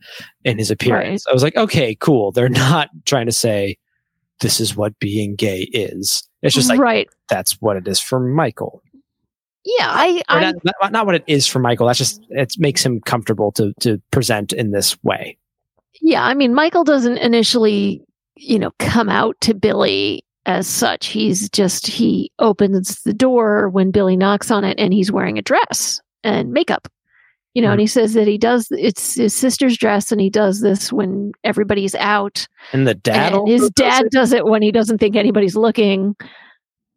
in 0.43 0.57
his 0.57 0.71
appearance. 0.71 1.25
I 1.27 1.33
was 1.33 1.43
like 1.43 1.57
okay 1.57 1.95
cool. 1.95 2.31
They're 2.31 2.49
not 2.49 2.89
trying 3.05 3.25
to 3.25 3.31
say 3.31 3.77
this 4.39 4.59
is 4.59 4.75
what 4.75 4.97
being 4.99 5.35
gay 5.35 5.61
is. 5.73 6.23
It's 6.41 6.55
just 6.55 6.69
like 6.69 6.79
right. 6.79 7.09
that's 7.29 7.53
what 7.61 7.75
it 7.75 7.87
is 7.87 7.99
for 7.99 8.19
michael. 8.19 8.81
Yeah, 9.65 9.89
I, 9.89 10.21
I 10.29 10.39
not, 10.39 10.55
not, 10.63 10.91
not 10.93 11.05
what 11.05 11.15
it 11.15 11.23
is 11.27 11.45
for 11.45 11.59
michael. 11.59 11.87
That's 11.87 11.99
just 11.99 12.21
it 12.29 12.53
makes 12.57 12.85
him 12.85 13.01
comfortable 13.01 13.51
to 13.53 13.73
to 13.81 14.01
present 14.11 14.53
in 14.53 14.71
this 14.71 15.01
way. 15.03 15.37
Yeah, 16.01 16.23
I 16.23 16.33
mean, 16.33 16.53
Michael 16.53 16.83
doesn't 16.83 17.17
initially, 17.17 18.01
you 18.37 18.57
know, 18.57 18.71
come 18.79 19.09
out 19.09 19.35
to 19.41 19.53
Billy 19.53 20.23
as 20.45 20.67
such. 20.67 21.07
He's 21.07 21.49
just, 21.49 21.87
he 21.87 22.31
opens 22.39 23.01
the 23.03 23.13
door 23.13 23.69
when 23.69 23.91
Billy 23.91 24.17
knocks 24.17 24.49
on 24.51 24.63
it 24.63 24.79
and 24.79 24.93
he's 24.93 25.11
wearing 25.11 25.37
a 25.37 25.41
dress 25.43 25.99
and 26.23 26.51
makeup, 26.51 26.87
you 27.53 27.61
know, 27.61 27.71
and 27.71 27.79
he 27.81 27.87
says 27.87 28.13
that 28.13 28.27
he 28.27 28.37
does, 28.37 28.67
it's 28.71 29.15
his 29.15 29.35
sister's 29.35 29.77
dress 29.77 30.11
and 30.11 30.19
he 30.21 30.29
does 30.29 30.61
this 30.61 30.91
when 30.93 31.31
everybody's 31.43 31.95
out. 31.95 32.47
and 32.73 32.87
the 32.87 32.95
dad 32.95 33.33
and 33.33 33.47
his 33.47 33.61
does 33.61 33.71
dad 33.71 34.05
it? 34.05 34.11
does 34.11 34.31
it 34.33 34.45
when 34.45 34.61
he 34.61 34.71
doesn't 34.71 34.97
think 34.97 35.15
anybody's 35.15 35.55
looking. 35.55 36.15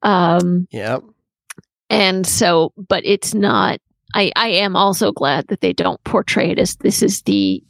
Um, 0.03 0.67
Yep. 0.73 1.03
and 1.91 2.27
so 2.27 2.73
but 2.77 3.05
it's 3.05 3.35
not 3.35 3.79
i 4.15 4.33
i 4.35 4.49
am 4.49 4.75
also 4.75 5.13
glad 5.13 5.47
that 5.49 5.61
they 5.61 5.73
don't 5.73 6.03
portray 6.05 6.51
it 6.51 6.59
as 6.59 6.75
this 6.77 7.03
is 7.03 7.23
the, 7.23 7.63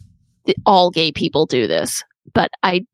the 0.46 0.54
all 0.64 0.90
gay 0.90 1.12
people 1.12 1.44
do 1.44 1.66
this 1.66 2.02
but 2.32 2.50
i 2.62 2.86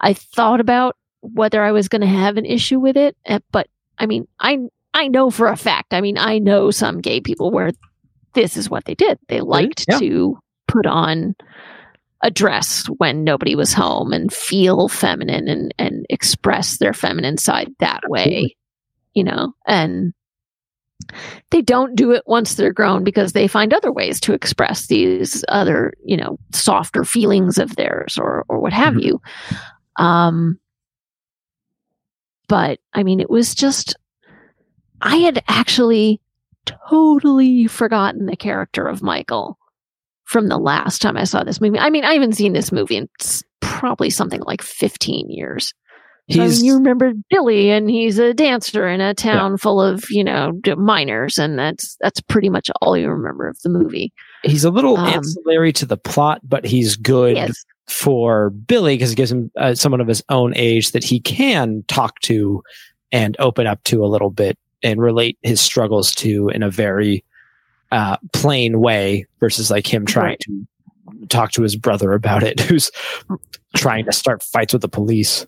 i 0.00 0.12
thought 0.12 0.60
about 0.60 0.96
whether 1.32 1.62
i 1.62 1.72
was 1.72 1.88
going 1.88 2.00
to 2.00 2.06
have 2.06 2.36
an 2.36 2.44
issue 2.44 2.78
with 2.78 2.96
it 2.96 3.16
eh, 3.26 3.38
but 3.50 3.66
i 3.98 4.06
mean 4.06 4.26
i 4.40 4.58
i 4.92 5.08
know 5.08 5.30
for 5.30 5.48
a 5.48 5.56
fact 5.56 5.94
i 5.94 6.00
mean 6.00 6.18
i 6.18 6.38
know 6.38 6.70
some 6.70 7.00
gay 7.00 7.20
people 7.20 7.50
where 7.50 7.72
this 8.34 8.56
is 8.56 8.68
what 8.68 8.84
they 8.84 8.94
did. 8.94 9.18
They 9.28 9.40
liked 9.40 9.86
yeah. 9.88 9.98
to 10.00 10.38
put 10.66 10.86
on 10.86 11.34
a 12.22 12.30
dress 12.30 12.86
when 12.98 13.24
nobody 13.24 13.54
was 13.54 13.72
home 13.72 14.12
and 14.12 14.32
feel 14.32 14.88
feminine 14.88 15.48
and 15.48 15.74
and 15.78 16.06
express 16.10 16.78
their 16.78 16.92
feminine 16.92 17.38
side 17.38 17.70
that 17.80 18.00
way 18.08 18.56
you 19.14 19.22
know? 19.24 19.52
And 19.66 20.12
they 21.50 21.62
don't 21.62 21.94
do 21.94 22.12
it 22.12 22.22
once 22.26 22.54
they're 22.54 22.72
grown 22.72 23.04
because 23.04 23.32
they 23.32 23.46
find 23.46 23.72
other 23.72 23.92
ways 23.92 24.18
to 24.20 24.32
express 24.32 24.86
these 24.86 25.44
other 25.48 25.92
you 26.04 26.16
know 26.16 26.38
softer 26.52 27.04
feelings 27.04 27.58
of 27.58 27.76
theirs 27.76 28.18
or 28.18 28.44
or 28.48 28.58
what 28.58 28.72
have 28.72 28.94
Mhm. 28.94 29.02
you. 29.02 29.20
Um 29.96 30.58
but 32.48 32.78
i 32.92 33.02
mean 33.02 33.20
it 33.20 33.30
was 33.30 33.54
just 33.54 33.96
i 35.00 35.16
had 35.16 35.42
actually 35.48 36.20
totally 36.66 37.66
forgotten 37.66 38.26
the 38.26 38.36
character 38.36 38.86
of 38.86 39.02
michael 39.02 39.58
from 40.24 40.48
the 40.48 40.58
last 40.58 41.02
time 41.02 41.16
i 41.16 41.24
saw 41.24 41.44
this 41.44 41.60
movie. 41.60 41.78
I 41.78 41.90
mean 41.90 42.04
i 42.04 42.14
haven't 42.14 42.32
seen 42.32 42.52
this 42.52 42.72
movie 42.72 42.96
in 42.96 43.08
probably 43.60 44.10
something 44.10 44.40
like 44.42 44.62
15 44.62 45.28
years. 45.28 45.74
I 46.30 46.38
mean, 46.38 46.64
you 46.64 46.74
remember 46.74 47.12
Billy, 47.28 47.70
and 47.70 47.90
he's 47.90 48.18
a 48.18 48.32
dancer 48.32 48.88
in 48.88 49.02
a 49.02 49.12
town 49.12 49.58
full 49.58 49.80
of 49.80 50.04
you 50.08 50.24
know 50.24 50.52
miners, 50.78 51.36
and 51.36 51.58
that's 51.58 51.98
that's 52.00 52.20
pretty 52.22 52.48
much 52.48 52.70
all 52.80 52.96
you 52.96 53.10
remember 53.10 53.46
of 53.46 53.58
the 53.62 53.68
movie. 53.68 54.10
he's 54.42 54.64
a 54.64 54.70
little 54.70 54.96
um, 54.96 55.06
ancillary 55.06 55.72
to 55.74 55.84
the 55.84 55.98
plot 55.98 56.40
but 56.42 56.64
he's 56.64 56.96
good. 56.96 57.36
Yes, 57.36 57.64
for 57.86 58.50
Billy 58.50 58.94
because 58.94 59.12
it 59.12 59.16
gives 59.16 59.30
him 59.32 59.50
uh, 59.58 59.74
someone 59.74 60.00
of 60.00 60.08
his 60.08 60.22
own 60.28 60.52
age 60.56 60.92
that 60.92 61.04
he 61.04 61.20
can 61.20 61.84
talk 61.88 62.18
to 62.20 62.62
and 63.12 63.36
open 63.38 63.66
up 63.66 63.82
to 63.84 64.04
a 64.04 64.08
little 64.08 64.30
bit 64.30 64.58
and 64.82 65.00
relate 65.00 65.38
his 65.42 65.60
struggles 65.60 66.14
to 66.16 66.48
in 66.48 66.62
a 66.62 66.70
very 66.70 67.24
uh, 67.92 68.16
plain 68.32 68.80
way 68.80 69.26
versus 69.40 69.70
like 69.70 69.92
him 69.92 70.04
trying 70.06 70.24
Right. 70.30 70.40
to 70.40 70.66
talk 71.28 71.52
to 71.52 71.62
his 71.62 71.76
brother 71.76 72.12
about 72.12 72.42
it, 72.42 72.58
who's 72.68 72.90
trying 73.76 74.04
to 74.06 74.12
start 74.12 74.42
fights 74.42 74.72
with 74.72 74.82
the 74.82 74.88
police. 74.88 75.46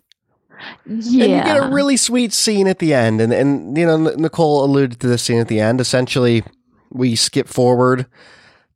yeah, 0.86 0.94
And 0.94 1.04
you 1.04 1.26
get 1.28 1.56
a 1.64 1.68
really 1.70 1.96
sweet 1.96 2.32
scene 2.32 2.66
at 2.66 2.78
the 2.78 2.94
end. 2.94 3.20
And, 3.20 3.32
and 3.32 3.76
you 3.76 3.84
know, 3.86 3.96
Nicole 3.96 4.64
alluded 4.64 5.00
to 5.00 5.06
this 5.08 5.22
scene 5.22 5.38
at 5.40 5.48
the 5.48 5.60
end. 5.60 5.80
Essentially, 5.80 6.42
we 6.90 7.16
skip 7.16 7.48
forward 7.48 8.06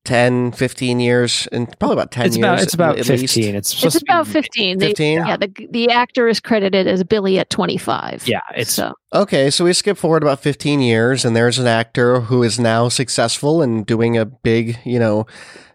10, 0.05 0.53
15 0.53 0.99
years, 1.01 1.47
and 1.53 1.69
probably 1.79 1.95
about 1.95 2.11
10 2.11 2.27
it's 2.27 2.37
years. 2.37 2.45
about 2.45 2.63
it's 2.63 2.75
about 2.75 2.99
at 2.99 3.07
fifteen. 3.07 3.55
least. 3.55 3.75
It's 3.75 3.85
it's 3.85 4.03
about 4.03 4.27
fifteen. 4.27 4.79
They- 4.79 4.89
15? 4.89 5.19
yeah, 5.19 5.37
the 5.37 5.53
the 5.71 5.91
actor 5.91 6.27
is 6.27 6.41
credited 6.41 6.87
as 6.87 7.05
Billy 7.05 7.39
at 7.39 7.51
twenty 7.51 7.77
five. 7.77 8.27
Yeah, 8.27 8.41
it's 8.57 8.73
so 8.73 8.95
Okay, 9.13 9.51
so 9.51 9.65
we 9.65 9.73
skip 9.73 9.99
forward 9.99 10.23
about 10.23 10.41
15 10.41 10.81
years, 10.81 11.25
and 11.25 11.35
there's 11.35 11.59
an 11.59 11.67
actor 11.67 12.21
who 12.21 12.43
is 12.45 12.59
now 12.61 12.89
successful 12.89 13.61
and 13.61 13.85
doing 13.85 14.17
a 14.17 14.25
big, 14.25 14.79
you 14.85 14.99
know, 15.01 15.27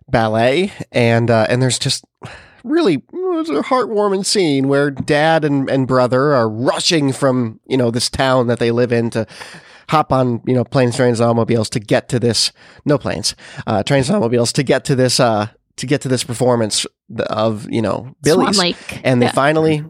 ballet, 0.07 0.71
and 0.91 1.29
uh, 1.29 1.45
and 1.49 1.61
there's 1.61 1.77
just 1.77 2.05
really 2.63 3.03
it's 3.11 3.49
a 3.49 3.61
heartwarming 3.61 4.25
scene 4.25 4.67
where 4.67 4.89
dad 4.89 5.45
and, 5.45 5.69
and 5.69 5.87
brother 5.87 6.33
are 6.33 6.49
rushing 6.49 7.11
from 7.11 7.59
you 7.67 7.77
know 7.77 7.91
this 7.91 8.09
town 8.09 8.47
that 8.47 8.57
they 8.59 8.71
live 8.71 8.91
in 8.91 9.09
to 9.11 9.27
hop 9.89 10.11
on 10.11 10.41
you 10.45 10.53
know 10.53 10.63
planes, 10.63 10.95
trains, 10.95 11.19
and 11.19 11.25
automobiles 11.27 11.69
to 11.71 11.79
get 11.79 12.09
to 12.09 12.19
this. 12.19 12.51
No 12.85 12.97
planes, 12.97 13.35
uh, 13.67 13.83
trains 13.83 14.09
and 14.09 14.15
automobiles 14.17 14.51
to 14.53 14.63
get 14.63 14.85
to 14.85 14.95
this. 14.95 15.19
Uh, 15.19 15.47
to 15.77 15.85
get 15.85 15.99
to 16.01 16.07
this 16.07 16.23
performance 16.23 16.85
of 17.27 17.69
you 17.69 17.81
know 17.81 18.15
Billy's, 18.23 18.55
Swan 18.55 18.67
Lake. 18.67 19.01
and 19.03 19.21
they 19.21 19.25
Yeah. 19.25 19.31
finally 19.33 19.83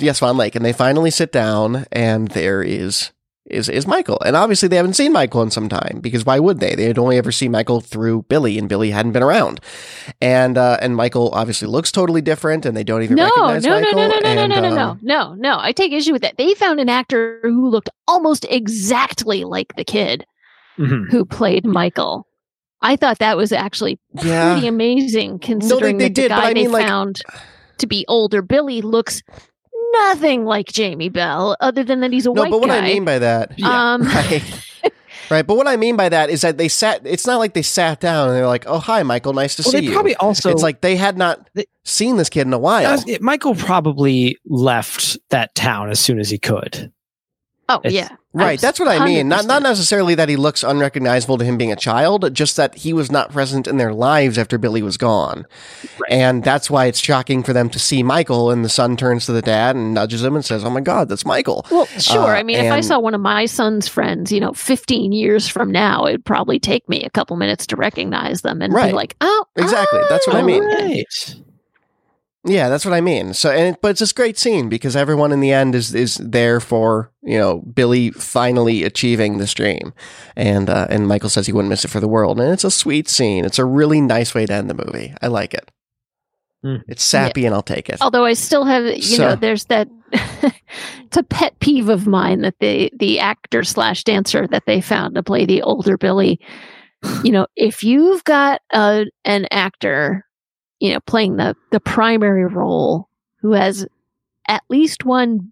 yes 0.00 0.18
Swan 0.18 0.36
Lake, 0.36 0.54
and 0.54 0.64
they 0.64 0.72
finally 0.72 1.10
sit 1.10 1.32
down, 1.32 1.86
and 1.90 2.28
there 2.28 2.62
is 2.62 3.10
is 3.46 3.68
is 3.68 3.86
Michael, 3.86 4.18
and 4.24 4.36
obviously 4.36 4.68
they 4.68 4.76
haven't 4.76 4.94
seen 4.94 5.12
Michael 5.12 5.42
in 5.42 5.50
some 5.50 5.68
time 5.68 5.98
because 6.00 6.24
why 6.24 6.38
would 6.38 6.60
they? 6.60 6.74
They 6.74 6.84
had 6.84 6.98
only 6.98 7.18
ever 7.18 7.30
seen 7.30 7.50
Michael 7.50 7.80
through 7.80 8.22
Billy, 8.28 8.58
and 8.58 8.68
Billy 8.68 8.90
hadn't 8.90 9.12
been 9.12 9.22
around, 9.22 9.60
and 10.20 10.56
uh, 10.56 10.78
and 10.80 10.96
Michael 10.96 11.30
obviously 11.34 11.68
looks 11.68 11.92
totally 11.92 12.22
different, 12.22 12.64
and 12.64 12.76
they 12.76 12.84
don't 12.84 13.02
even 13.02 13.16
No, 13.16 13.24
no, 13.36 13.46
recognize 13.52 13.64
no, 13.64 13.70
no, 13.70 13.80
Michael. 13.80 13.94
no, 13.98 14.06
no, 14.08 14.18
no, 14.20 14.28
and, 14.42 14.52
no, 14.52 14.60
no, 14.60 14.68
um, 14.68 14.98
no, 15.02 15.34
no, 15.34 15.34
no. 15.34 15.58
I 15.60 15.72
take 15.72 15.92
issue 15.92 16.12
with 16.12 16.22
that. 16.22 16.36
They 16.38 16.54
found 16.54 16.80
an 16.80 16.88
actor 16.88 17.40
who 17.42 17.68
looked 17.68 17.90
almost 18.08 18.46
exactly 18.50 19.44
like 19.44 19.74
the 19.76 19.84
kid 19.84 20.24
Mhm. 20.78 21.10
who 21.10 21.24
played 21.24 21.64
Michael. 21.66 22.26
I 22.82 22.96
thought 22.96 23.18
that 23.20 23.36
was 23.36 23.52
actually 23.52 23.98
Yeah, 24.22 24.52
pretty 24.54 24.66
amazing 24.66 25.38
considering 25.38 25.98
they 25.98 26.04
that 26.08 26.14
the 26.14 26.22
did, 26.22 26.28
but 26.30 26.36
guy 26.40 26.50
I 26.50 26.54
mean, 26.54 26.64
they 26.64 26.68
like- 26.70 26.86
found 26.86 27.20
to 27.78 27.86
be 27.86 28.04
older 28.08 28.42
Billy 28.42 28.82
looks 28.82 29.22
nothing 30.08 30.44
like 30.44 30.66
Jamie 30.68 31.08
Bell 31.08 31.56
other 31.60 31.84
than 31.84 32.00
that 32.00 32.12
he's 32.12 32.26
a 32.26 32.28
no, 32.28 32.42
white 32.42 32.50
but 32.50 32.60
what 32.60 32.68
guy. 32.68 32.78
I 32.78 32.82
mean 32.82 33.04
by 33.04 33.18
that, 33.18 33.60
um 33.62 34.02
right, 34.06 34.42
right, 35.30 35.46
but 35.46 35.56
what 35.56 35.66
I 35.66 35.76
mean 35.76 35.96
by 35.96 36.08
that 36.08 36.30
is 36.30 36.42
that 36.42 36.58
they 36.58 36.68
sat. 36.68 37.02
It's 37.06 37.26
not 37.26 37.38
like 37.38 37.54
they 37.54 37.62
sat 37.62 38.00
down 38.00 38.28
and 38.28 38.36
they're 38.36 38.46
like, 38.46 38.64
"Oh, 38.66 38.78
hi, 38.78 39.02
Michael, 39.02 39.32
nice 39.32 39.56
to 39.56 39.62
Well, 39.64 39.72
see 39.72 39.78
they 39.80 39.86
you." 39.86 39.92
probably 39.92 40.14
also 40.16 40.50
it's 40.50 40.62
like 40.62 40.80
they 40.80 40.96
had 40.96 41.16
not 41.18 41.48
They- 41.54 41.66
seen 41.84 42.16
this 42.16 42.28
kid 42.28 42.46
in 42.46 42.52
a 42.52 42.58
while. 42.58 42.98
Uh, 42.98 43.02
it- 43.06 43.22
Michael 43.22 43.54
probably 43.54 44.38
left 44.46 45.18
that 45.30 45.54
town 45.54 45.90
as 45.90 46.00
soon 46.00 46.18
as 46.18 46.30
he 46.30 46.38
could. 46.38 46.92
oh 47.68 47.80
it's- 47.84 47.92
yeah. 47.92 48.08
Right, 48.34 48.60
that's 48.60 48.80
what 48.80 48.88
I 48.88 49.04
mean. 49.04 49.28
Not 49.28 49.46
not 49.46 49.62
necessarily 49.62 50.16
that 50.16 50.28
he 50.28 50.36
looks 50.36 50.64
unrecognizable 50.64 51.38
to 51.38 51.44
him 51.44 51.56
being 51.56 51.70
a 51.70 51.76
child, 51.76 52.34
just 52.34 52.56
that 52.56 52.74
he 52.74 52.92
was 52.92 53.10
not 53.10 53.30
present 53.30 53.68
in 53.68 53.76
their 53.76 53.94
lives 53.94 54.38
after 54.38 54.58
Billy 54.58 54.82
was 54.82 54.96
gone. 54.96 55.46
And 56.10 56.42
that's 56.42 56.68
why 56.68 56.86
it's 56.86 56.98
shocking 56.98 57.44
for 57.44 57.52
them 57.52 57.70
to 57.70 57.78
see 57.78 58.02
Michael 58.02 58.50
and 58.50 58.64
the 58.64 58.68
son 58.68 58.96
turns 58.96 59.26
to 59.26 59.32
the 59.32 59.40
dad 59.40 59.76
and 59.76 59.94
nudges 59.94 60.24
him 60.24 60.34
and 60.34 60.44
says, 60.44 60.64
"Oh 60.64 60.70
my 60.70 60.80
god, 60.80 61.08
that's 61.08 61.24
Michael." 61.24 61.64
Well, 61.70 61.86
sure. 61.86 62.34
Uh, 62.34 62.38
I 62.38 62.42
mean, 62.42 62.58
if 62.58 62.72
I 62.72 62.80
saw 62.80 62.98
one 62.98 63.14
of 63.14 63.20
my 63.20 63.46
son's 63.46 63.86
friends, 63.86 64.32
you 64.32 64.40
know, 64.40 64.52
15 64.52 65.12
years 65.12 65.46
from 65.48 65.70
now, 65.70 66.06
it'd 66.06 66.24
probably 66.24 66.58
take 66.58 66.88
me 66.88 67.04
a 67.04 67.10
couple 67.10 67.36
minutes 67.36 67.66
to 67.68 67.76
recognize 67.76 68.42
them 68.42 68.60
and 68.62 68.72
Right. 68.72 68.88
be 68.88 68.92
like, 68.94 69.16
oh, 69.20 69.44
Exactly. 69.56 70.00
That's 70.08 70.26
what 70.26 70.36
I 70.36 70.40
oh, 70.40 70.44
mean. 70.44 70.64
Right. 70.64 71.36
Yeah, 72.46 72.68
that's 72.68 72.84
what 72.84 72.92
I 72.92 73.00
mean. 73.00 73.32
So, 73.32 73.50
and 73.50 73.76
but 73.80 73.92
it's 73.92 74.00
this 74.00 74.12
great 74.12 74.36
scene 74.36 74.68
because 74.68 74.96
everyone 74.96 75.32
in 75.32 75.40
the 75.40 75.52
end 75.52 75.74
is 75.74 75.94
is 75.94 76.16
there 76.16 76.60
for 76.60 77.10
you 77.22 77.38
know 77.38 77.60
Billy 77.60 78.10
finally 78.10 78.84
achieving 78.84 79.38
this 79.38 79.54
dream, 79.54 79.94
and 80.36 80.68
uh, 80.68 80.86
and 80.90 81.08
Michael 81.08 81.30
says 81.30 81.46
he 81.46 81.52
wouldn't 81.52 81.70
miss 81.70 81.84
it 81.84 81.88
for 81.90 82.00
the 82.00 82.08
world, 82.08 82.38
and 82.38 82.52
it's 82.52 82.64
a 82.64 82.70
sweet 82.70 83.08
scene. 83.08 83.44
It's 83.46 83.58
a 83.58 83.64
really 83.64 84.00
nice 84.00 84.34
way 84.34 84.44
to 84.44 84.52
end 84.52 84.68
the 84.68 84.74
movie. 84.74 85.14
I 85.22 85.28
like 85.28 85.54
it. 85.54 85.70
Mm. 86.64 86.82
It's 86.86 87.02
sappy, 87.02 87.46
and 87.46 87.54
I'll 87.54 87.62
take 87.62 87.88
it. 87.88 88.00
Although 88.02 88.24
I 88.26 88.34
still 88.34 88.64
have, 88.64 88.84
you 88.84 89.00
So- 89.02 89.28
know, 89.30 89.36
there's 89.36 89.64
that. 89.66 89.88
it's 90.12 91.16
a 91.16 91.22
pet 91.22 91.58
peeve 91.60 91.88
of 91.88 92.06
mine 92.06 92.42
that 92.42 92.54
the 92.60 92.90
the 92.98 93.20
actor 93.20 93.64
slash 93.64 94.04
dancer 94.04 94.46
that 94.48 94.64
they 94.66 94.80
found 94.82 95.14
to 95.14 95.22
play 95.22 95.46
the 95.46 95.62
older 95.62 95.96
Billy. 95.96 96.38
You 97.22 97.32
know, 97.32 97.46
if 97.56 97.82
you've 97.84 98.22
got 98.24 98.60
a 98.72 99.06
an 99.24 99.46
actor, 99.50 100.24
you 100.80 100.92
know, 100.92 101.00
playing 101.00 101.36
the 101.36 101.54
the 101.70 101.80
primary 101.80 102.46
role 102.46 103.08
who 103.40 103.52
has 103.52 103.86
at 104.48 104.62
least 104.68 105.04
one 105.04 105.50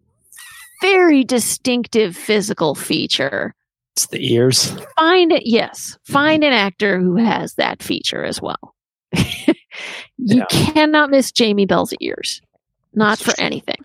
very 0.80 1.22
distinctive 1.24 2.16
physical 2.16 2.74
feature, 2.74 3.54
It's 3.94 4.06
the 4.08 4.32
ears. 4.32 4.74
find 4.98 5.30
it. 5.32 5.42
Yes, 5.46 5.92
mm-hmm. 6.04 6.12
find 6.12 6.44
an 6.44 6.52
actor 6.52 6.98
who 6.98 7.16
has 7.16 7.54
that 7.54 7.82
feature 7.82 8.24
as 8.24 8.42
well. 8.42 8.74
you 9.12 9.54
Yeah. 10.18 10.44
cannot 10.50 11.10
miss 11.10 11.30
Jamie 11.32 11.66
Bell's 11.66 11.94
ears, 12.00 12.40
not 12.94 13.18
for 13.18 13.32
anything. 13.40 13.76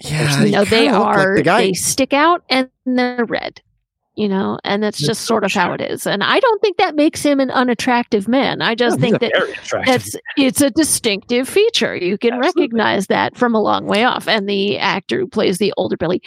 yeah, 0.00 0.42
you 0.42 0.50
know 0.52 0.64
they 0.64 0.84
kinda 0.86 0.98
like 0.98 1.16
are 1.18 1.36
the 1.36 1.42
guy. 1.42 1.60
they 1.66 1.72
stick 1.74 2.12
out 2.12 2.42
and 2.48 2.68
they're 2.86 3.24
red 3.24 3.60
you 4.16 4.28
know 4.28 4.58
and 4.64 4.82
that's 4.82 4.98
just 4.98 5.22
sort 5.22 5.44
of 5.44 5.52
so 5.52 5.60
how 5.60 5.72
it 5.72 5.80
is. 5.80 6.06
And 6.06 6.22
i 6.22 6.38
don't 6.38 6.60
think 6.60 6.76
that 6.76 6.94
makes 6.94 7.22
him 7.22 7.40
an 7.40 7.50
unattractive 7.50 8.28
man. 8.28 8.62
I 8.62 8.74
just 8.74 9.00
He's 9.00 9.10
think 9.10 9.20
that 9.20 9.32
that's 9.86 10.16
it's 10.36 10.60
a 10.60 10.70
distinctive 10.70 11.48
feature. 11.48 11.96
You 11.96 12.16
can 12.18 12.34
Absolutely. 12.34 12.62
recognize 12.62 13.06
that 13.08 13.36
from 13.36 13.54
a 13.54 13.60
long 13.60 13.86
way 13.86 14.04
off. 14.04 14.28
And 14.28 14.48
the 14.48 14.78
actor 14.78 15.18
who 15.18 15.26
plays 15.26 15.58
the 15.58 15.72
older 15.76 15.96
billy 15.96 16.22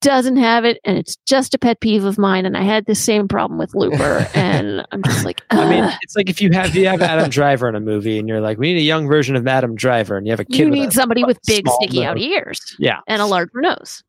doesn't 0.00 0.36
have 0.36 0.66
it 0.66 0.78
and 0.84 0.98
it's 0.98 1.16
just 1.26 1.54
a 1.54 1.58
pet 1.58 1.80
peeve 1.80 2.04
of 2.04 2.18
mine. 2.18 2.44
And 2.44 2.56
i 2.58 2.62
had 2.62 2.84
the 2.84 2.94
same 2.94 3.26
problem 3.26 3.58
with 3.58 3.74
looper 3.74 4.28
and 4.34 4.86
i'm 4.92 5.02
just 5.02 5.24
like 5.24 5.40
I 5.50 5.68
mean, 5.68 5.90
it's 6.02 6.14
like 6.14 6.28
if 6.28 6.42
you 6.42 6.50
have 6.52 6.74
you 6.74 6.86
have 6.88 7.00
Adam 7.00 7.30
Driver 7.30 7.68
in 7.68 7.74
a 7.74 7.80
movie, 7.80 8.18
and 8.18 8.28
you're 8.28 8.40
like, 8.40 8.58
we 8.58 8.74
need 8.74 8.80
a 8.80 8.84
young 8.84 9.06
version 9.06 9.34
of 9.34 9.46
Adam 9.46 9.74
Driver, 9.76 10.18
and 10.18 10.26
you 10.26 10.32
have 10.32 10.40
a 10.40 10.44
kid. 10.44 10.58
you 10.58 10.68
need 10.70 10.92
somebody 10.92 11.24
with 11.24 11.38
big 11.46 11.66
sticky 11.68 12.04
out 12.04 12.18
ears 12.18 12.76
Yeah, 12.78 13.00
and 13.06 13.22
a 13.22 13.26
larger 13.26 13.60
nose 13.60 14.02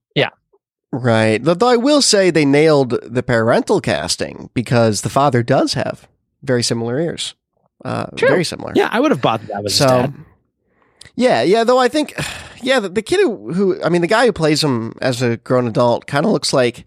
Right. 1.00 1.44
Though 1.44 1.68
I 1.68 1.76
will 1.78 2.02
say 2.02 2.30
they 2.30 2.46
nailed 2.46 2.92
the 3.04 3.24
parental 3.24 3.82
casting 3.82 4.50
because 4.54 5.02
the 5.02 5.10
father 5.10 5.44
does 5.44 5.74
have 5.74 6.08
very 6.44 6.64
similar 6.64 7.00
ears. 7.00 7.34
Uh, 7.84 8.06
True. 8.16 8.30
very 8.30 8.44
similar. 8.46 8.72
yeah. 8.76 8.90
I 8.92 9.00
would 9.00 9.12
have 9.12 9.22
bought 9.22 9.46
that, 9.48 9.64
was 9.64 9.76
So, 9.76 9.86
dad. 9.88 10.14
yeah, 11.16 11.42
yeah. 11.42 11.64
Though 11.64 11.78
I 11.78 11.88
think, 11.88 12.14
yeah, 12.62 12.80
the, 12.80 12.90
the 12.90 13.02
kid 13.02 13.20
who, 13.20 13.52
who, 13.54 13.84
I 13.84 13.90
mean, 13.90 14.02
the 14.02 14.08
guy 14.08 14.26
who 14.26 14.32
plays 14.34 14.64
him 14.64 14.94
as 15.02 15.22
a 15.22 15.38
grown 15.38 15.68
adult 15.68 16.08
kind 16.08 16.26
of 16.26 16.32
looks 16.32 16.54
like, 16.54 16.86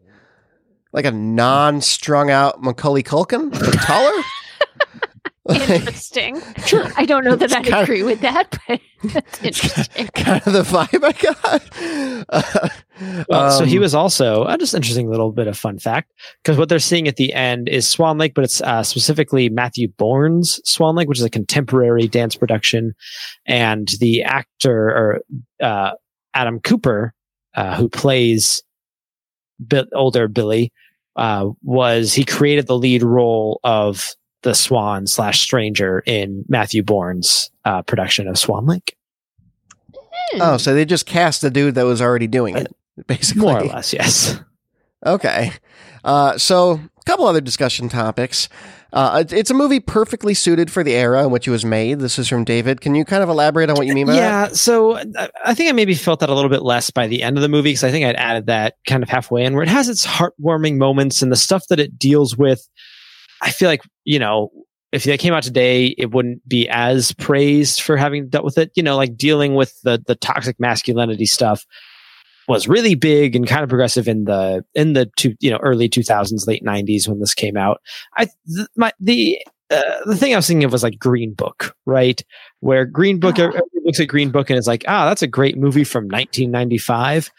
like 0.92 1.04
a 1.04 1.12
non-strung 1.12 2.30
out 2.30 2.62
Macaulay 2.62 3.02
Culkin, 3.02 3.50
but 3.50 3.74
taller. 3.82 4.22
Like, 5.48 5.70
interesting. 5.70 6.40
i 6.96 7.04
don't 7.06 7.24
know 7.24 7.34
that 7.36 7.46
It's 7.46 7.54
i 7.54 7.62
kinda- 7.62 7.80
agree 7.82 8.02
with 8.02 8.20
that 8.20 8.58
but 8.68 8.80
that's 9.12 9.42
interesting. 9.44 10.06
kind 10.08 10.42
of 10.46 10.52
the 10.52 10.62
vibe 10.62 11.04
I 11.04 11.12
got. 11.12 12.28
Uh, 12.28 12.68
Well, 13.28 13.50
so 13.52 13.64
he 13.64 13.76
um, 13.76 13.82
was 13.82 13.94
also 13.94 14.42
uh, 14.42 14.56
just 14.56 14.74
interesting 14.74 15.08
little 15.08 15.30
bit 15.30 15.46
of 15.46 15.56
fun 15.56 15.78
fact 15.78 16.12
because 16.42 16.58
what 16.58 16.68
they're 16.68 16.80
seeing 16.80 17.06
at 17.06 17.14
the 17.14 17.32
end 17.32 17.68
is 17.68 17.88
Swan 17.88 18.18
Lake, 18.18 18.34
but 18.34 18.42
it's 18.42 18.60
uh, 18.60 18.82
specifically 18.82 19.48
Matthew 19.48 19.86
Bourne's 19.96 20.60
Swan 20.68 20.96
Lake, 20.96 21.08
which 21.08 21.18
is 21.20 21.24
a 21.24 21.30
contemporary 21.30 22.08
dance 22.08 22.34
production, 22.34 22.92
and 23.46 23.86
the 24.00 24.24
actor 24.24 24.88
or 24.88 25.20
uh, 25.62 25.92
Adam 26.34 26.58
Cooper, 26.58 27.14
uh, 27.54 27.76
who 27.76 27.88
plays 27.88 28.64
Bi- 29.60 29.84
older 29.94 30.26
Billy, 30.26 30.72
uh, 31.14 31.46
was 31.62 32.12
he 32.14 32.24
created 32.24 32.66
the 32.66 32.76
lead 32.76 33.04
role 33.04 33.60
of 33.62 34.08
the 34.42 34.54
Swan 34.54 35.06
slash 35.06 35.40
Stranger 35.40 36.02
in 36.06 36.44
Matthew 36.48 36.82
Bourne's 36.82 37.50
uh, 37.64 37.82
production 37.82 38.28
of 38.28 38.38
Swan 38.38 38.66
Lake, 38.66 38.96
Oh, 40.40 40.56
so 40.58 40.74
they 40.74 40.84
just 40.84 41.06
cast 41.06 41.40
the 41.42 41.50
dude 41.50 41.74
that 41.76 41.84
was 41.84 42.02
already 42.02 42.26
doing 42.26 42.56
it, 42.56 42.74
basically. 43.06 43.42
more 43.42 43.60
or 43.60 43.64
less, 43.64 43.92
yes. 43.92 44.38
Okay. 45.04 45.52
Uh, 46.04 46.36
so, 46.36 46.72
a 46.72 47.04
couple 47.06 47.26
other 47.26 47.40
discussion 47.40 47.88
topics. 47.88 48.48
Uh, 48.92 49.22
it's 49.30 49.50
a 49.50 49.54
movie 49.54 49.80
perfectly 49.80 50.32
suited 50.32 50.70
for 50.70 50.82
the 50.82 50.94
era 50.94 51.22
in 51.24 51.30
which 51.30 51.46
it 51.46 51.50
was 51.50 51.64
made. 51.64 51.98
This 51.98 52.18
is 52.18 52.26
from 52.28 52.44
David. 52.44 52.80
Can 52.80 52.94
you 52.94 53.04
kind 53.04 53.22
of 53.22 53.28
elaborate 53.28 53.68
on 53.68 53.76
what 53.76 53.86
you 53.86 53.94
mean 53.94 54.06
by 54.06 54.12
that? 54.14 54.18
yeah, 54.18 54.48
so 54.54 54.92
uh, 54.92 55.28
I 55.44 55.54
think 55.54 55.68
I 55.68 55.72
maybe 55.72 55.94
felt 55.94 56.20
that 56.20 56.30
a 56.30 56.34
little 56.34 56.50
bit 56.50 56.62
less 56.62 56.90
by 56.90 57.06
the 57.06 57.22
end 57.22 57.36
of 57.36 57.42
the 57.42 57.48
movie 57.50 57.70
because 57.70 57.84
I 57.84 57.90
think 57.90 58.06
I'd 58.06 58.16
added 58.16 58.46
that 58.46 58.76
kind 58.86 59.02
of 59.02 59.08
halfway 59.10 59.44
in 59.44 59.54
where 59.54 59.62
it 59.62 59.68
has 59.68 59.88
its 59.90 60.06
heartwarming 60.06 60.76
moments 60.78 61.20
and 61.20 61.30
the 61.30 61.36
stuff 61.36 61.66
that 61.68 61.78
it 61.80 61.98
deals 61.98 62.36
with. 62.36 62.66
I 63.42 63.50
feel 63.50 63.68
like, 63.68 63.82
you 64.04 64.18
know, 64.18 64.50
if 64.92 65.04
they 65.04 65.18
came 65.18 65.34
out 65.34 65.42
today, 65.42 65.94
it 65.98 66.12
wouldn't 66.12 66.46
be 66.48 66.68
as 66.68 67.12
praised 67.12 67.82
for 67.82 67.96
having 67.96 68.28
dealt 68.28 68.44
with 68.44 68.58
it. 68.58 68.70
You 68.74 68.82
know, 68.82 68.96
like 68.96 69.16
dealing 69.16 69.54
with 69.54 69.78
the 69.82 70.02
the 70.06 70.14
toxic 70.14 70.58
masculinity 70.58 71.26
stuff 71.26 71.66
was 72.48 72.66
really 72.66 72.94
big 72.94 73.36
and 73.36 73.46
kind 73.46 73.62
of 73.62 73.68
progressive 73.68 74.08
in 74.08 74.24
the 74.24 74.64
in 74.74 74.94
the 74.94 75.10
two 75.16 75.34
you 75.40 75.50
know 75.50 75.58
early 75.58 75.88
2000s 75.88 76.46
late 76.46 76.64
90s 76.64 77.06
when 77.06 77.20
this 77.20 77.34
came 77.34 77.58
out 77.58 77.82
i 78.16 78.24
th- 78.24 78.66
my 78.74 78.90
the 78.98 79.38
uh, 79.70 79.82
the 80.06 80.16
thing 80.16 80.32
i 80.32 80.36
was 80.36 80.46
thinking 80.46 80.64
of 80.64 80.72
was 80.72 80.82
like 80.82 80.98
green 80.98 81.34
book 81.34 81.76
right 81.84 82.22
where 82.60 82.86
green 82.86 83.20
book 83.20 83.38
everybody 83.38 83.62
looks 83.84 84.00
at 84.00 84.08
green 84.08 84.30
book 84.30 84.48
and 84.48 84.58
is 84.58 84.66
like 84.66 84.82
ah 84.88 85.06
that's 85.06 85.20
a 85.20 85.26
great 85.26 85.58
movie 85.58 85.84
from 85.84 86.04
1995 86.04 87.30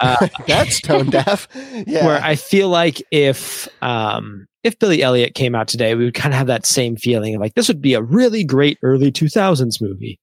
uh, 0.00 0.28
That's 0.46 0.80
tone 0.80 1.10
deaf. 1.10 1.46
Yeah. 1.86 2.06
where 2.06 2.22
I 2.22 2.36
feel 2.36 2.68
like 2.68 3.02
if 3.10 3.68
um, 3.82 4.46
if 4.62 4.78
Billy 4.78 5.02
Elliot 5.02 5.34
came 5.34 5.54
out 5.54 5.68
today, 5.68 5.94
we 5.94 6.04
would 6.04 6.14
kind 6.14 6.34
of 6.34 6.38
have 6.38 6.46
that 6.48 6.66
same 6.66 6.96
feeling 6.96 7.34
of 7.34 7.40
like 7.40 7.54
this 7.54 7.68
would 7.68 7.80
be 7.80 7.94
a 7.94 8.02
really 8.02 8.44
great 8.44 8.78
early 8.82 9.10
2000s 9.10 9.80
movie, 9.80 10.18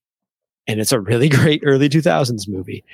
and 0.66 0.80
it's 0.80 0.92
a 0.92 1.00
really 1.00 1.28
great 1.28 1.62
early 1.64 1.88
2000s 1.88 2.48
movie. 2.48 2.84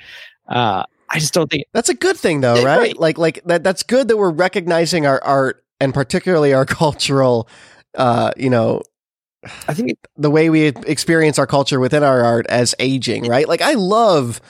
Uh, 0.47 0.83
I 1.09 1.19
just 1.19 1.33
don't 1.33 1.49
think 1.49 1.65
that's 1.73 1.89
a 1.89 1.93
good 1.93 2.17
thing, 2.17 2.41
though, 2.41 2.63
right? 2.63 2.77
right. 2.77 2.99
Like, 2.99 3.17
like 3.17 3.43
that. 3.45 3.63
That's 3.63 3.83
good 3.83 4.07
that 4.07 4.17
we're 4.17 4.31
recognizing 4.31 5.05
our 5.05 5.23
art 5.23 5.63
and 5.79 5.93
particularly 5.93 6.53
our 6.53 6.65
cultural. 6.65 7.47
Uh, 7.93 8.31
you 8.35 8.49
know, 8.49 8.81
I 9.67 9.73
think 9.73 9.91
it, 9.91 9.99
the 10.17 10.31
way 10.31 10.49
we 10.49 10.63
experience 10.65 11.37
our 11.37 11.47
culture 11.47 11.79
within 11.79 12.03
our 12.03 12.23
art 12.23 12.47
as 12.47 12.73
aging, 12.79 13.27
right? 13.27 13.47
Like 13.47 13.61
I 13.61 13.73
love 13.73 14.41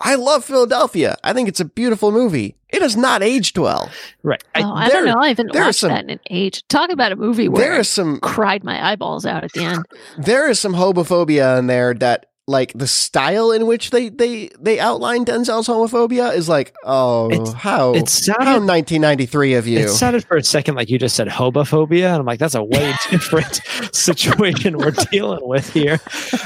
I 0.00 0.14
love 0.14 0.44
Philadelphia. 0.44 1.16
I 1.22 1.32
think 1.32 1.48
it's 1.48 1.60
a 1.60 1.64
beautiful 1.64 2.10
movie. 2.10 2.56
It 2.70 2.80
has 2.82 2.96
not 2.96 3.22
aged 3.22 3.58
well. 3.58 3.90
Right. 4.22 4.42
I, 4.54 4.62
oh, 4.62 4.72
I 4.72 4.88
there- 4.88 5.04
don't 5.04 5.14
know. 5.14 5.20
I 5.20 5.28
haven't 5.28 5.52
there 5.52 5.64
watched 5.64 5.80
some- 5.80 5.90
that 5.90 6.04
in 6.04 6.10
an 6.10 6.20
age. 6.30 6.66
Talk 6.68 6.90
about 6.90 7.12
a 7.12 7.16
movie 7.16 7.48
where 7.48 7.62
There 7.62 7.78
I 7.80 7.82
some 7.82 8.18
cried 8.20 8.64
my 8.64 8.92
eyeballs 8.92 9.26
out 9.26 9.44
at 9.44 9.52
the 9.52 9.62
end. 9.64 9.84
there 10.18 10.48
is 10.48 10.58
some 10.60 10.72
homophobia 10.74 11.58
in 11.58 11.66
there 11.66 11.92
that 11.94 12.26
like 12.50 12.72
the 12.74 12.86
style 12.86 13.52
in 13.52 13.66
which 13.66 13.90
they 13.90 14.08
they 14.08 14.50
they 14.60 14.78
outline 14.80 15.24
Denzel's 15.24 15.68
homophobia 15.68 16.34
is 16.34 16.48
like, 16.48 16.74
oh, 16.84 17.30
It's- 17.30 17.52
how 17.52 17.92
it 17.94 18.00
how 18.00 18.04
sounded 18.06 18.66
1993 18.66 19.54
of 19.54 19.66
you. 19.66 19.78
It 19.78 19.88
sounded 19.90 20.24
for 20.24 20.36
a 20.36 20.42
second 20.42 20.74
like 20.74 20.90
you 20.90 20.98
just 20.98 21.14
said 21.16 21.28
homophobia, 21.28 22.06
and 22.06 22.16
I'm 22.16 22.26
like, 22.26 22.38
that's 22.40 22.54
a 22.56 22.62
way 22.64 22.92
different 23.10 23.60
situation 23.94 24.76
we're 24.78 24.90
dealing 25.10 25.46
with 25.48 25.72
here. 25.72 26.00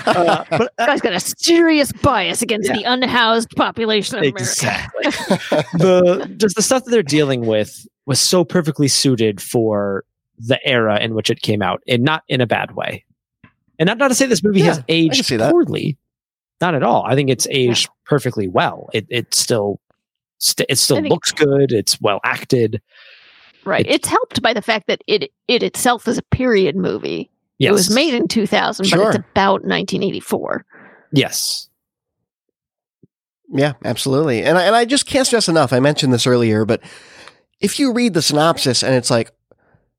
Uh, 0.07 0.45
but 0.51 0.73
uh, 0.79 0.87
guy's 0.87 1.01
got 1.01 1.15
a 1.15 1.21
serious 1.21 1.91
bias 1.93 2.43
against 2.43 2.69
Yeah. 2.69 2.77
the 2.77 2.83
unhoused 2.85 3.51
population 3.57 4.17
of 4.17 4.23
America. 4.23 4.43
exactly 4.43 5.05
the 5.79 6.35
just 6.37 6.57
the 6.57 6.63
stuff 6.63 6.85
that 6.85 6.91
they're 6.91 7.03
dealing 7.03 7.47
with 7.47 7.87
was 8.07 8.21
so 8.21 8.45
perfectly 8.45 8.89
suited 8.89 9.41
for 9.41 10.05
the 10.39 10.59
era 10.67 11.01
in 11.01 11.15
which 11.15 11.31
it 11.31 11.41
came 11.43 11.63
out, 11.63 11.83
and 11.89 12.03
not 12.03 12.23
in 12.29 12.41
a 12.41 12.47
bad 12.47 12.73
way. 12.77 13.05
And 13.79 13.87
not, 13.89 13.99
not 13.99 14.09
to 14.09 14.15
say 14.15 14.27
this 14.27 14.43
movie 14.45 14.61
Yeah, 14.61 14.67
has 14.67 14.85
aged 14.89 15.25
see 15.25 15.37
that. 15.37 15.51
poorly, 15.51 15.99
not 16.61 16.75
at 16.75 16.83
all. 16.83 17.05
I 17.07 17.15
think 17.15 17.31
it's 17.31 17.47
aged 17.51 17.89
perfectly 18.05 18.49
well. 18.49 18.89
It 18.93 19.07
it 19.09 19.35
still 19.35 19.81
st- 20.39 20.67
it 20.69 20.77
still 20.79 20.97
think- 20.97 21.09
looks 21.11 21.33
good. 21.33 21.73
It's 21.73 22.01
well 22.01 22.21
acted. 22.25 22.81
Right. 23.65 23.87
It's 23.89 24.07
helped 24.09 24.43
by 24.43 24.53
the 24.53 24.63
fact 24.63 24.87
that 24.89 25.03
it 25.07 25.33
it 25.49 25.63
itself 25.63 26.07
is 26.07 26.19
a 26.19 26.23
period 26.31 26.77
movie. 26.77 27.31
Yes. 27.59 27.71
It 27.71 27.73
was 27.73 27.91
made 27.95 28.15
in 28.15 28.29
2000, 28.29 28.91
but 28.91 29.01
it's 29.01 29.17
about 29.17 29.63
1984. 29.65 30.65
Yes. 31.13 31.69
Yeah, 33.53 33.75
absolutely. 33.85 34.43
And 34.43 34.59
I, 34.59 34.65
and 34.65 34.75
I 34.75 34.85
just 34.85 35.07
can't 35.07 35.27
stress 35.27 35.49
enough. 35.49 35.73
I 35.73 35.79
mentioned 35.81 36.13
this 36.13 36.27
earlier, 36.27 36.65
but 36.65 36.83
if 37.61 37.79
you 37.79 37.93
read 37.93 38.15
the 38.15 38.23
synopsis 38.23 38.83
and 38.83 38.95
it's 38.95 39.11
like 39.11 39.31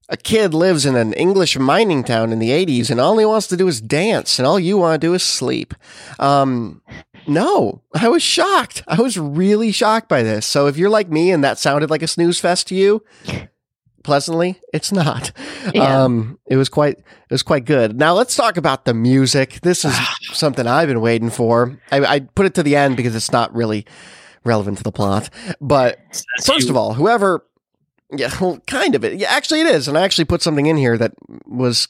a 0.10 0.18
kid 0.18 0.54
lives 0.54 0.86
in 0.86 0.96
an 0.96 1.14
English 1.14 1.58
mining 1.58 2.04
town 2.04 2.32
in 2.32 2.40
the 2.40 2.50
80s 2.50 2.90
and 2.90 3.00
all 3.00 3.18
he 3.18 3.26
wants 3.26 3.48
to 3.48 3.58
do 3.58 3.68
is 3.68 3.82
dance 3.82 4.38
and 4.40 4.48
all 4.48 4.60
you 4.60 4.78
want 4.78 5.00
to 5.02 5.08
do 5.08 5.14
is 5.14 5.24
sleep. 5.24 5.74
Um, 6.20 6.82
no, 7.28 7.82
I 7.94 8.08
was 8.10 8.22
shocked. 8.22 8.84
I 8.88 9.02
was 9.02 9.18
really 9.18 9.72
shocked 9.72 10.08
by 10.08 10.22
this. 10.22 10.46
So 10.46 10.68
if 10.68 10.78
you're 10.78 10.90
like 10.90 11.10
me 11.10 11.32
and 11.32 11.44
that 11.44 11.58
sounded 11.58 11.90
like 11.90 12.04
a 12.04 12.08
snooze 12.08 12.40
fest 12.40 12.68
to 12.68 12.76
you, 12.76 13.04
pleasantly, 14.04 14.60
it's 14.74 14.92
not. 14.92 15.32
Yeah. 15.74 16.04
Um, 16.04 16.38
it 16.46 16.58
was 16.58 16.70
quite, 16.70 17.00
it 17.00 17.32
was 17.32 17.42
quite 17.42 17.66
good. 17.66 17.98
Now 17.98 18.14
let's 18.14 18.36
talk 18.36 18.56
about 18.56 18.86
the 18.86 18.94
music. 18.94 19.62
This 19.62 19.84
is 19.84 19.98
something 20.32 20.68
I've 20.68 20.88
been 20.88 21.02
waiting 21.02 21.32
for. 21.32 21.80
I, 21.92 22.06
I 22.06 22.20
put 22.20 22.46
it 22.46 22.54
to 22.54 22.64
the 22.64 22.76
end 22.76 22.98
because 22.98 23.16
it's 23.16 23.32
not 23.32 23.54
really 23.56 23.84
relevant 24.44 24.78
to 24.78 24.84
the 24.84 24.92
plot. 24.92 25.32
But 25.60 25.98
first 26.44 26.70
of 26.70 26.78
all, 26.78 26.94
whoever, 26.94 27.44
yeah, 28.12 28.32
well, 28.42 28.60
kind 28.68 28.96
of 28.96 29.04
it. 29.04 29.20
Yeah, 29.20 29.32
actually, 29.32 29.62
it 29.62 29.68
is, 29.68 29.88
and 29.88 29.98
I 29.98 30.02
actually 30.04 30.26
put 30.26 30.42
something 30.42 30.66
in 30.66 30.78
here 30.78 30.98
that 30.98 31.14
was 31.46 31.88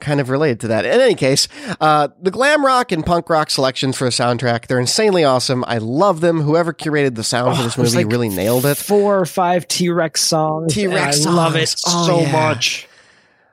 kind 0.00 0.20
of 0.20 0.28
related 0.28 0.60
to 0.60 0.68
that. 0.68 0.84
In 0.84 1.00
any 1.00 1.14
case, 1.14 1.48
uh, 1.80 2.08
the 2.20 2.30
glam 2.30 2.64
rock 2.64 2.92
and 2.92 3.06
punk 3.06 3.30
rock 3.30 3.50
selections 3.50 3.96
for 3.96 4.06
a 4.06 4.10
soundtrack, 4.10 4.66
they're 4.66 4.80
insanely 4.80 5.24
awesome. 5.24 5.64
I 5.66 5.78
love 5.78 6.20
them. 6.20 6.40
Whoever 6.40 6.72
curated 6.72 7.14
the 7.14 7.24
sound 7.24 7.56
for 7.56 7.62
Oh, 7.62 7.64
this 7.64 7.78
movie 7.78 8.04
like 8.04 8.12
really 8.12 8.28
nailed 8.28 8.66
it. 8.66 8.76
Four 8.76 9.20
or 9.20 9.26
five 9.26 9.68
T 9.68 9.88
Rex 9.88 10.20
songs. 10.20 10.74
T-Rex 10.74 11.24
and 11.24 11.28
I 11.28 11.36
love 11.36 11.56
it. 11.56 11.74
Oh, 11.86 12.06
so 12.06 12.20
yeah. 12.20 12.32
much. 12.32 12.88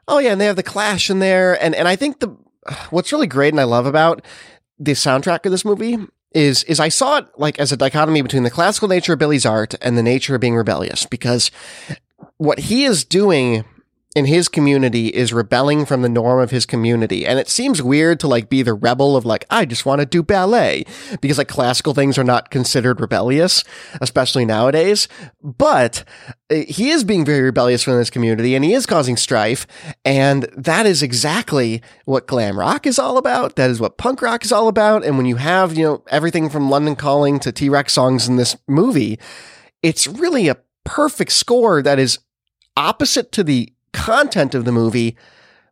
Oh 0.07 0.18
yeah, 0.18 0.32
and 0.32 0.41
they 0.41 0.45
have 0.45 0.55
the 0.55 0.64
Clash 0.64 1.09
in 1.09 1.20
there, 1.20 1.62
and 1.64 1.76
and 1.76 1.88
I 1.88 1.95
think 1.95 2.20
the 2.20 2.36
what's 2.89 3.12
really 3.12 3.28
great 3.28 3.53
and 3.53 3.59
I 3.59 3.66
love 3.66 3.86
about 3.86 4.24
the 4.80 4.93
soundtrack 4.93 5.45
of 5.45 5.51
this 5.51 5.64
movie 5.64 5.97
is 6.32 6.64
is 6.64 6.80
I 6.80 6.90
saw 6.90 7.18
it 7.18 7.28
like 7.38 7.60
as 7.60 7.72
a 7.72 7.78
dichotomy 7.78 8.22
between 8.22 8.44
the 8.44 8.50
classical 8.50 8.88
nature 8.88 9.14
of 9.14 9.20
Billy's 9.20 9.46
art 9.46 9.76
and 9.82 9.98
the 9.98 10.04
nature 10.04 10.36
of 10.36 10.42
being 10.42 10.56
rebellious 10.56 11.06
because 11.06 11.52
what 12.38 12.60
he 12.60 12.86
is 12.86 13.04
doing 13.04 13.66
in 14.14 14.26
his 14.26 14.49
community 14.49 15.07
is 15.07 15.32
rebelling 15.32 15.86
from 15.86 16.01
the 16.01 16.09
norm 16.09 16.39
of 16.41 16.51
his 16.51 16.66
community. 16.66 17.26
And 17.26 17.39
it 17.39 17.47
seems 17.47 17.82
weird 17.82 18.20
to 18.20 18.28
like 18.28 18.49
be 18.49 18.62
the 18.62 18.74
rebel 18.74 19.16
of 19.16 19.26
like, 19.26 19.45
I 19.49 19.64
just 19.64 19.86
want 19.86 20.01
to 20.01 20.05
do 20.05 20.22
ballet 20.22 20.86
because 21.22 21.38
like 21.38 21.47
classical 21.47 21.93
things 21.93 22.18
are 22.18 22.24
not 22.24 22.51
considered 22.51 22.99
rebellious, 22.99 23.64
especially 24.01 24.43
nowadays. 24.43 25.07
But 25.41 26.03
uh, 26.49 26.55
he 26.68 26.89
is 26.89 27.05
being 27.05 27.24
very 27.24 27.41
rebellious 27.41 27.84
from 27.84 27.97
his 27.97 28.09
community 28.09 28.53
and 28.53 28.66
he 28.66 28.74
is 28.74 28.86
causing 28.86 29.16
strife. 29.16 29.66
And 30.03 30.43
that 30.57 30.86
is 30.86 31.01
exactly 31.01 31.82
what 32.03 32.28
glam 32.28 32.59
rock 32.59 32.86
is 32.86 32.99
all 32.99 33.18
about. 33.18 33.55
That 33.55 33.70
is 33.70 33.80
what 33.80 33.97
punk 33.97 34.22
rock 34.22 34.43
is 34.43 34.51
all 34.51 34.68
about. 34.68 35.05
And 35.05 35.16
when 35.16 35.26
you 35.26 35.38
have, 35.38 35.78
you 35.78 35.86
know, 35.86 36.03
everything 36.09 36.49
from 36.49 36.70
London 36.70 36.97
Calling 36.97 37.39
to 37.39 37.53
T 37.53 37.70
Rex 37.70 37.93
songs 37.93 38.28
in 38.28 38.36
this 38.36 38.57
movie, 38.68 39.18
it's 39.82 40.05
really 40.05 40.49
a 40.49 40.57
perfect 40.84 41.32
score 41.32 41.82
that 41.82 41.97
is 41.97 42.20
opposite 42.76 43.32
to 43.32 43.43
the 43.43 43.72
content 43.94 44.56
of 44.56 44.66
the 44.66 44.72
movie, 44.72 45.18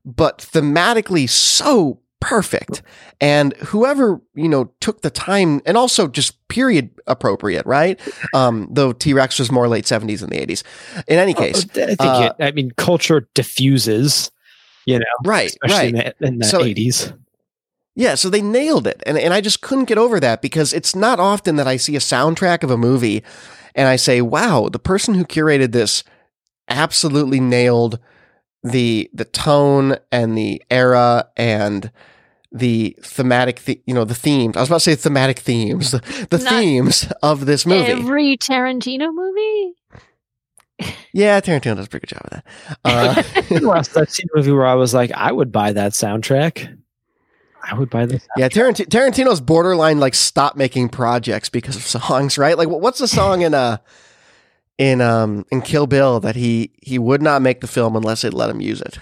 but 0.05 0.39
thematically 0.39 1.29
so 1.29 1.99
perfect. 2.19 2.81
And 3.21 3.55
whoever, 3.57 4.21
you 4.35 4.49
know, 4.49 4.73
took 4.81 5.01
the 5.01 5.09
time 5.09 5.61
and 5.65 5.77
also 5.77 6.07
just 6.07 6.35
period 6.49 6.89
appropriate, 7.07 7.65
right? 7.65 7.99
Um, 8.33 8.67
though 8.71 8.91
T 8.91 9.13
Rex 9.13 9.39
was 9.39 9.51
more 9.51 9.67
late 9.67 9.85
70s 9.85 10.19
than 10.19 10.29
the 10.29 10.45
80s. 10.45 10.63
In 11.07 11.19
any 11.19 11.33
case, 11.33 11.65
I 11.75 11.85
think 11.85 12.01
uh, 12.01 12.33
it, 12.37 12.43
I 12.43 12.51
mean, 12.51 12.71
culture 12.71 13.27
diffuses, 13.33 14.31
you 14.85 14.99
know, 14.99 15.05
right, 15.25 15.55
especially 15.63 15.93
right. 15.93 16.05
in 16.07 16.13
the, 16.19 16.27
in 16.27 16.37
the 16.39 16.45
So- 16.45 16.59
80s. 16.61 17.17
Yeah, 17.95 18.15
so 18.15 18.29
they 18.29 18.41
nailed 18.41 18.87
it. 18.87 19.03
And, 19.05 19.17
and 19.17 19.33
I 19.33 19.41
just 19.41 19.59
couldn't 19.59 19.85
get 19.85 19.97
over 19.97 20.21
that 20.21 20.41
because 20.41 20.71
it's 20.71 20.95
not 20.95 21.19
often 21.19 21.57
that 21.57 21.67
I 21.67 21.75
see 21.75 21.97
a 21.97 21.99
soundtrack 21.99 22.63
of 22.63 22.71
a 22.71 22.77
movie 22.77 23.23
and 23.75 23.89
I 23.89 23.97
say, 23.97 24.21
wow, 24.21 24.69
the 24.71 24.79
person 24.79 25.15
who 25.15 25.25
curated 25.25 25.73
this 25.73 26.05
absolutely 26.69 27.39
nailed 27.39 27.99
the 28.63 29.09
the 29.13 29.25
tone 29.25 29.97
and 30.11 30.37
the 30.37 30.61
era 30.69 31.27
and 31.37 31.91
the 32.51 32.97
thematic, 33.01 33.63
the, 33.65 33.81
you 33.85 33.93
know, 33.93 34.05
the 34.05 34.15
themes. 34.15 34.57
I 34.57 34.61
was 34.61 34.69
about 34.69 34.77
to 34.77 34.81
say 34.81 34.95
thematic 34.95 35.39
themes, 35.39 35.91
the, 35.91 36.27
the 36.29 36.39
themes 36.39 37.11
of 37.21 37.45
this 37.45 37.65
movie. 37.65 37.91
Every 37.91 38.37
Tarantino 38.37 39.13
movie? 39.13 39.75
yeah, 41.13 41.39
Tarantino 41.41 41.75
does 41.75 41.85
a 41.85 41.89
pretty 41.89 42.07
good 42.07 42.15
job 42.15 42.25
of 42.25 42.31
that. 42.31 43.51
Uh, 43.51 43.59
last 43.67 43.95
I've 43.95 44.09
seen 44.09 44.27
a 44.33 44.37
movie 44.37 44.51
where 44.51 44.65
I 44.65 44.75
was 44.75 44.93
like, 44.93 45.11
I 45.11 45.31
would 45.31 45.51
buy 45.51 45.73
that 45.73 45.91
soundtrack. 45.91 46.75
I 47.61 47.75
would 47.75 47.89
buy 47.89 48.05
this. 48.05 48.27
Yeah, 48.37 48.47
Tarant- 48.47 48.87
Tarantino's 48.87 49.41
borderline 49.41 49.99
like 49.99 50.15
stop 50.15 50.55
making 50.55 50.89
projects 50.89 51.49
because 51.49 51.75
of 51.75 51.83
songs, 51.83 52.37
right? 52.37 52.57
Like, 52.57 52.69
what's 52.69 52.99
the 52.99 53.07
song 53.07 53.41
in 53.41 53.53
uh 53.53 53.77
in 54.79 55.01
um 55.01 55.45
in 55.51 55.61
Kill 55.61 55.85
Bill 55.85 56.19
that 56.21 56.35
he 56.35 56.71
he 56.81 56.97
would 56.97 57.21
not 57.21 57.43
make 57.43 57.61
the 57.61 57.67
film 57.67 57.95
unless 57.95 58.23
it 58.23 58.33
let 58.33 58.49
him 58.49 58.61
use 58.61 58.81
it? 58.81 58.97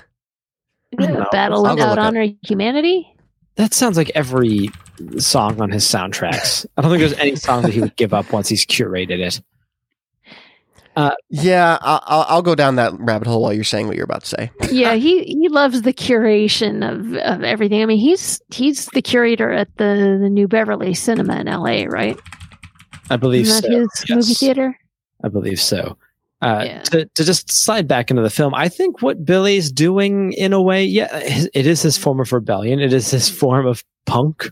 No, 0.99 1.25
Battle 1.31 1.65
I'll 1.65 1.75
Without 1.75 1.89
look 1.89 1.97
up. 1.99 2.03
Honor 2.05 2.27
Humanity? 2.45 3.13
That 3.55 3.73
sounds 3.73 3.95
like 3.97 4.11
every 4.13 4.69
song 5.17 5.61
on 5.61 5.71
his 5.71 5.83
soundtracks. 5.85 6.65
I 6.77 6.81
don't 6.81 6.91
think 6.91 6.99
there's 6.99 7.13
any 7.19 7.35
song 7.35 7.63
that 7.63 7.73
he 7.73 7.81
would 7.81 7.95
give 7.95 8.13
up 8.13 8.31
once 8.31 8.49
he's 8.49 8.65
curated 8.65 9.19
it. 9.19 9.41
Yeah, 11.29 11.77
I'll, 11.81 12.01
I'll 12.05 12.25
I'll 12.27 12.41
go 12.41 12.55
down 12.55 12.75
that 12.77 12.93
rabbit 12.97 13.27
hole 13.27 13.41
while 13.43 13.53
you're 13.53 13.63
saying 13.63 13.87
what 13.87 13.95
you're 13.95 14.05
about 14.05 14.23
to 14.23 14.27
say. 14.29 14.51
yeah, 14.71 14.95
he 14.95 15.23
he 15.23 15.47
loves 15.49 15.83
the 15.83 15.93
curation 15.93 16.87
of 16.89 17.13
of 17.17 17.43
everything. 17.43 17.83
I 17.83 17.85
mean, 17.85 17.99
he's 17.99 18.41
he's 18.51 18.87
the 18.87 19.01
curator 19.03 19.51
at 19.51 19.67
the 19.77 20.17
the 20.19 20.29
New 20.29 20.47
Beverly 20.47 20.95
Cinema 20.95 21.39
in 21.39 21.45
LA, 21.47 21.83
right? 21.85 22.19
I 23.11 23.17
believe 23.17 23.45
Isn't 23.45 23.61
that 23.63 23.71
so. 23.71 23.79
his 23.79 23.89
yes. 24.09 24.15
movie 24.15 24.33
theater? 24.33 24.79
I 25.23 25.29
believe 25.29 25.59
so. 25.59 25.97
Uh, 26.41 26.63
Yeah. 26.65 26.81
to, 26.83 27.05
to 27.15 27.23
just 27.23 27.51
slide 27.51 27.87
back 27.87 28.09
into 28.11 28.21
the 28.21 28.29
film, 28.29 28.53
I 28.53 28.69
think 28.69 29.01
what 29.01 29.25
Billy's 29.25 29.71
doing 29.71 30.33
in 30.33 30.53
a 30.53 30.61
way, 30.61 30.83
yeah, 30.83 31.09
it 31.53 31.65
is 31.65 31.81
his 31.81 31.97
form 31.97 32.19
of 32.19 32.31
rebellion. 32.31 32.79
It 32.79 32.93
is 32.93 33.09
his 33.09 33.29
form 33.29 33.65
of 33.65 33.83
punk. 34.05 34.49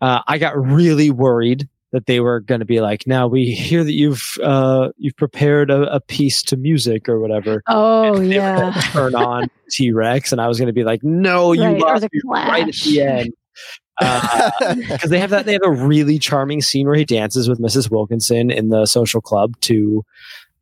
Uh, 0.00 0.22
I 0.26 0.38
got 0.38 0.56
really 0.58 1.10
worried 1.10 1.68
that 1.92 2.06
they 2.06 2.20
were 2.20 2.40
going 2.40 2.60
to 2.60 2.64
be 2.64 2.80
like, 2.80 3.06
now 3.06 3.26
we 3.26 3.50
hear 3.50 3.84
that 3.84 3.92
you've, 3.92 4.38
uh, 4.42 4.90
you've 4.96 5.16
prepared 5.16 5.70
a, 5.70 5.92
a 5.92 6.00
piece 6.00 6.42
to 6.44 6.56
music 6.56 7.08
or 7.08 7.20
whatever. 7.20 7.62
Oh 7.66 8.20
yeah, 8.20 8.70
turn 8.92 9.14
on 9.14 9.48
T 9.70 9.92
Rex, 9.92 10.32
and 10.32 10.40
I 10.40 10.48
was 10.48 10.58
going 10.58 10.68
to 10.68 10.72
be 10.72 10.84
like, 10.84 11.02
no, 11.02 11.52
you 11.52 11.64
Right, 11.64 12.00
the 12.00 12.08
me 12.12 12.20
right 12.24 12.68
at 12.68 12.74
the 12.76 13.02
end. 13.02 13.34
Because 14.00 15.10
they 15.10 15.18
have 15.18 15.30
that 15.30 15.44
they 15.44 15.52
have 15.52 15.62
a 15.64 15.70
really 15.70 16.18
charming 16.18 16.62
scene 16.62 16.86
where 16.86 16.96
he 16.96 17.04
dances 17.04 17.48
with 17.48 17.60
Mrs. 17.60 17.90
Wilkinson 17.90 18.50
in 18.50 18.68
the 18.68 18.86
social 18.86 19.20
club 19.20 19.58
to 19.62 20.04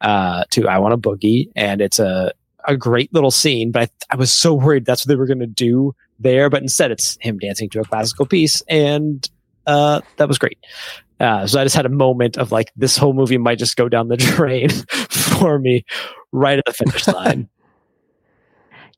uh 0.01 0.45
to 0.51 0.69
I 0.69 0.79
Want 0.79 0.95
a 0.95 0.99
Boogie 0.99 1.51
and 1.55 1.81
it's 1.81 1.99
a 1.99 2.33
a 2.67 2.77
great 2.77 3.13
little 3.15 3.31
scene 3.31 3.71
but 3.71 3.91
I, 4.11 4.15
I 4.15 4.17
was 4.17 4.33
so 4.33 4.55
worried 4.55 4.85
that's 4.85 5.05
what 5.05 5.09
they 5.09 5.17
were 5.17 5.27
going 5.27 5.39
to 5.39 5.47
do 5.47 5.95
there 6.19 6.51
but 6.51 6.63
instead 6.63 6.91
it's 6.91 7.17
him 7.21 7.39
dancing 7.39 7.71
to 7.71 7.81
a 7.81 7.85
classical 7.85 8.27
piece 8.27 8.61
and 8.69 9.29
uh 9.67 10.01
that 10.17 10.29
was 10.29 10.39
great 10.39 10.59
uh 11.21 11.47
so 11.47 11.61
I 11.61 11.65
just 11.65 11.77
had 11.77 11.87
a 11.87 11.91
moment 11.91 12.37
of 12.37 12.51
like 12.53 12.73
this 12.77 12.97
whole 12.97 13.15
movie 13.15 13.39
might 13.39 13.59
just 13.59 13.77
go 13.77 13.89
down 13.89 14.09
the 14.09 14.17
drain 14.19 14.69
for 14.69 15.59
me 15.59 15.85
right 16.33 16.59
at 16.59 16.65
the 16.65 16.73
finish 16.73 17.07
line 17.09 17.49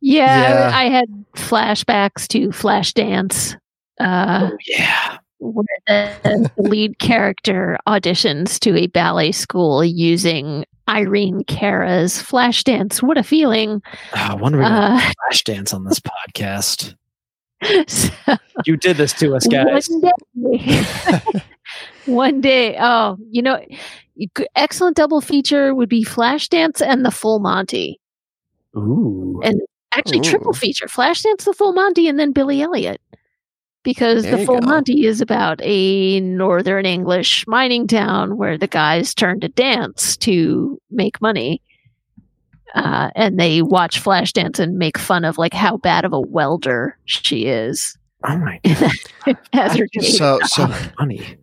yeah. 0.00 0.70
Yeah. 0.70 0.70
I, 0.74 0.84
I 0.84 0.88
had 0.88 1.08
flashbacks 1.36 2.26
to 2.28 2.48
Flashdance. 2.48 3.56
Uh, 4.00 4.50
oh, 4.52 4.56
yeah 4.66 5.18
where 5.40 5.64
the 5.86 6.50
lead 6.58 6.98
character 6.98 7.78
auditions 7.86 8.58
to 8.60 8.76
a 8.76 8.86
ballet 8.88 9.32
school 9.32 9.84
using 9.84 10.64
Irene 10.88 11.44
Cara's 11.44 12.14
Flashdance. 12.14 13.02
What 13.02 13.16
a 13.16 13.22
feeling! 13.22 13.82
Oh, 14.14 14.16
I 14.16 14.34
wonder 14.34 14.58
we 14.58 14.64
Uh, 14.64 15.00
flash 15.00 15.44
dance 15.44 15.72
on 15.72 15.84
this 15.84 16.00
podcast. 16.00 16.94
so 17.88 18.36
You 18.64 18.76
did 18.76 18.96
this 18.96 19.12
to 19.14 19.34
us, 19.34 19.46
guys. 19.46 19.88
One 19.88 20.00
day, 20.00 21.42
one 22.06 22.40
day. 22.40 22.76
Oh, 22.78 23.16
you 23.30 23.42
know, 23.42 23.64
excellent 24.56 24.96
double 24.96 25.20
feature 25.20 25.74
would 25.74 25.88
be 25.88 26.04
Flashdance 26.04 26.82
and 26.82 27.04
the 27.04 27.10
Full 27.10 27.38
Monty. 27.38 28.00
Ooh. 28.76 29.40
And 29.42 29.60
actually, 29.92 30.18
Ooh. 30.18 30.24
triple 30.24 30.52
feature: 30.52 30.86
Flashdance, 30.86 31.44
the 31.44 31.54
Full 31.54 31.72
Monty, 31.72 32.08
and 32.08 32.18
then 32.18 32.32
Billy 32.32 32.60
Elliot. 32.62 33.00
Because 33.82 34.24
There 34.24 34.36
the 34.36 34.44
Full 34.44 34.60
go. 34.60 34.66
Monty 34.66 35.06
is 35.06 35.20
about 35.20 35.60
a 35.62 36.20
northern 36.20 36.84
English 36.84 37.46
mining 37.46 37.86
town 37.86 38.36
where 38.36 38.58
the 38.58 38.66
guys 38.66 39.14
turn 39.14 39.40
to 39.40 39.48
dance 39.48 40.16
to 40.18 40.78
make 40.90 41.20
money. 41.22 41.62
Uh, 42.74 43.10
and 43.16 43.38
they 43.40 43.62
watch 43.62 44.00
Flashdance 44.02 44.58
and 44.60 44.76
make 44.76 44.98
fun 44.98 45.24
of 45.24 45.38
like 45.38 45.54
how 45.54 45.76
bad 45.78 46.04
of 46.04 46.12
a 46.12 46.20
welder 46.20 46.96
she 47.04 47.46
is 47.46 47.96
Oh 48.22 48.36
my 48.36 48.60
dating 48.64 50.02
So 50.02 50.38
god. 50.38 50.48
so 50.48 50.66
funny. 50.98 51.36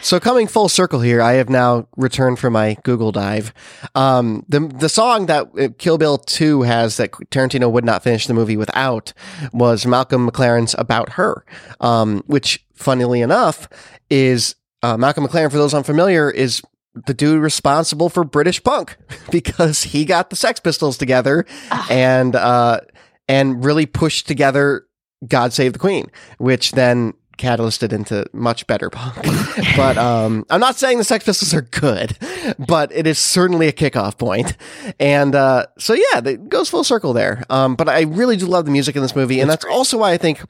So 0.00 0.18
coming 0.20 0.46
full 0.46 0.68
circle 0.68 1.00
here, 1.00 1.20
I 1.20 1.34
have 1.34 1.48
now 1.50 1.88
returned 1.96 2.38
from 2.38 2.52
my 2.54 2.76
Google 2.84 3.12
dive. 3.12 3.52
Um, 3.94 4.44
the 4.48 4.60
the 4.60 4.88
song 4.88 5.26
that 5.26 5.46
uh, 5.58 5.68
Kill 5.78 5.98
Bill 5.98 6.18
Two 6.18 6.62
has 6.62 6.96
that 6.96 7.10
Tarantino 7.12 7.70
would 7.70 7.84
not 7.84 8.02
finish 8.02 8.26
the 8.26 8.34
movie 8.34 8.56
without 8.56 9.12
was 9.52 9.86
Malcolm 9.86 10.28
McLaren's 10.30 10.74
"About 10.78 11.10
Her," 11.10 11.44
um, 11.80 12.22
which, 12.26 12.64
funnily 12.74 13.20
enough, 13.20 13.68
is 14.10 14.54
uh, 14.82 14.96
Malcolm 14.96 15.26
McLaren. 15.26 15.50
For 15.50 15.58
those 15.58 15.74
unfamiliar, 15.74 16.30
is 16.30 16.62
the 17.06 17.12
dude 17.14 17.42
responsible 17.42 18.08
for 18.08 18.24
British 18.24 18.62
punk 18.64 18.96
because 19.30 19.82
he 19.82 20.04
got 20.06 20.30
the 20.30 20.36
Sex 20.36 20.60
Pistols 20.60 20.96
together 20.96 21.44
Ah. 21.70 21.86
and 21.90 22.34
uh, 22.34 22.80
and 23.28 23.64
really 23.64 23.84
pushed 23.86 24.26
together 24.26 24.86
"God 25.26 25.52
Save 25.52 25.74
the 25.74 25.78
Queen," 25.78 26.10
which 26.38 26.72
then 26.72 27.12
catalysted 27.36 27.92
into 27.92 28.26
much 28.32 28.66
better 28.66 28.90
punk. 28.90 29.16
but 29.76 29.96
um, 29.98 30.44
I'm 30.50 30.60
not 30.60 30.76
saying 30.76 30.98
the 30.98 31.04
Sex 31.04 31.24
Pistols 31.24 31.54
are 31.54 31.62
good, 31.62 32.16
but 32.58 32.92
it 32.92 33.06
is 33.06 33.18
certainly 33.18 33.68
a 33.68 33.72
kickoff 33.72 34.18
point. 34.18 34.56
And 34.98 35.34
uh, 35.34 35.66
so 35.78 35.94
yeah, 35.94 36.20
it 36.24 36.48
goes 36.48 36.68
full 36.68 36.84
circle 36.84 37.12
there. 37.12 37.44
Um, 37.50 37.76
but 37.76 37.88
I 37.88 38.02
really 38.02 38.36
do 38.36 38.46
love 38.46 38.64
the 38.64 38.70
music 38.70 38.96
in 38.96 39.02
this 39.02 39.16
movie, 39.16 39.40
and 39.40 39.50
It's 39.50 39.64
that's 39.64 39.74
also 39.74 39.98
why 39.98 40.12
I 40.12 40.16
think. 40.16 40.40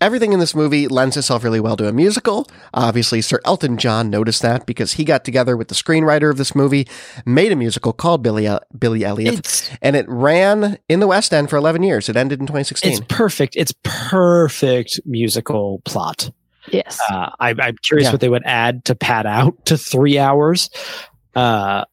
Everything 0.00 0.32
in 0.32 0.40
this 0.40 0.54
movie 0.54 0.88
lends 0.88 1.16
itself 1.16 1.42
really 1.42 1.60
well 1.60 1.76
to 1.76 1.88
a 1.88 1.92
musical. 1.92 2.46
Obviously, 2.74 3.22
Sir 3.22 3.40
Elton 3.44 3.78
John 3.78 4.10
noticed 4.10 4.42
that 4.42 4.66
because 4.66 4.94
he 4.94 5.04
got 5.04 5.24
together 5.24 5.56
with 5.56 5.68
the 5.68 5.74
screenwriter 5.74 6.30
of 6.30 6.36
this 6.36 6.54
movie, 6.54 6.86
made 7.24 7.50
a 7.50 7.56
musical 7.56 7.92
called 7.92 8.22
Billy 8.22 8.48
Billy 8.78 9.04
Elliot, 9.04 9.38
It's 9.38 9.70
and 9.80 9.96
it 9.96 10.04
ran 10.08 10.78
in 10.88 11.00
the 11.00 11.06
West 11.06 11.32
End 11.32 11.48
for 11.48 11.56
11 11.56 11.82
years. 11.82 12.08
It 12.08 12.16
ended 12.16 12.40
in 12.40 12.46
2016. 12.46 12.92
it's 12.92 13.00
perfect. 13.08 13.56
It's 13.56 13.72
perfect 13.84 15.00
musical 15.06 15.80
plot. 15.84 16.30
Yes. 16.70 17.00
Uh, 17.10 17.30
I, 17.40 17.54
I'm 17.58 17.76
curious 17.82 18.06
Yeah. 18.06 18.12
what 18.12 18.20
they 18.20 18.28
would 18.28 18.44
add 18.44 18.84
to 18.86 18.94
pad 18.94 19.24
out 19.26 19.64
to 19.66 19.78
three 19.78 20.18
hours. 20.18 20.68
Uh, 21.34 21.84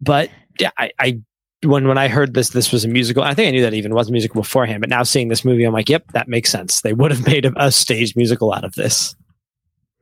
but 0.00 0.30
yeah, 0.60 0.70
I, 0.78 0.90
I 0.98 1.20
when 1.64 1.86
when 1.88 1.98
I 1.98 2.08
heard 2.08 2.34
this, 2.34 2.50
this 2.50 2.72
was 2.72 2.84
a 2.84 2.88
musical. 2.88 3.22
I 3.22 3.34
think 3.34 3.48
I 3.48 3.50
knew 3.52 3.62
that 3.62 3.74
even 3.74 3.94
was 3.94 4.08
a 4.08 4.12
musical 4.12 4.42
beforehand. 4.42 4.80
But 4.80 4.90
now 4.90 5.02
seeing 5.02 5.28
this 5.28 5.44
movie, 5.44 5.64
I'm 5.64 5.72
like, 5.72 5.88
yep, 5.88 6.10
that 6.12 6.28
makes 6.28 6.50
sense. 6.50 6.80
They 6.80 6.92
would 6.92 7.10
have 7.10 7.26
made 7.26 7.44
a, 7.46 7.52
a 7.66 7.70
stage 7.72 8.16
musical 8.16 8.52
out 8.52 8.64
of 8.64 8.74
this 8.74 9.14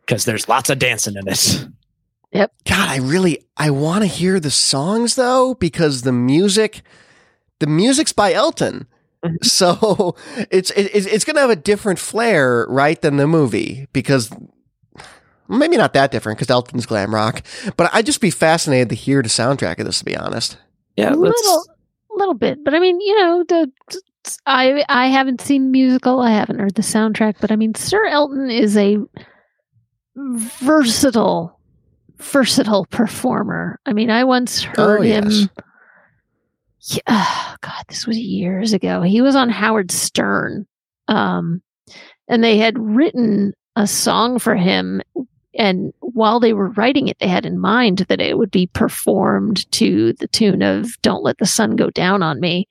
because 0.00 0.24
there's 0.24 0.48
lots 0.48 0.70
of 0.70 0.78
dancing 0.78 1.16
in 1.16 1.28
it. 1.28 1.66
Yep. 2.32 2.52
God, 2.64 2.88
I 2.88 2.98
really 2.98 3.44
I 3.56 3.70
want 3.70 4.02
to 4.02 4.06
hear 4.06 4.38
the 4.38 4.50
songs 4.52 5.16
though 5.16 5.54
because 5.54 6.02
the 6.02 6.12
music, 6.12 6.82
the 7.58 7.66
music's 7.66 8.12
by 8.12 8.32
Elton, 8.32 8.86
Mhm. 9.24 9.44
so 9.44 10.16
it's 10.50 10.70
it, 10.70 10.90
it's 10.94 11.06
it's 11.06 11.24
gonna 11.26 11.40
have 11.40 11.50
a 11.50 11.56
different 11.56 11.98
flair, 11.98 12.64
right, 12.70 12.98
than 13.02 13.18
the 13.18 13.26
movie 13.26 13.86
because 13.92 14.30
maybe 15.48 15.76
not 15.76 15.92
that 15.92 16.11
different 16.11 16.38
because 16.38 16.50
Elton's 16.50 16.86
glam 16.86 17.14
rock, 17.14 17.42
but 17.76 17.90
I'd 17.92 18.06
just 18.06 18.22
be 18.22 18.30
fascinated 18.30 18.88
to 18.90 18.94
hear 18.94 19.20
the 19.22 19.28
soundtrack 19.28 19.78
of 19.78 19.84
this. 19.84 19.98
To 19.98 20.04
be 20.06 20.16
honest, 20.16 20.56
Yeah, 21.01 21.14
a 21.14 21.16
little, 21.16 21.64
little 22.11 22.34
bit, 22.34 22.62
but 22.64 22.74
I 22.74 22.78
mean, 22.78 23.01
you 23.01 23.16
know, 23.16 23.44
the 23.48 23.70
I 24.46 24.84
I 24.88 25.07
haven't 25.07 25.40
seen 25.40 25.64
the 25.64 25.70
musical, 25.70 26.20
I 26.20 26.30
haven't 26.30 26.59
heard 26.59 26.74
the 26.74 26.82
soundtrack, 26.82 27.36
but 27.40 27.51
I 27.51 27.57
mean, 27.57 27.74
Sir 27.74 28.05
Elton 28.07 28.51
is 28.51 28.76
a 28.76 28.98
versatile, 30.16 31.59
versatile 32.18 32.84
performer. 32.86 33.80
I 33.86 33.92
mean, 33.92 34.11
I 34.11 34.24
once 34.24 34.62
heard 34.62 35.01
Oh, 35.01 35.03
him. 35.03 35.30
yes. 35.30 35.48
Yeah, 36.82 37.01
oh, 37.09 37.55
God, 37.61 37.84
this 37.88 38.07
was 38.07 38.18
years 38.18 38.72
ago. 38.72 39.03
He 39.03 39.20
was 39.20 39.36
on 39.36 39.51
Howard 39.51 39.90
Stern, 39.90 40.66
um, 41.09 41.62
and 42.28 42.42
they 42.42 42.57
had 42.57 42.78
written 42.78 43.53
a 43.76 43.86
song 43.86 44.38
for 44.38 44.55
him. 44.57 45.03
And 45.55 45.92
while 46.01 46.38
they 46.38 46.53
were 46.53 46.70
writing 46.70 47.09
it, 47.09 47.18
they 47.18 47.26
had 47.26 47.44
in 47.44 47.59
mind 47.59 47.98
that 48.09 48.20
it 48.20 48.38
would 48.38 48.51
be 48.51 48.68
performed 48.68 49.70
to 49.72 50.12
the 50.14 50.28
tune 50.28 50.62
of 50.62 51.01
"Don't 51.03 51.24
Let 51.24 51.38
the 51.38 51.46
Sun 51.46 51.76
Go 51.76 51.90
Down 51.90 52.22
on 52.22 52.40
Me." 52.40 52.68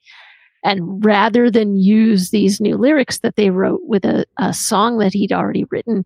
And 0.62 1.04
rather 1.04 1.50
than 1.50 1.76
use 1.76 2.30
these 2.30 2.60
new 2.60 2.76
lyrics 2.76 3.18
that 3.18 3.36
they 3.36 3.50
wrote 3.50 3.80
with 3.84 4.04
a, 4.04 4.26
a 4.38 4.52
song 4.52 4.98
that 4.98 5.14
he'd 5.14 5.32
already 5.32 5.64
written 5.64 6.04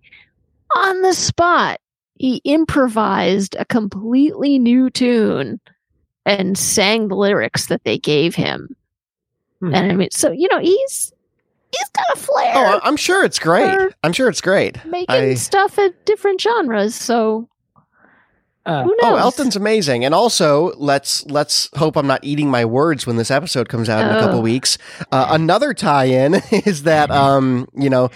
on 0.77 1.03
the 1.03 1.12
spot, 1.12 1.81
he 2.14 2.41
improvised 2.45 3.57
a 3.59 3.64
completely 3.64 4.59
new 4.59 4.91
tune 4.91 5.61
and 6.27 6.57
sang 6.57 7.09
the 7.09 7.16
lyrics 7.16 7.66
that 7.66 7.85
they 7.85 7.99
gave 7.99 8.35
him. 8.35 8.77
Hmm. 9.61 9.75
And 9.75 9.93
I 9.93 9.95
mean, 9.95 10.11
so 10.11 10.31
you 10.31 10.49
know, 10.51 10.59
he's 10.59 11.12
he's 11.79 11.89
got 11.91 12.07
a 12.14 12.18
flair 12.18 12.53
oh, 12.57 12.79
I- 12.79 12.81
I'm 12.89 12.97
sure 12.97 13.25
it's 13.25 13.39
great. 13.39 13.77
I'm 14.03 14.12
sure 14.12 14.29
it's 14.29 14.41
great. 14.41 14.85
making 14.85 15.14
I- 15.14 15.35
stuff 15.35 15.79
at 15.79 16.05
different 16.07 16.41
genres. 16.41 16.95
So 16.95 17.49
Uh, 18.66 18.83
who 18.85 18.97
knows? 19.03 19.12
Oh, 19.12 19.16
Elton's 19.16 19.57
amazing, 19.57 20.07
and 20.07 20.14
also 20.14 20.72
let's 20.79 21.27
let's 21.27 21.68
hope 21.77 21.97
I'm 21.97 22.07
not 22.07 22.20
eating 22.25 22.51
my 22.51 22.64
words 22.64 23.07
when 23.07 23.16
this 23.16 23.31
episode 23.31 23.68
comes 23.68 23.91
out 23.91 24.01
in 24.11 24.16
a 24.16 24.20
couple 24.20 24.39
Oh. 24.39 24.43
weeks. 24.43 24.79
Uh, 25.12 25.27
another 25.31 25.75
tie-in 25.75 26.35
is 26.51 26.85
that 26.85 27.11
um 27.11 27.68
you 27.75 27.91
know 27.91 28.09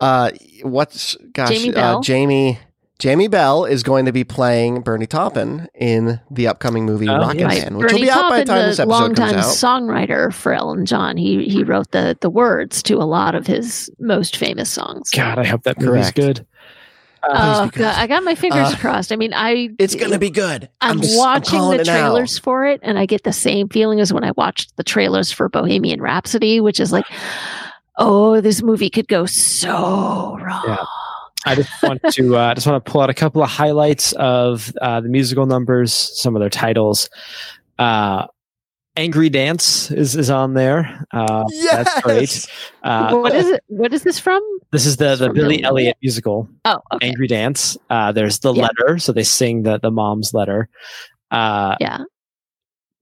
uh 0.00 0.30
what's 0.62 1.16
gosh 1.32 1.48
Jamie 1.48 1.74
uh, 1.74 2.00
Jamie 2.02 2.58
Jamie 2.98 3.28
Bell 3.28 3.64
is 3.66 3.82
going 3.82 4.06
to 4.06 4.12
be 4.12 4.24
playing 4.24 4.80
Bernie 4.80 5.06
Taupin 5.06 5.68
in 5.74 6.18
the 6.30 6.46
upcoming 6.48 6.86
movie 6.86 7.08
Oh, 7.08 7.18
Rocket 7.18 7.40
yes. 7.40 7.64
Man, 7.64 7.76
which 7.76 7.92
will 7.92 8.00
be 8.00 8.10
out 8.10 8.30
by 8.30 8.38
the 8.40 8.44
Taupin, 8.46 8.46
time 8.46 8.68
this 8.68 8.76
the 8.78 8.82
episode 8.84 9.16
comes 9.16 9.18
longtime 9.18 9.38
out. 9.38 9.44
songwriter 9.44 10.32
for 10.32 10.52
Elton 10.54 10.86
John. 10.86 11.16
He 11.18 11.44
he 11.48 11.62
wrote 11.62 11.90
the 11.90 12.16
the 12.22 12.30
words 12.30 12.82
to 12.84 12.94
a 12.96 13.04
lot 13.04 13.34
of 13.34 13.46
his 13.46 13.90
most 13.98 14.36
famous 14.38 14.70
songs. 14.70 15.10
God, 15.10 15.38
I 15.38 15.44
hope 15.44 15.64
that 15.64 15.78
movie's 15.78 16.10
Correct. 16.12 16.16
good. 16.16 16.46
Oh 17.28 17.28
Please 17.64 17.70
be 17.72 17.76
good. 17.78 17.82
God, 17.82 17.94
I 17.98 18.06
got 18.06 18.22
my 18.24 18.34
fingers 18.34 18.72
Uh, 18.72 18.76
crossed. 18.78 19.12
I 19.12 19.16
mean, 19.16 19.34
I 19.34 19.70
It's 19.78 19.94
gonna 19.94 20.18
be 20.18 20.30
good. 20.30 20.68
I'm, 20.80 21.00
I'm 21.02 21.08
watching 21.16 21.58
calling 21.58 21.76
the 21.78 21.82
it 21.82 21.86
trailers 21.86 22.38
for 22.38 22.64
it, 22.66 22.80
and 22.82 22.98
I 22.98 23.04
get 23.04 23.24
the 23.24 23.32
same 23.32 23.68
feeling 23.68 24.00
as 24.00 24.12
when 24.12 24.24
I 24.24 24.30
watched 24.36 24.76
the 24.76 24.84
trailers 24.84 25.30
for 25.32 25.48
Bohemian 25.50 26.00
Rhapsody, 26.00 26.60
which 26.60 26.78
is 26.80 26.92
like, 26.92 27.04
oh, 27.98 28.40
this 28.40 28.62
movie 28.62 28.88
could 28.90 29.08
go 29.08 29.26
so 29.26 30.38
wrong. 30.40 30.64
Yeah. 30.66 30.84
I 31.46 31.54
just 31.54 31.70
want 31.82 32.02
to 32.12 32.36
uh, 32.36 32.54
just 32.54 32.66
want 32.66 32.84
to 32.84 32.90
pull 32.90 33.00
out 33.00 33.08
a 33.10 33.14
couple 33.14 33.42
of 33.42 33.48
highlights 33.48 34.12
of 34.14 34.72
uh, 34.82 35.00
the 35.00 35.08
musical 35.08 35.46
numbers, 35.46 35.92
some 35.92 36.34
of 36.36 36.40
their 36.40 36.50
titles. 36.50 37.08
Uh, 37.78 38.26
Angry 38.96 39.28
Dance 39.28 39.90
is 39.90 40.16
is 40.16 40.30
on 40.30 40.54
there. 40.54 41.04
Uh, 41.12 41.44
That's 41.70 42.00
great. 42.02 42.46
Uh, 42.82 43.14
what 43.16 43.34
is 43.34 43.46
it? 43.48 43.62
What 43.68 43.92
is 43.94 44.02
this 44.02 44.18
from? 44.18 44.42
this 44.72 44.84
is 44.86 44.96
the 44.96 45.16
the 45.16 45.28
Billy 45.30 45.58
Billy 45.58 45.64
Elliot 45.64 45.96
musical, 46.02 46.48
Oh, 46.64 46.80
okay. 46.94 47.06
Angry 47.08 47.26
Dance. 47.28 47.76
Uh, 47.90 48.10
there's 48.12 48.40
the 48.40 48.52
Yeah. 48.52 48.62
letter, 48.68 48.98
so 48.98 49.12
they 49.12 49.22
sing 49.22 49.62
the 49.62 49.78
the 49.78 49.90
mom's 49.90 50.34
letter. 50.34 50.68
Uh, 51.30 51.76
Yeah. 51.80 51.98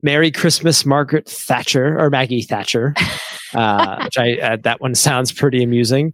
Merry 0.02 0.30
Christmas, 0.30 0.84
Margaret 0.84 1.26
Thatcher 1.28 1.98
or 1.98 2.10
Maggie 2.10 2.42
Thatcher. 2.42 2.94
Uh, 3.54 4.02
which 4.02 4.18
I 4.18 4.32
uh, 4.38 4.56
that 4.64 4.80
one 4.80 4.96
sounds 4.96 5.30
pretty 5.30 5.62
amusing. 5.62 6.12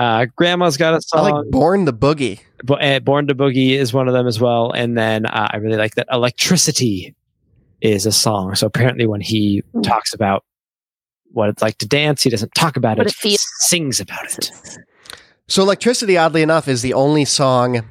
Uh, 0.00 0.26
Grandma's 0.34 0.76
got 0.78 0.94
a 0.94 1.02
song. 1.02 1.26
I 1.26 1.30
like 1.30 1.50
Born 1.50 1.84
the 1.84 1.92
Boogie. 1.92 2.40
Bo- 2.64 2.76
uh, 2.76 3.00
Born 3.00 3.26
to 3.26 3.34
Boogie 3.34 3.72
is 3.72 3.92
one 3.92 4.08
of 4.08 4.14
them 4.14 4.26
as 4.26 4.40
well. 4.40 4.72
And 4.72 4.96
then 4.96 5.26
uh, 5.26 5.48
I 5.52 5.58
really 5.58 5.76
like 5.76 5.94
that 5.96 6.06
Electricity 6.10 7.14
is 7.82 8.06
a 8.06 8.12
song. 8.12 8.54
So 8.54 8.66
apparently, 8.66 9.06
when 9.06 9.20
he 9.20 9.62
Mm. 9.74 9.82
talks 9.82 10.14
about 10.14 10.42
what 11.32 11.50
it's 11.50 11.60
like 11.62 11.76
to 11.78 11.86
dance, 11.86 12.22
he 12.22 12.30
doesn't 12.30 12.54
talk 12.54 12.76
about 12.78 12.96
What 12.98 13.06
it, 13.06 13.10
it 13.10 13.16
he 13.22 13.28
feels. 13.30 13.46
sings 13.60 14.00
about 14.00 14.24
it. 14.38 14.50
So, 15.48 15.62
Electricity, 15.62 16.16
oddly 16.16 16.42
enough, 16.42 16.66
is 16.66 16.80
the 16.82 16.94
only 16.94 17.24
song 17.26 17.82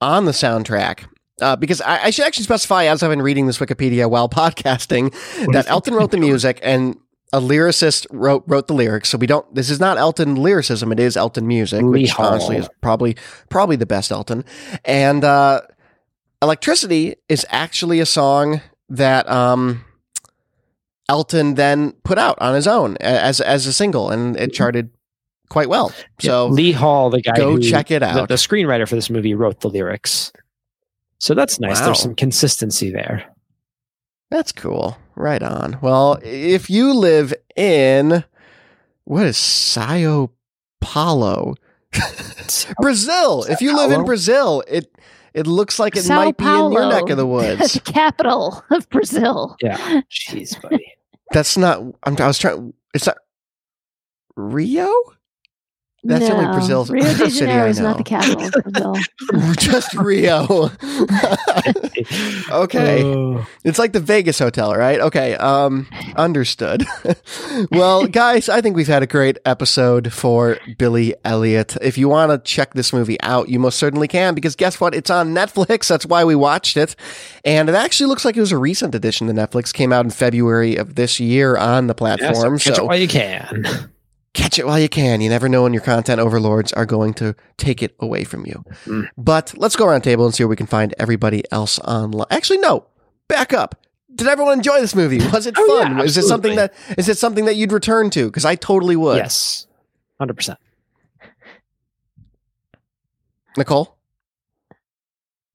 on 0.00 0.26
the 0.26 0.32
soundtrack. 0.32 1.04
Uh, 1.40 1.56
because 1.56 1.80
I, 1.80 2.04
I 2.04 2.10
should 2.10 2.26
actually 2.26 2.44
specify, 2.44 2.84
as 2.84 3.02
I've 3.02 3.10
been 3.10 3.22
reading 3.22 3.46
this 3.46 3.58
Wikipedia 3.58 4.08
while 4.10 4.28
podcasting, 4.42 5.12
that 5.52 5.68
Elton 5.68 5.94
wrote 5.94 6.10
the 6.10 6.16
music 6.28 6.60
and 6.62 6.96
a 7.32 7.40
lyricist 7.40 8.06
wrote 8.10 8.44
wrote 8.46 8.66
the 8.68 8.74
lyrics. 8.74 9.08
So 9.08 9.18
we 9.18 9.26
don't. 9.26 9.52
This 9.54 9.70
is 9.70 9.80
not 9.80 9.98
Elton 9.98 10.36
lyricism. 10.36 10.92
It 10.92 11.00
is 11.00 11.16
Elton 11.16 11.46
music, 11.46 11.82
Lee 11.82 12.02
which 12.02 12.10
Hall. 12.12 12.26
honestly 12.26 12.56
is 12.56 12.68
probably 12.80 13.16
probably 13.48 13.76
the 13.76 13.86
best 13.86 14.12
Elton. 14.12 14.44
And 14.84 15.24
uh, 15.24 15.62
"Electricity" 16.42 17.16
is 17.28 17.44
actually 17.50 18.00
a 18.00 18.06
song 18.06 18.60
that 18.88 19.28
um, 19.28 19.84
Elton 21.08 21.54
then 21.54 21.92
put 22.04 22.18
out 22.18 22.38
on 22.40 22.54
his 22.54 22.66
own 22.66 22.96
as 23.00 23.40
as 23.40 23.66
a 23.66 23.72
single, 23.72 24.10
and 24.10 24.36
it 24.36 24.52
charted 24.52 24.90
quite 25.48 25.68
well. 25.68 25.92
So 26.20 26.46
Yeah, 26.46 26.52
Lee 26.52 26.72
Hall, 26.72 27.10
the 27.10 27.20
guy 27.20 27.36
go 27.36 27.52
who, 27.56 27.60
check 27.62 27.90
it 27.90 28.00
the, 28.00 28.06
out. 28.06 28.28
the 28.28 28.34
screenwriter 28.34 28.88
for 28.88 28.94
this 28.94 29.10
movie, 29.10 29.34
wrote 29.34 29.60
the 29.60 29.68
lyrics. 29.68 30.32
So 31.18 31.34
that's 31.34 31.58
nice. 31.58 31.80
Wow. 31.80 31.86
There's 31.86 32.00
some 32.00 32.14
consistency 32.14 32.90
there. 32.90 33.24
That's 34.30 34.52
cool. 34.52 34.96
Right 35.16 35.42
on. 35.42 35.78
Well, 35.80 36.18
if 36.22 36.68
you 36.68 36.92
live 36.94 37.32
in 37.56 38.24
what 39.04 39.26
is 39.26 39.36
Sao 39.36 40.30
Paulo, 40.80 41.54
Brazil. 42.80 43.44
If 43.44 43.60
you 43.60 43.76
live 43.76 43.92
in 43.92 44.04
Brazil, 44.04 44.62
it 44.66 44.90
it 45.32 45.46
looks 45.46 45.78
like 45.78 45.96
it 45.96 46.02
Sao 46.02 46.16
might 46.16 46.36
be 46.36 46.44
in 46.44 46.72
your 46.72 46.88
neck 46.88 47.10
of 47.10 47.16
the 47.16 47.26
woods, 47.36 47.74
the 47.74 47.80
capital 47.80 48.64
of 48.70 48.88
Brazil. 48.90 49.56
Yeah. 49.60 50.02
Jeez, 50.10 50.60
buddy. 50.60 50.92
That's 51.32 51.56
not. 51.56 51.80
I'm, 52.04 52.16
I 52.18 52.26
was 52.26 52.38
trying. 52.38 52.72
It's 52.92 53.06
not 53.06 53.16
Rio. 54.36 54.92
That's 56.04 56.26
the 56.26 56.32
only 56.32 56.44
no, 56.46 56.52
Brazil 56.52 56.84
Rio 56.84 57.02
de 57.04 57.14
city 57.14 57.24
I 57.24 57.28
Janeiro 57.30 57.68
is 57.68 57.80
not 57.80 57.96
the 57.96 58.04
capital 58.04 58.44
of 58.44 58.52
Brazil. 58.52 59.54
Just 59.58 59.94
Rio. 59.94 60.70
okay. 62.50 63.02
Oh. 63.02 63.46
It's 63.64 63.78
like 63.78 63.92
the 63.92 64.00
Vegas 64.00 64.38
hotel, 64.38 64.74
right? 64.74 65.00
Okay, 65.00 65.34
um, 65.36 65.86
understood. 66.16 66.84
well, 67.70 68.06
guys, 68.06 68.48
I 68.48 68.60
think 68.60 68.76
we've 68.76 68.86
had 68.86 69.02
a 69.02 69.06
great 69.06 69.38
episode 69.44 70.12
for 70.12 70.58
Billy 70.78 71.14
Elliot. 71.24 71.76
If 71.80 71.96
you 71.98 72.08
want 72.08 72.30
to 72.32 72.38
check 72.38 72.74
this 72.74 72.92
movie 72.92 73.20
out, 73.22 73.48
you 73.48 73.58
most 73.58 73.78
certainly 73.78 74.08
can 74.08 74.34
because 74.34 74.56
guess 74.56 74.80
what? 74.80 74.94
It's 74.94 75.10
on 75.10 75.34
Netflix. 75.34 75.88
That's 75.88 76.06
why 76.06 76.24
we 76.24 76.34
watched 76.34 76.76
it. 76.76 76.96
And 77.44 77.68
it 77.68 77.74
actually 77.74 78.06
looks 78.08 78.24
like 78.24 78.36
it 78.36 78.40
was 78.40 78.52
a 78.52 78.58
recent 78.58 78.94
addition 78.94 79.26
to 79.28 79.32
Netflix. 79.32 79.72
Came 79.72 79.92
out 79.92 80.04
in 80.04 80.10
February 80.10 80.76
of 80.76 80.94
this 80.96 81.18
year 81.18 81.56
on 81.56 81.86
the 81.86 81.94
Yeah, 81.94 82.16
platform. 82.16 82.58
so 82.58 82.64
catch 82.64 82.72
it 82.72 82.76
so 82.76 82.84
while 82.86 82.96
you 82.96 83.08
can. 83.08 83.64
Catch 84.34 84.58
it 84.58 84.66
while 84.66 84.78
you 84.78 84.88
can. 84.88 85.20
You 85.20 85.28
never 85.30 85.48
know 85.48 85.62
when 85.62 85.72
your 85.72 85.82
content 85.82 86.20
overlords 86.20 86.72
are 86.72 86.84
going 86.86 87.14
to 87.14 87.34
take 87.56 87.82
it 87.82 87.94
away 88.00 88.24
from 88.24 88.44
you. 88.46 88.62
Mm. 88.84 89.08
But 89.16 89.54
let's 89.56 89.76
go 89.76 89.86
around 89.86 90.02
the 90.04 90.10
table 90.10 90.24
and 90.26 90.34
see 90.34 90.42
where 90.44 90.48
we 90.48 90.56
can 90.56 90.66
find 90.66 90.94
everybody 90.98 91.42
else 91.50 91.78
online. 91.80 92.26
Actually, 92.30 92.58
no, 92.58 92.86
back 93.28 93.52
up. 93.52 93.80
Did 94.14 94.28
everyone 94.28 94.54
enjoy 94.58 94.80
this 94.80 94.94
movie? 94.94 95.18
Was 95.32 95.46
it 95.46 95.54
Oh, 95.58 95.80
fun? 95.82 95.98
yeah, 95.98 96.04
is 96.04 96.16
it 96.16 96.22
something 96.24 96.54
that 96.56 96.72
absolutely. 96.72 96.94
is 96.98 97.08
it 97.08 97.18
something 97.18 97.44
that 97.46 97.56
you'd 97.56 97.72
return 97.72 98.10
to? 98.10 98.26
Because 98.26 98.44
I 98.44 98.54
totally 98.54 98.96
would. 98.96 99.16
Yes. 99.16 99.66
100%. 100.20 100.56
Nicole. 103.56 103.96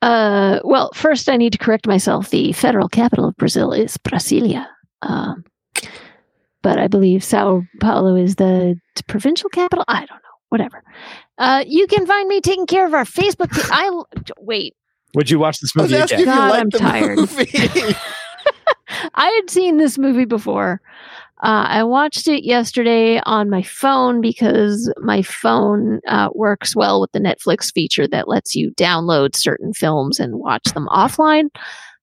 Uh, 0.02 0.60
well, 0.64 0.92
first 0.94 1.28
I 1.30 1.36
need 1.38 1.52
to 1.54 1.58
correct 1.58 1.86
myself. 1.88 2.30
The 2.30 2.54
federal 2.54 2.88
capital 2.88 3.26
of 3.26 3.36
Brazil 3.36 3.74
is 3.74 3.98
Brasilia. 3.98 4.66
Um, 5.02 5.44
but 6.62 6.78
I 6.80 6.88
believe 6.88 7.24
Sao 7.24 7.64
Paulo 7.80 8.16
is 8.16 8.36
the 8.36 8.80
provincial 9.08 9.50
capital. 9.50 9.86
I 9.88 10.00
don't 10.00 10.10
know. 10.10 10.30
Whatever. 10.50 10.84
Uh, 11.38 11.64
you 11.68 11.86
can 11.88 12.06
find 12.08 12.28
me 12.28 12.42
taking 12.42 12.66
care 12.66 12.86
of 12.86 12.94
our 12.94 13.04
Facebook. 13.06 13.52
pa- 13.52 13.70
I 13.72 13.86
l- 13.86 14.08
wait. 14.40 14.76
Would 15.16 15.30
you 15.30 15.40
watch 15.40 15.60
this 15.60 15.76
movie 15.76 15.96
asking 15.96 16.22
again? 16.22 16.28
if 16.30 16.36
you 16.36 16.42
God, 16.42 16.60
I'm 16.60 16.70
the 16.70 16.78
tired. 16.80 17.18
movie. 17.78 17.96
I 19.16 19.28
had 19.30 19.50
seen 19.50 19.78
this 19.78 19.98
movie 19.98 20.26
before. 20.26 20.82
Uh, 21.42 21.66
I 21.70 21.84
watched 21.84 22.28
it 22.28 22.44
yesterday 22.44 23.22
on 23.26 23.50
my 23.50 23.62
phone 23.62 24.20
because 24.20 24.92
my 24.98 25.22
phone 25.22 26.02
uh, 26.08 26.30
works 26.34 26.76
well 26.76 27.00
with 27.00 27.12
the 27.14 27.20
Netflix 27.20 27.72
feature 27.72 28.08
that 28.08 28.28
lets 28.28 28.56
you 28.56 28.72
download 28.72 29.36
certain 29.36 29.72
films 29.74 30.20
and 30.20 30.36
watch 30.36 30.66
them 30.74 30.88
offline. 30.92 31.50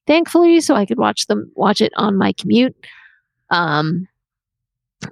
Thankfully, 0.07 0.61
so 0.61 0.75
I 0.75 0.87
could 0.87 0.99
watch 0.99 1.27
them, 1.27 1.51
watch 1.55 1.81
it 1.81 1.93
on 1.97 2.17
my 2.17 2.33
commute. 2.33 2.75
Um, 3.51 4.07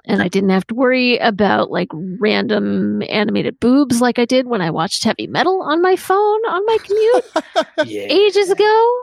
and 0.07 0.22
I 0.22 0.28
didn't 0.28 0.51
have 0.51 0.66
to 0.68 0.74
worry 0.74 1.18
about 1.18 1.70
like 1.70 1.89
random 1.93 3.03
animated 3.09 3.61
boobs 3.61 4.01
like 4.01 4.18
I 4.18 4.24
did 4.24 4.47
when 4.47 4.61
I 4.61 4.70
watched 4.70 5.05
heavy 5.05 5.26
metal 5.26 5.62
on 5.62 5.82
my 5.82 5.97
phone 5.97 6.41
on 6.47 6.64
my 6.66 6.78
commute 6.82 7.66
Yeah. 7.85 8.07
ages 8.09 8.51
ago. 8.51 9.01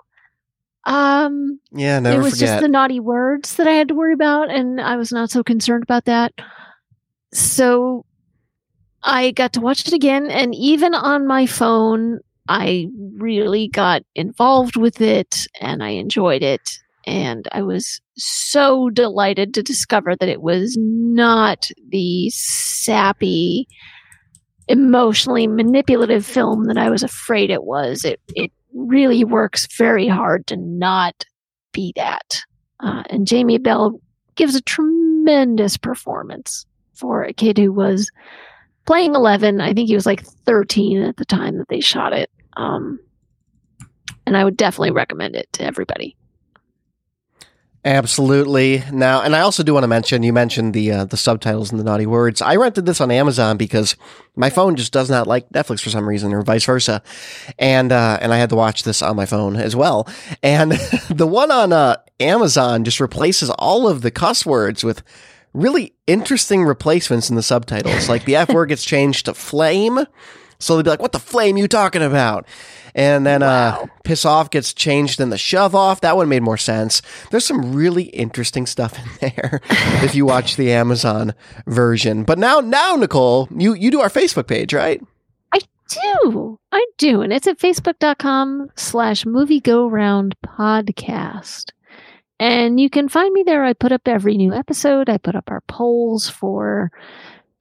Um, 0.86 1.60
yeah, 1.72 2.00
never 2.00 2.20
it 2.20 2.24
was 2.24 2.34
forget. 2.34 2.48
just 2.50 2.62
the 2.62 2.68
naughty 2.68 3.00
words 3.00 3.56
that 3.58 3.68
I 3.68 3.74
had 3.74 3.88
to 3.90 3.94
worry 3.96 4.14
about, 4.14 4.50
and 4.50 4.82
I 4.82 4.96
was 4.96 5.12
not 5.12 5.30
so 5.30 5.44
concerned 5.44 5.84
about 5.84 6.06
that. 6.06 6.34
So 7.34 8.06
I 9.04 9.32
got 9.32 9.54
to 9.54 9.62
watch 9.62 9.88
it 9.88 9.94
again, 9.94 10.30
and 10.32 10.56
even 10.56 10.96
on 10.96 11.28
my 11.28 11.46
phone, 11.46 12.20
I 12.50 12.88
really 13.18 13.68
got 13.68 14.02
involved 14.16 14.76
with 14.76 15.00
it 15.02 15.46
and 15.62 15.84
I 15.84 15.90
enjoyed 15.90 16.42
it. 16.44 16.80
And 17.06 17.48
I 17.52 17.62
was 17.64 18.00
so 18.16 18.90
delighted 18.90 19.54
to 19.54 19.64
discover 19.64 20.16
that 20.16 20.30
it 20.30 20.42
was 20.42 20.78
not 20.80 21.70
the 21.90 22.30
sappy, 22.30 23.68
emotionally 24.68 25.48
manipulative 25.48 26.26
film 26.26 26.66
that 26.66 26.78
I 26.78 26.90
was 26.90 27.04
afraid 27.04 27.50
it 27.50 27.64
was. 27.64 28.06
It 28.06 28.20
it 28.36 28.52
really 28.74 29.24
works 29.24 29.68
very 29.78 30.08
hard 30.08 30.48
to 30.48 30.58
not 30.58 31.26
be 31.74 31.94
that. 31.96 32.42
Uh, 32.80 33.04
and 33.10 33.28
Jamie 33.28 33.58
Bell 33.58 34.00
gives 34.36 34.56
a 34.56 34.62
tremendous 34.62 35.78
performance 35.78 36.66
for 36.94 37.24
a 37.24 37.34
kid 37.34 37.58
who 37.58 37.72
was 37.72 38.10
playing 38.86 39.16
11. 39.16 39.62
I 39.62 39.74
think 39.74 39.88
he 39.88 39.96
was 39.96 40.06
like 40.06 40.24
13 40.24 41.02
at 41.02 41.18
the 41.18 41.26
time 41.26 41.58
that 41.58 41.68
they 41.70 41.80
shot 41.80 42.14
it. 42.14 42.30
Um, 42.58 43.00
and 44.26 44.38
I 44.38 44.44
would 44.44 44.58
definitely 44.58 44.92
recommend 44.92 45.36
it 45.36 45.52
to 45.54 45.64
everybody. 45.64 46.16
Absolutely. 47.84 48.84
Now, 48.92 49.24
and 49.24 49.36
I 49.36 49.40
also 49.40 49.64
do 49.64 49.74
want 49.74 49.86
to 49.86 49.88
mention 49.88 50.22
you 50.22 50.34
mentioned 50.34 50.76
the 50.76 50.92
uh, 50.92 51.06
the 51.06 51.18
subtitles 51.18 51.72
and 51.72 51.80
the 51.80 51.84
naughty 51.84 52.06
words. 52.06 52.40
I 52.40 52.56
rented 52.56 52.86
this 52.86 53.02
on 53.02 53.10
Amazon 53.10 53.58
because 53.58 53.96
my 54.36 54.52
phone 54.52 54.76
just 54.76 54.94
does 54.94 55.10
not 55.10 55.26
like 55.26 55.50
Netflix 55.50 55.82
for 55.82 55.90
some 55.90 56.08
reason, 56.08 56.32
or 56.32 56.44
vice 56.44 56.64
versa, 56.64 57.02
and 57.58 57.92
uh, 57.92 58.20
and 58.22 58.32
I 58.32 58.38
had 58.38 58.50
to 58.50 58.56
watch 58.56 58.84
this 58.84 59.02
on 59.02 59.16
my 59.16 59.26
phone 59.26 59.56
as 59.56 59.76
well. 59.76 60.08
And 60.44 60.74
the 61.10 61.26
one 61.26 61.50
on 61.50 61.74
uh, 61.74 61.96
Amazon 62.20 62.84
just 62.84 63.00
replaces 63.00 63.50
all 63.50 63.88
of 63.88 64.04
the 64.04 64.12
cuss 64.12 64.46
words 64.46 64.84
with 64.84 65.02
really 65.54 65.96
interesting 66.06 66.64
replacements 66.64 67.32
in 67.32 67.36
the 67.36 67.44
subtitles. 67.44 68.08
Like 68.08 68.26
the 68.26 68.36
F 68.36 68.54
word 68.54 68.68
gets 68.68 68.86
changed 68.86 69.26
to 69.26 69.34
flame. 69.34 70.02
So 70.60 70.78
they'd 70.78 70.84
be 70.84 70.92
like, 70.92 71.02
"What 71.02 71.14
the 71.14 71.20
flame 71.20 71.58
you 71.58 71.68
talking 71.68 72.04
about?" 72.04 72.46
And 72.96 73.26
then 73.26 73.44
uh, 73.44 73.86
piss 74.04 74.26
off 74.26 74.50
gets 74.50 74.74
changed 74.74 75.20
in 75.20 75.30
the 75.30 75.38
shove 75.38 75.76
off. 75.76 76.02
That 76.02 76.16
one 76.18 76.30
made 76.30 76.44
more 76.44 76.58
sense. 76.58 77.02
There's 77.30 77.46
some 77.46 77.74
really 77.74 78.04
interesting 78.06 78.66
stuff 78.66 78.98
in 78.98 79.06
there 79.36 79.62
if 80.04 80.16
you 80.16 80.26
watch 80.26 80.56
the 80.56 80.72
Amazon 80.72 81.34
version. 81.68 82.24
But 82.24 82.40
now, 82.40 82.60
now 82.60 82.96
Nicole, 82.96 83.48
you 83.56 83.74
you 83.74 83.92
do 83.92 84.02
our 84.02 84.10
Facebook 84.10 84.48
page, 84.48 84.74
right? 84.74 85.02
I 85.54 85.60
do. 85.90 86.60
I 86.72 86.86
do. 86.98 87.22
And 87.22 87.34
it's 87.34 87.48
at 87.48 87.60
facebook.com 87.60 88.70
slash 88.76 89.26
movie 89.26 89.60
go 89.60 89.88
round 89.88 90.36
podcast. 90.46 91.72
And 92.40 92.80
you 92.80 92.90
can 92.90 93.08
find 93.08 93.32
me 93.34 93.44
there. 93.44 93.64
I 93.64 93.74
put 93.74 93.92
up 93.92 94.08
every 94.08 94.36
new 94.36 94.52
episode. 94.52 95.10
I 95.10 95.20
put 95.20 95.36
up 95.36 95.52
our 95.52 95.62
polls 95.68 96.28
for 96.28 96.92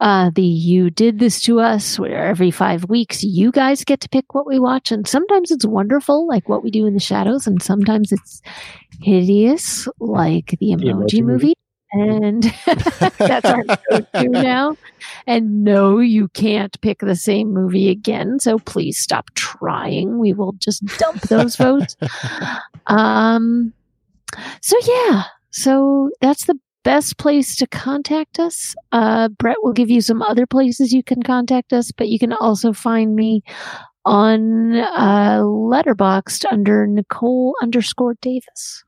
uh, 0.00 0.30
the 0.34 0.42
You 0.42 0.90
Did 0.90 1.18
This 1.18 1.40
to 1.42 1.60
Us, 1.60 1.98
where 1.98 2.24
every 2.26 2.50
five 2.50 2.88
weeks 2.88 3.22
you 3.22 3.52
guys 3.52 3.84
get 3.84 4.00
to 4.00 4.08
pick 4.08 4.34
what 4.34 4.46
we 4.46 4.58
watch. 4.58 4.90
And 4.90 5.06
sometimes 5.06 5.50
it's 5.50 5.66
wonderful, 5.66 6.26
like 6.26 6.48
what 6.48 6.62
we 6.62 6.70
do 6.70 6.86
in 6.86 6.94
the 6.94 7.00
shadows. 7.00 7.46
And 7.46 7.62
sometimes 7.62 8.10
it's 8.10 8.40
hideous, 9.02 9.86
like 9.98 10.56
the 10.58 10.68
Emoji, 10.70 10.94
Emoji 10.94 11.22
Movie. 11.22 11.22
movie. 11.22 11.54
And 11.92 12.44
that's 13.18 13.46
our 13.46 13.64
go-to 13.64 14.28
now. 14.28 14.76
And 15.26 15.64
no, 15.64 15.98
you 15.98 16.28
can't 16.28 16.80
pick 16.80 17.00
the 17.00 17.16
same 17.16 17.52
movie 17.52 17.90
again. 17.90 18.38
So 18.38 18.58
please 18.58 18.98
stop 18.98 19.28
trying. 19.34 20.18
We 20.18 20.32
will 20.32 20.52
just 20.52 20.84
dump 20.98 21.22
those 21.22 21.56
votes. 21.56 21.96
Um, 22.86 23.72
so 24.62 24.76
yeah, 24.84 25.24
so 25.50 26.10
that's 26.20 26.46
the 26.46 26.58
best 26.82 27.18
place 27.18 27.56
to 27.56 27.66
contact 27.66 28.38
us. 28.38 28.74
Uh, 28.92 29.28
Brett 29.28 29.58
will 29.62 29.72
give 29.72 29.90
you 29.90 30.00
some 30.00 30.22
other 30.22 30.46
places 30.46 30.92
you 30.92 31.02
can 31.02 31.22
contact 31.22 31.72
us, 31.72 31.92
but 31.92 32.08
you 32.08 32.18
can 32.18 32.32
also 32.32 32.72
find 32.72 33.14
me 33.14 33.42
on 34.04 34.76
uh, 34.76 35.40
Letterboxd 35.42 36.44
under 36.50 36.86
Nicole 36.86 37.54
underscore 37.62 38.14
Davis. 38.22 38.84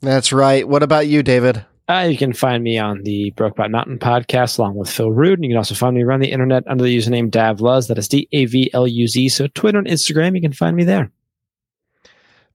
That's 0.00 0.32
right. 0.32 0.68
What 0.68 0.82
about 0.82 1.08
you, 1.08 1.22
David? 1.22 1.64
Uh, 1.88 2.08
you 2.10 2.18
can 2.18 2.32
find 2.32 2.64
me 2.64 2.78
on 2.78 3.02
the 3.02 3.32
Brokeback 3.36 3.70
Mountain 3.70 3.98
podcast 3.98 4.58
along 4.58 4.74
with 4.74 4.90
Phil 4.90 5.10
Rude. 5.10 5.38
And 5.38 5.44
you 5.44 5.50
can 5.50 5.56
also 5.56 5.74
find 5.74 5.94
me 5.94 6.02
around 6.02 6.20
the 6.20 6.32
internet 6.32 6.64
under 6.66 6.82
the 6.82 6.96
username 6.96 7.30
Davluz. 7.30 7.88
That 7.88 7.98
is 7.98 8.08
D 8.08 8.28
A 8.32 8.44
V 8.46 8.70
L 8.74 8.88
U 8.88 9.06
Z. 9.06 9.28
So 9.28 9.46
Twitter 9.48 9.78
and 9.78 9.86
Instagram, 9.86 10.34
you 10.34 10.42
can 10.42 10.52
find 10.52 10.76
me 10.76 10.84
there. 10.84 11.12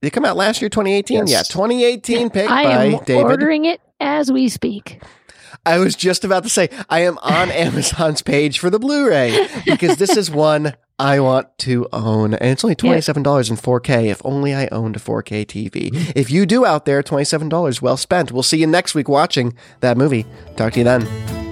Did 0.00 0.08
it 0.08 0.12
come 0.12 0.24
out 0.24 0.36
last 0.36 0.62
year, 0.62 0.70
2018? 0.70 1.26
Yes. 1.26 1.30
Yeah, 1.30 1.42
2018 1.42 2.30
pick 2.30 2.50
I 2.50 2.64
by 2.64 2.84
am 2.86 3.04
David. 3.04 3.22
ordering 3.22 3.64
it 3.66 3.82
as 4.00 4.32
we 4.32 4.48
speak. 4.48 5.02
I 5.64 5.78
was 5.78 5.94
just 5.94 6.24
about 6.24 6.42
to 6.44 6.48
say 6.48 6.68
I 6.88 7.00
am 7.00 7.18
on 7.18 7.50
Amazon's 7.52 8.22
page 8.22 8.58
for 8.58 8.70
the 8.70 8.78
Blu-ray 8.78 9.48
because 9.66 9.96
this 9.96 10.16
is 10.16 10.30
one 10.30 10.74
I 10.98 11.18
want 11.18 11.58
to 11.58 11.88
own, 11.92 12.34
and 12.34 12.50
it's 12.50 12.64
only 12.64 12.76
twenty 12.76 13.00
seven 13.00 13.22
dollars 13.22 13.50
in 13.50 13.56
four 13.56 13.80
K. 13.80 14.10
If 14.10 14.24
only 14.24 14.54
I 14.54 14.68
owned 14.68 14.94
a 14.94 15.00
four 15.00 15.22
K 15.22 15.44
TV. 15.44 16.12
If 16.14 16.30
you 16.30 16.46
do 16.46 16.64
out 16.64 16.84
there, 16.84 17.02
twenty 17.02 17.24
seven 17.24 17.48
dollars 17.48 17.82
well 17.82 17.96
spent. 17.96 18.30
We'll 18.30 18.44
see 18.44 18.58
you 18.58 18.66
next 18.68 18.94
week 18.94 19.08
watching 19.08 19.56
that 19.80 19.96
movie. 19.96 20.24
Talk 20.56 20.74
to 20.74 20.78
you 20.80 20.84
then. 20.84 21.43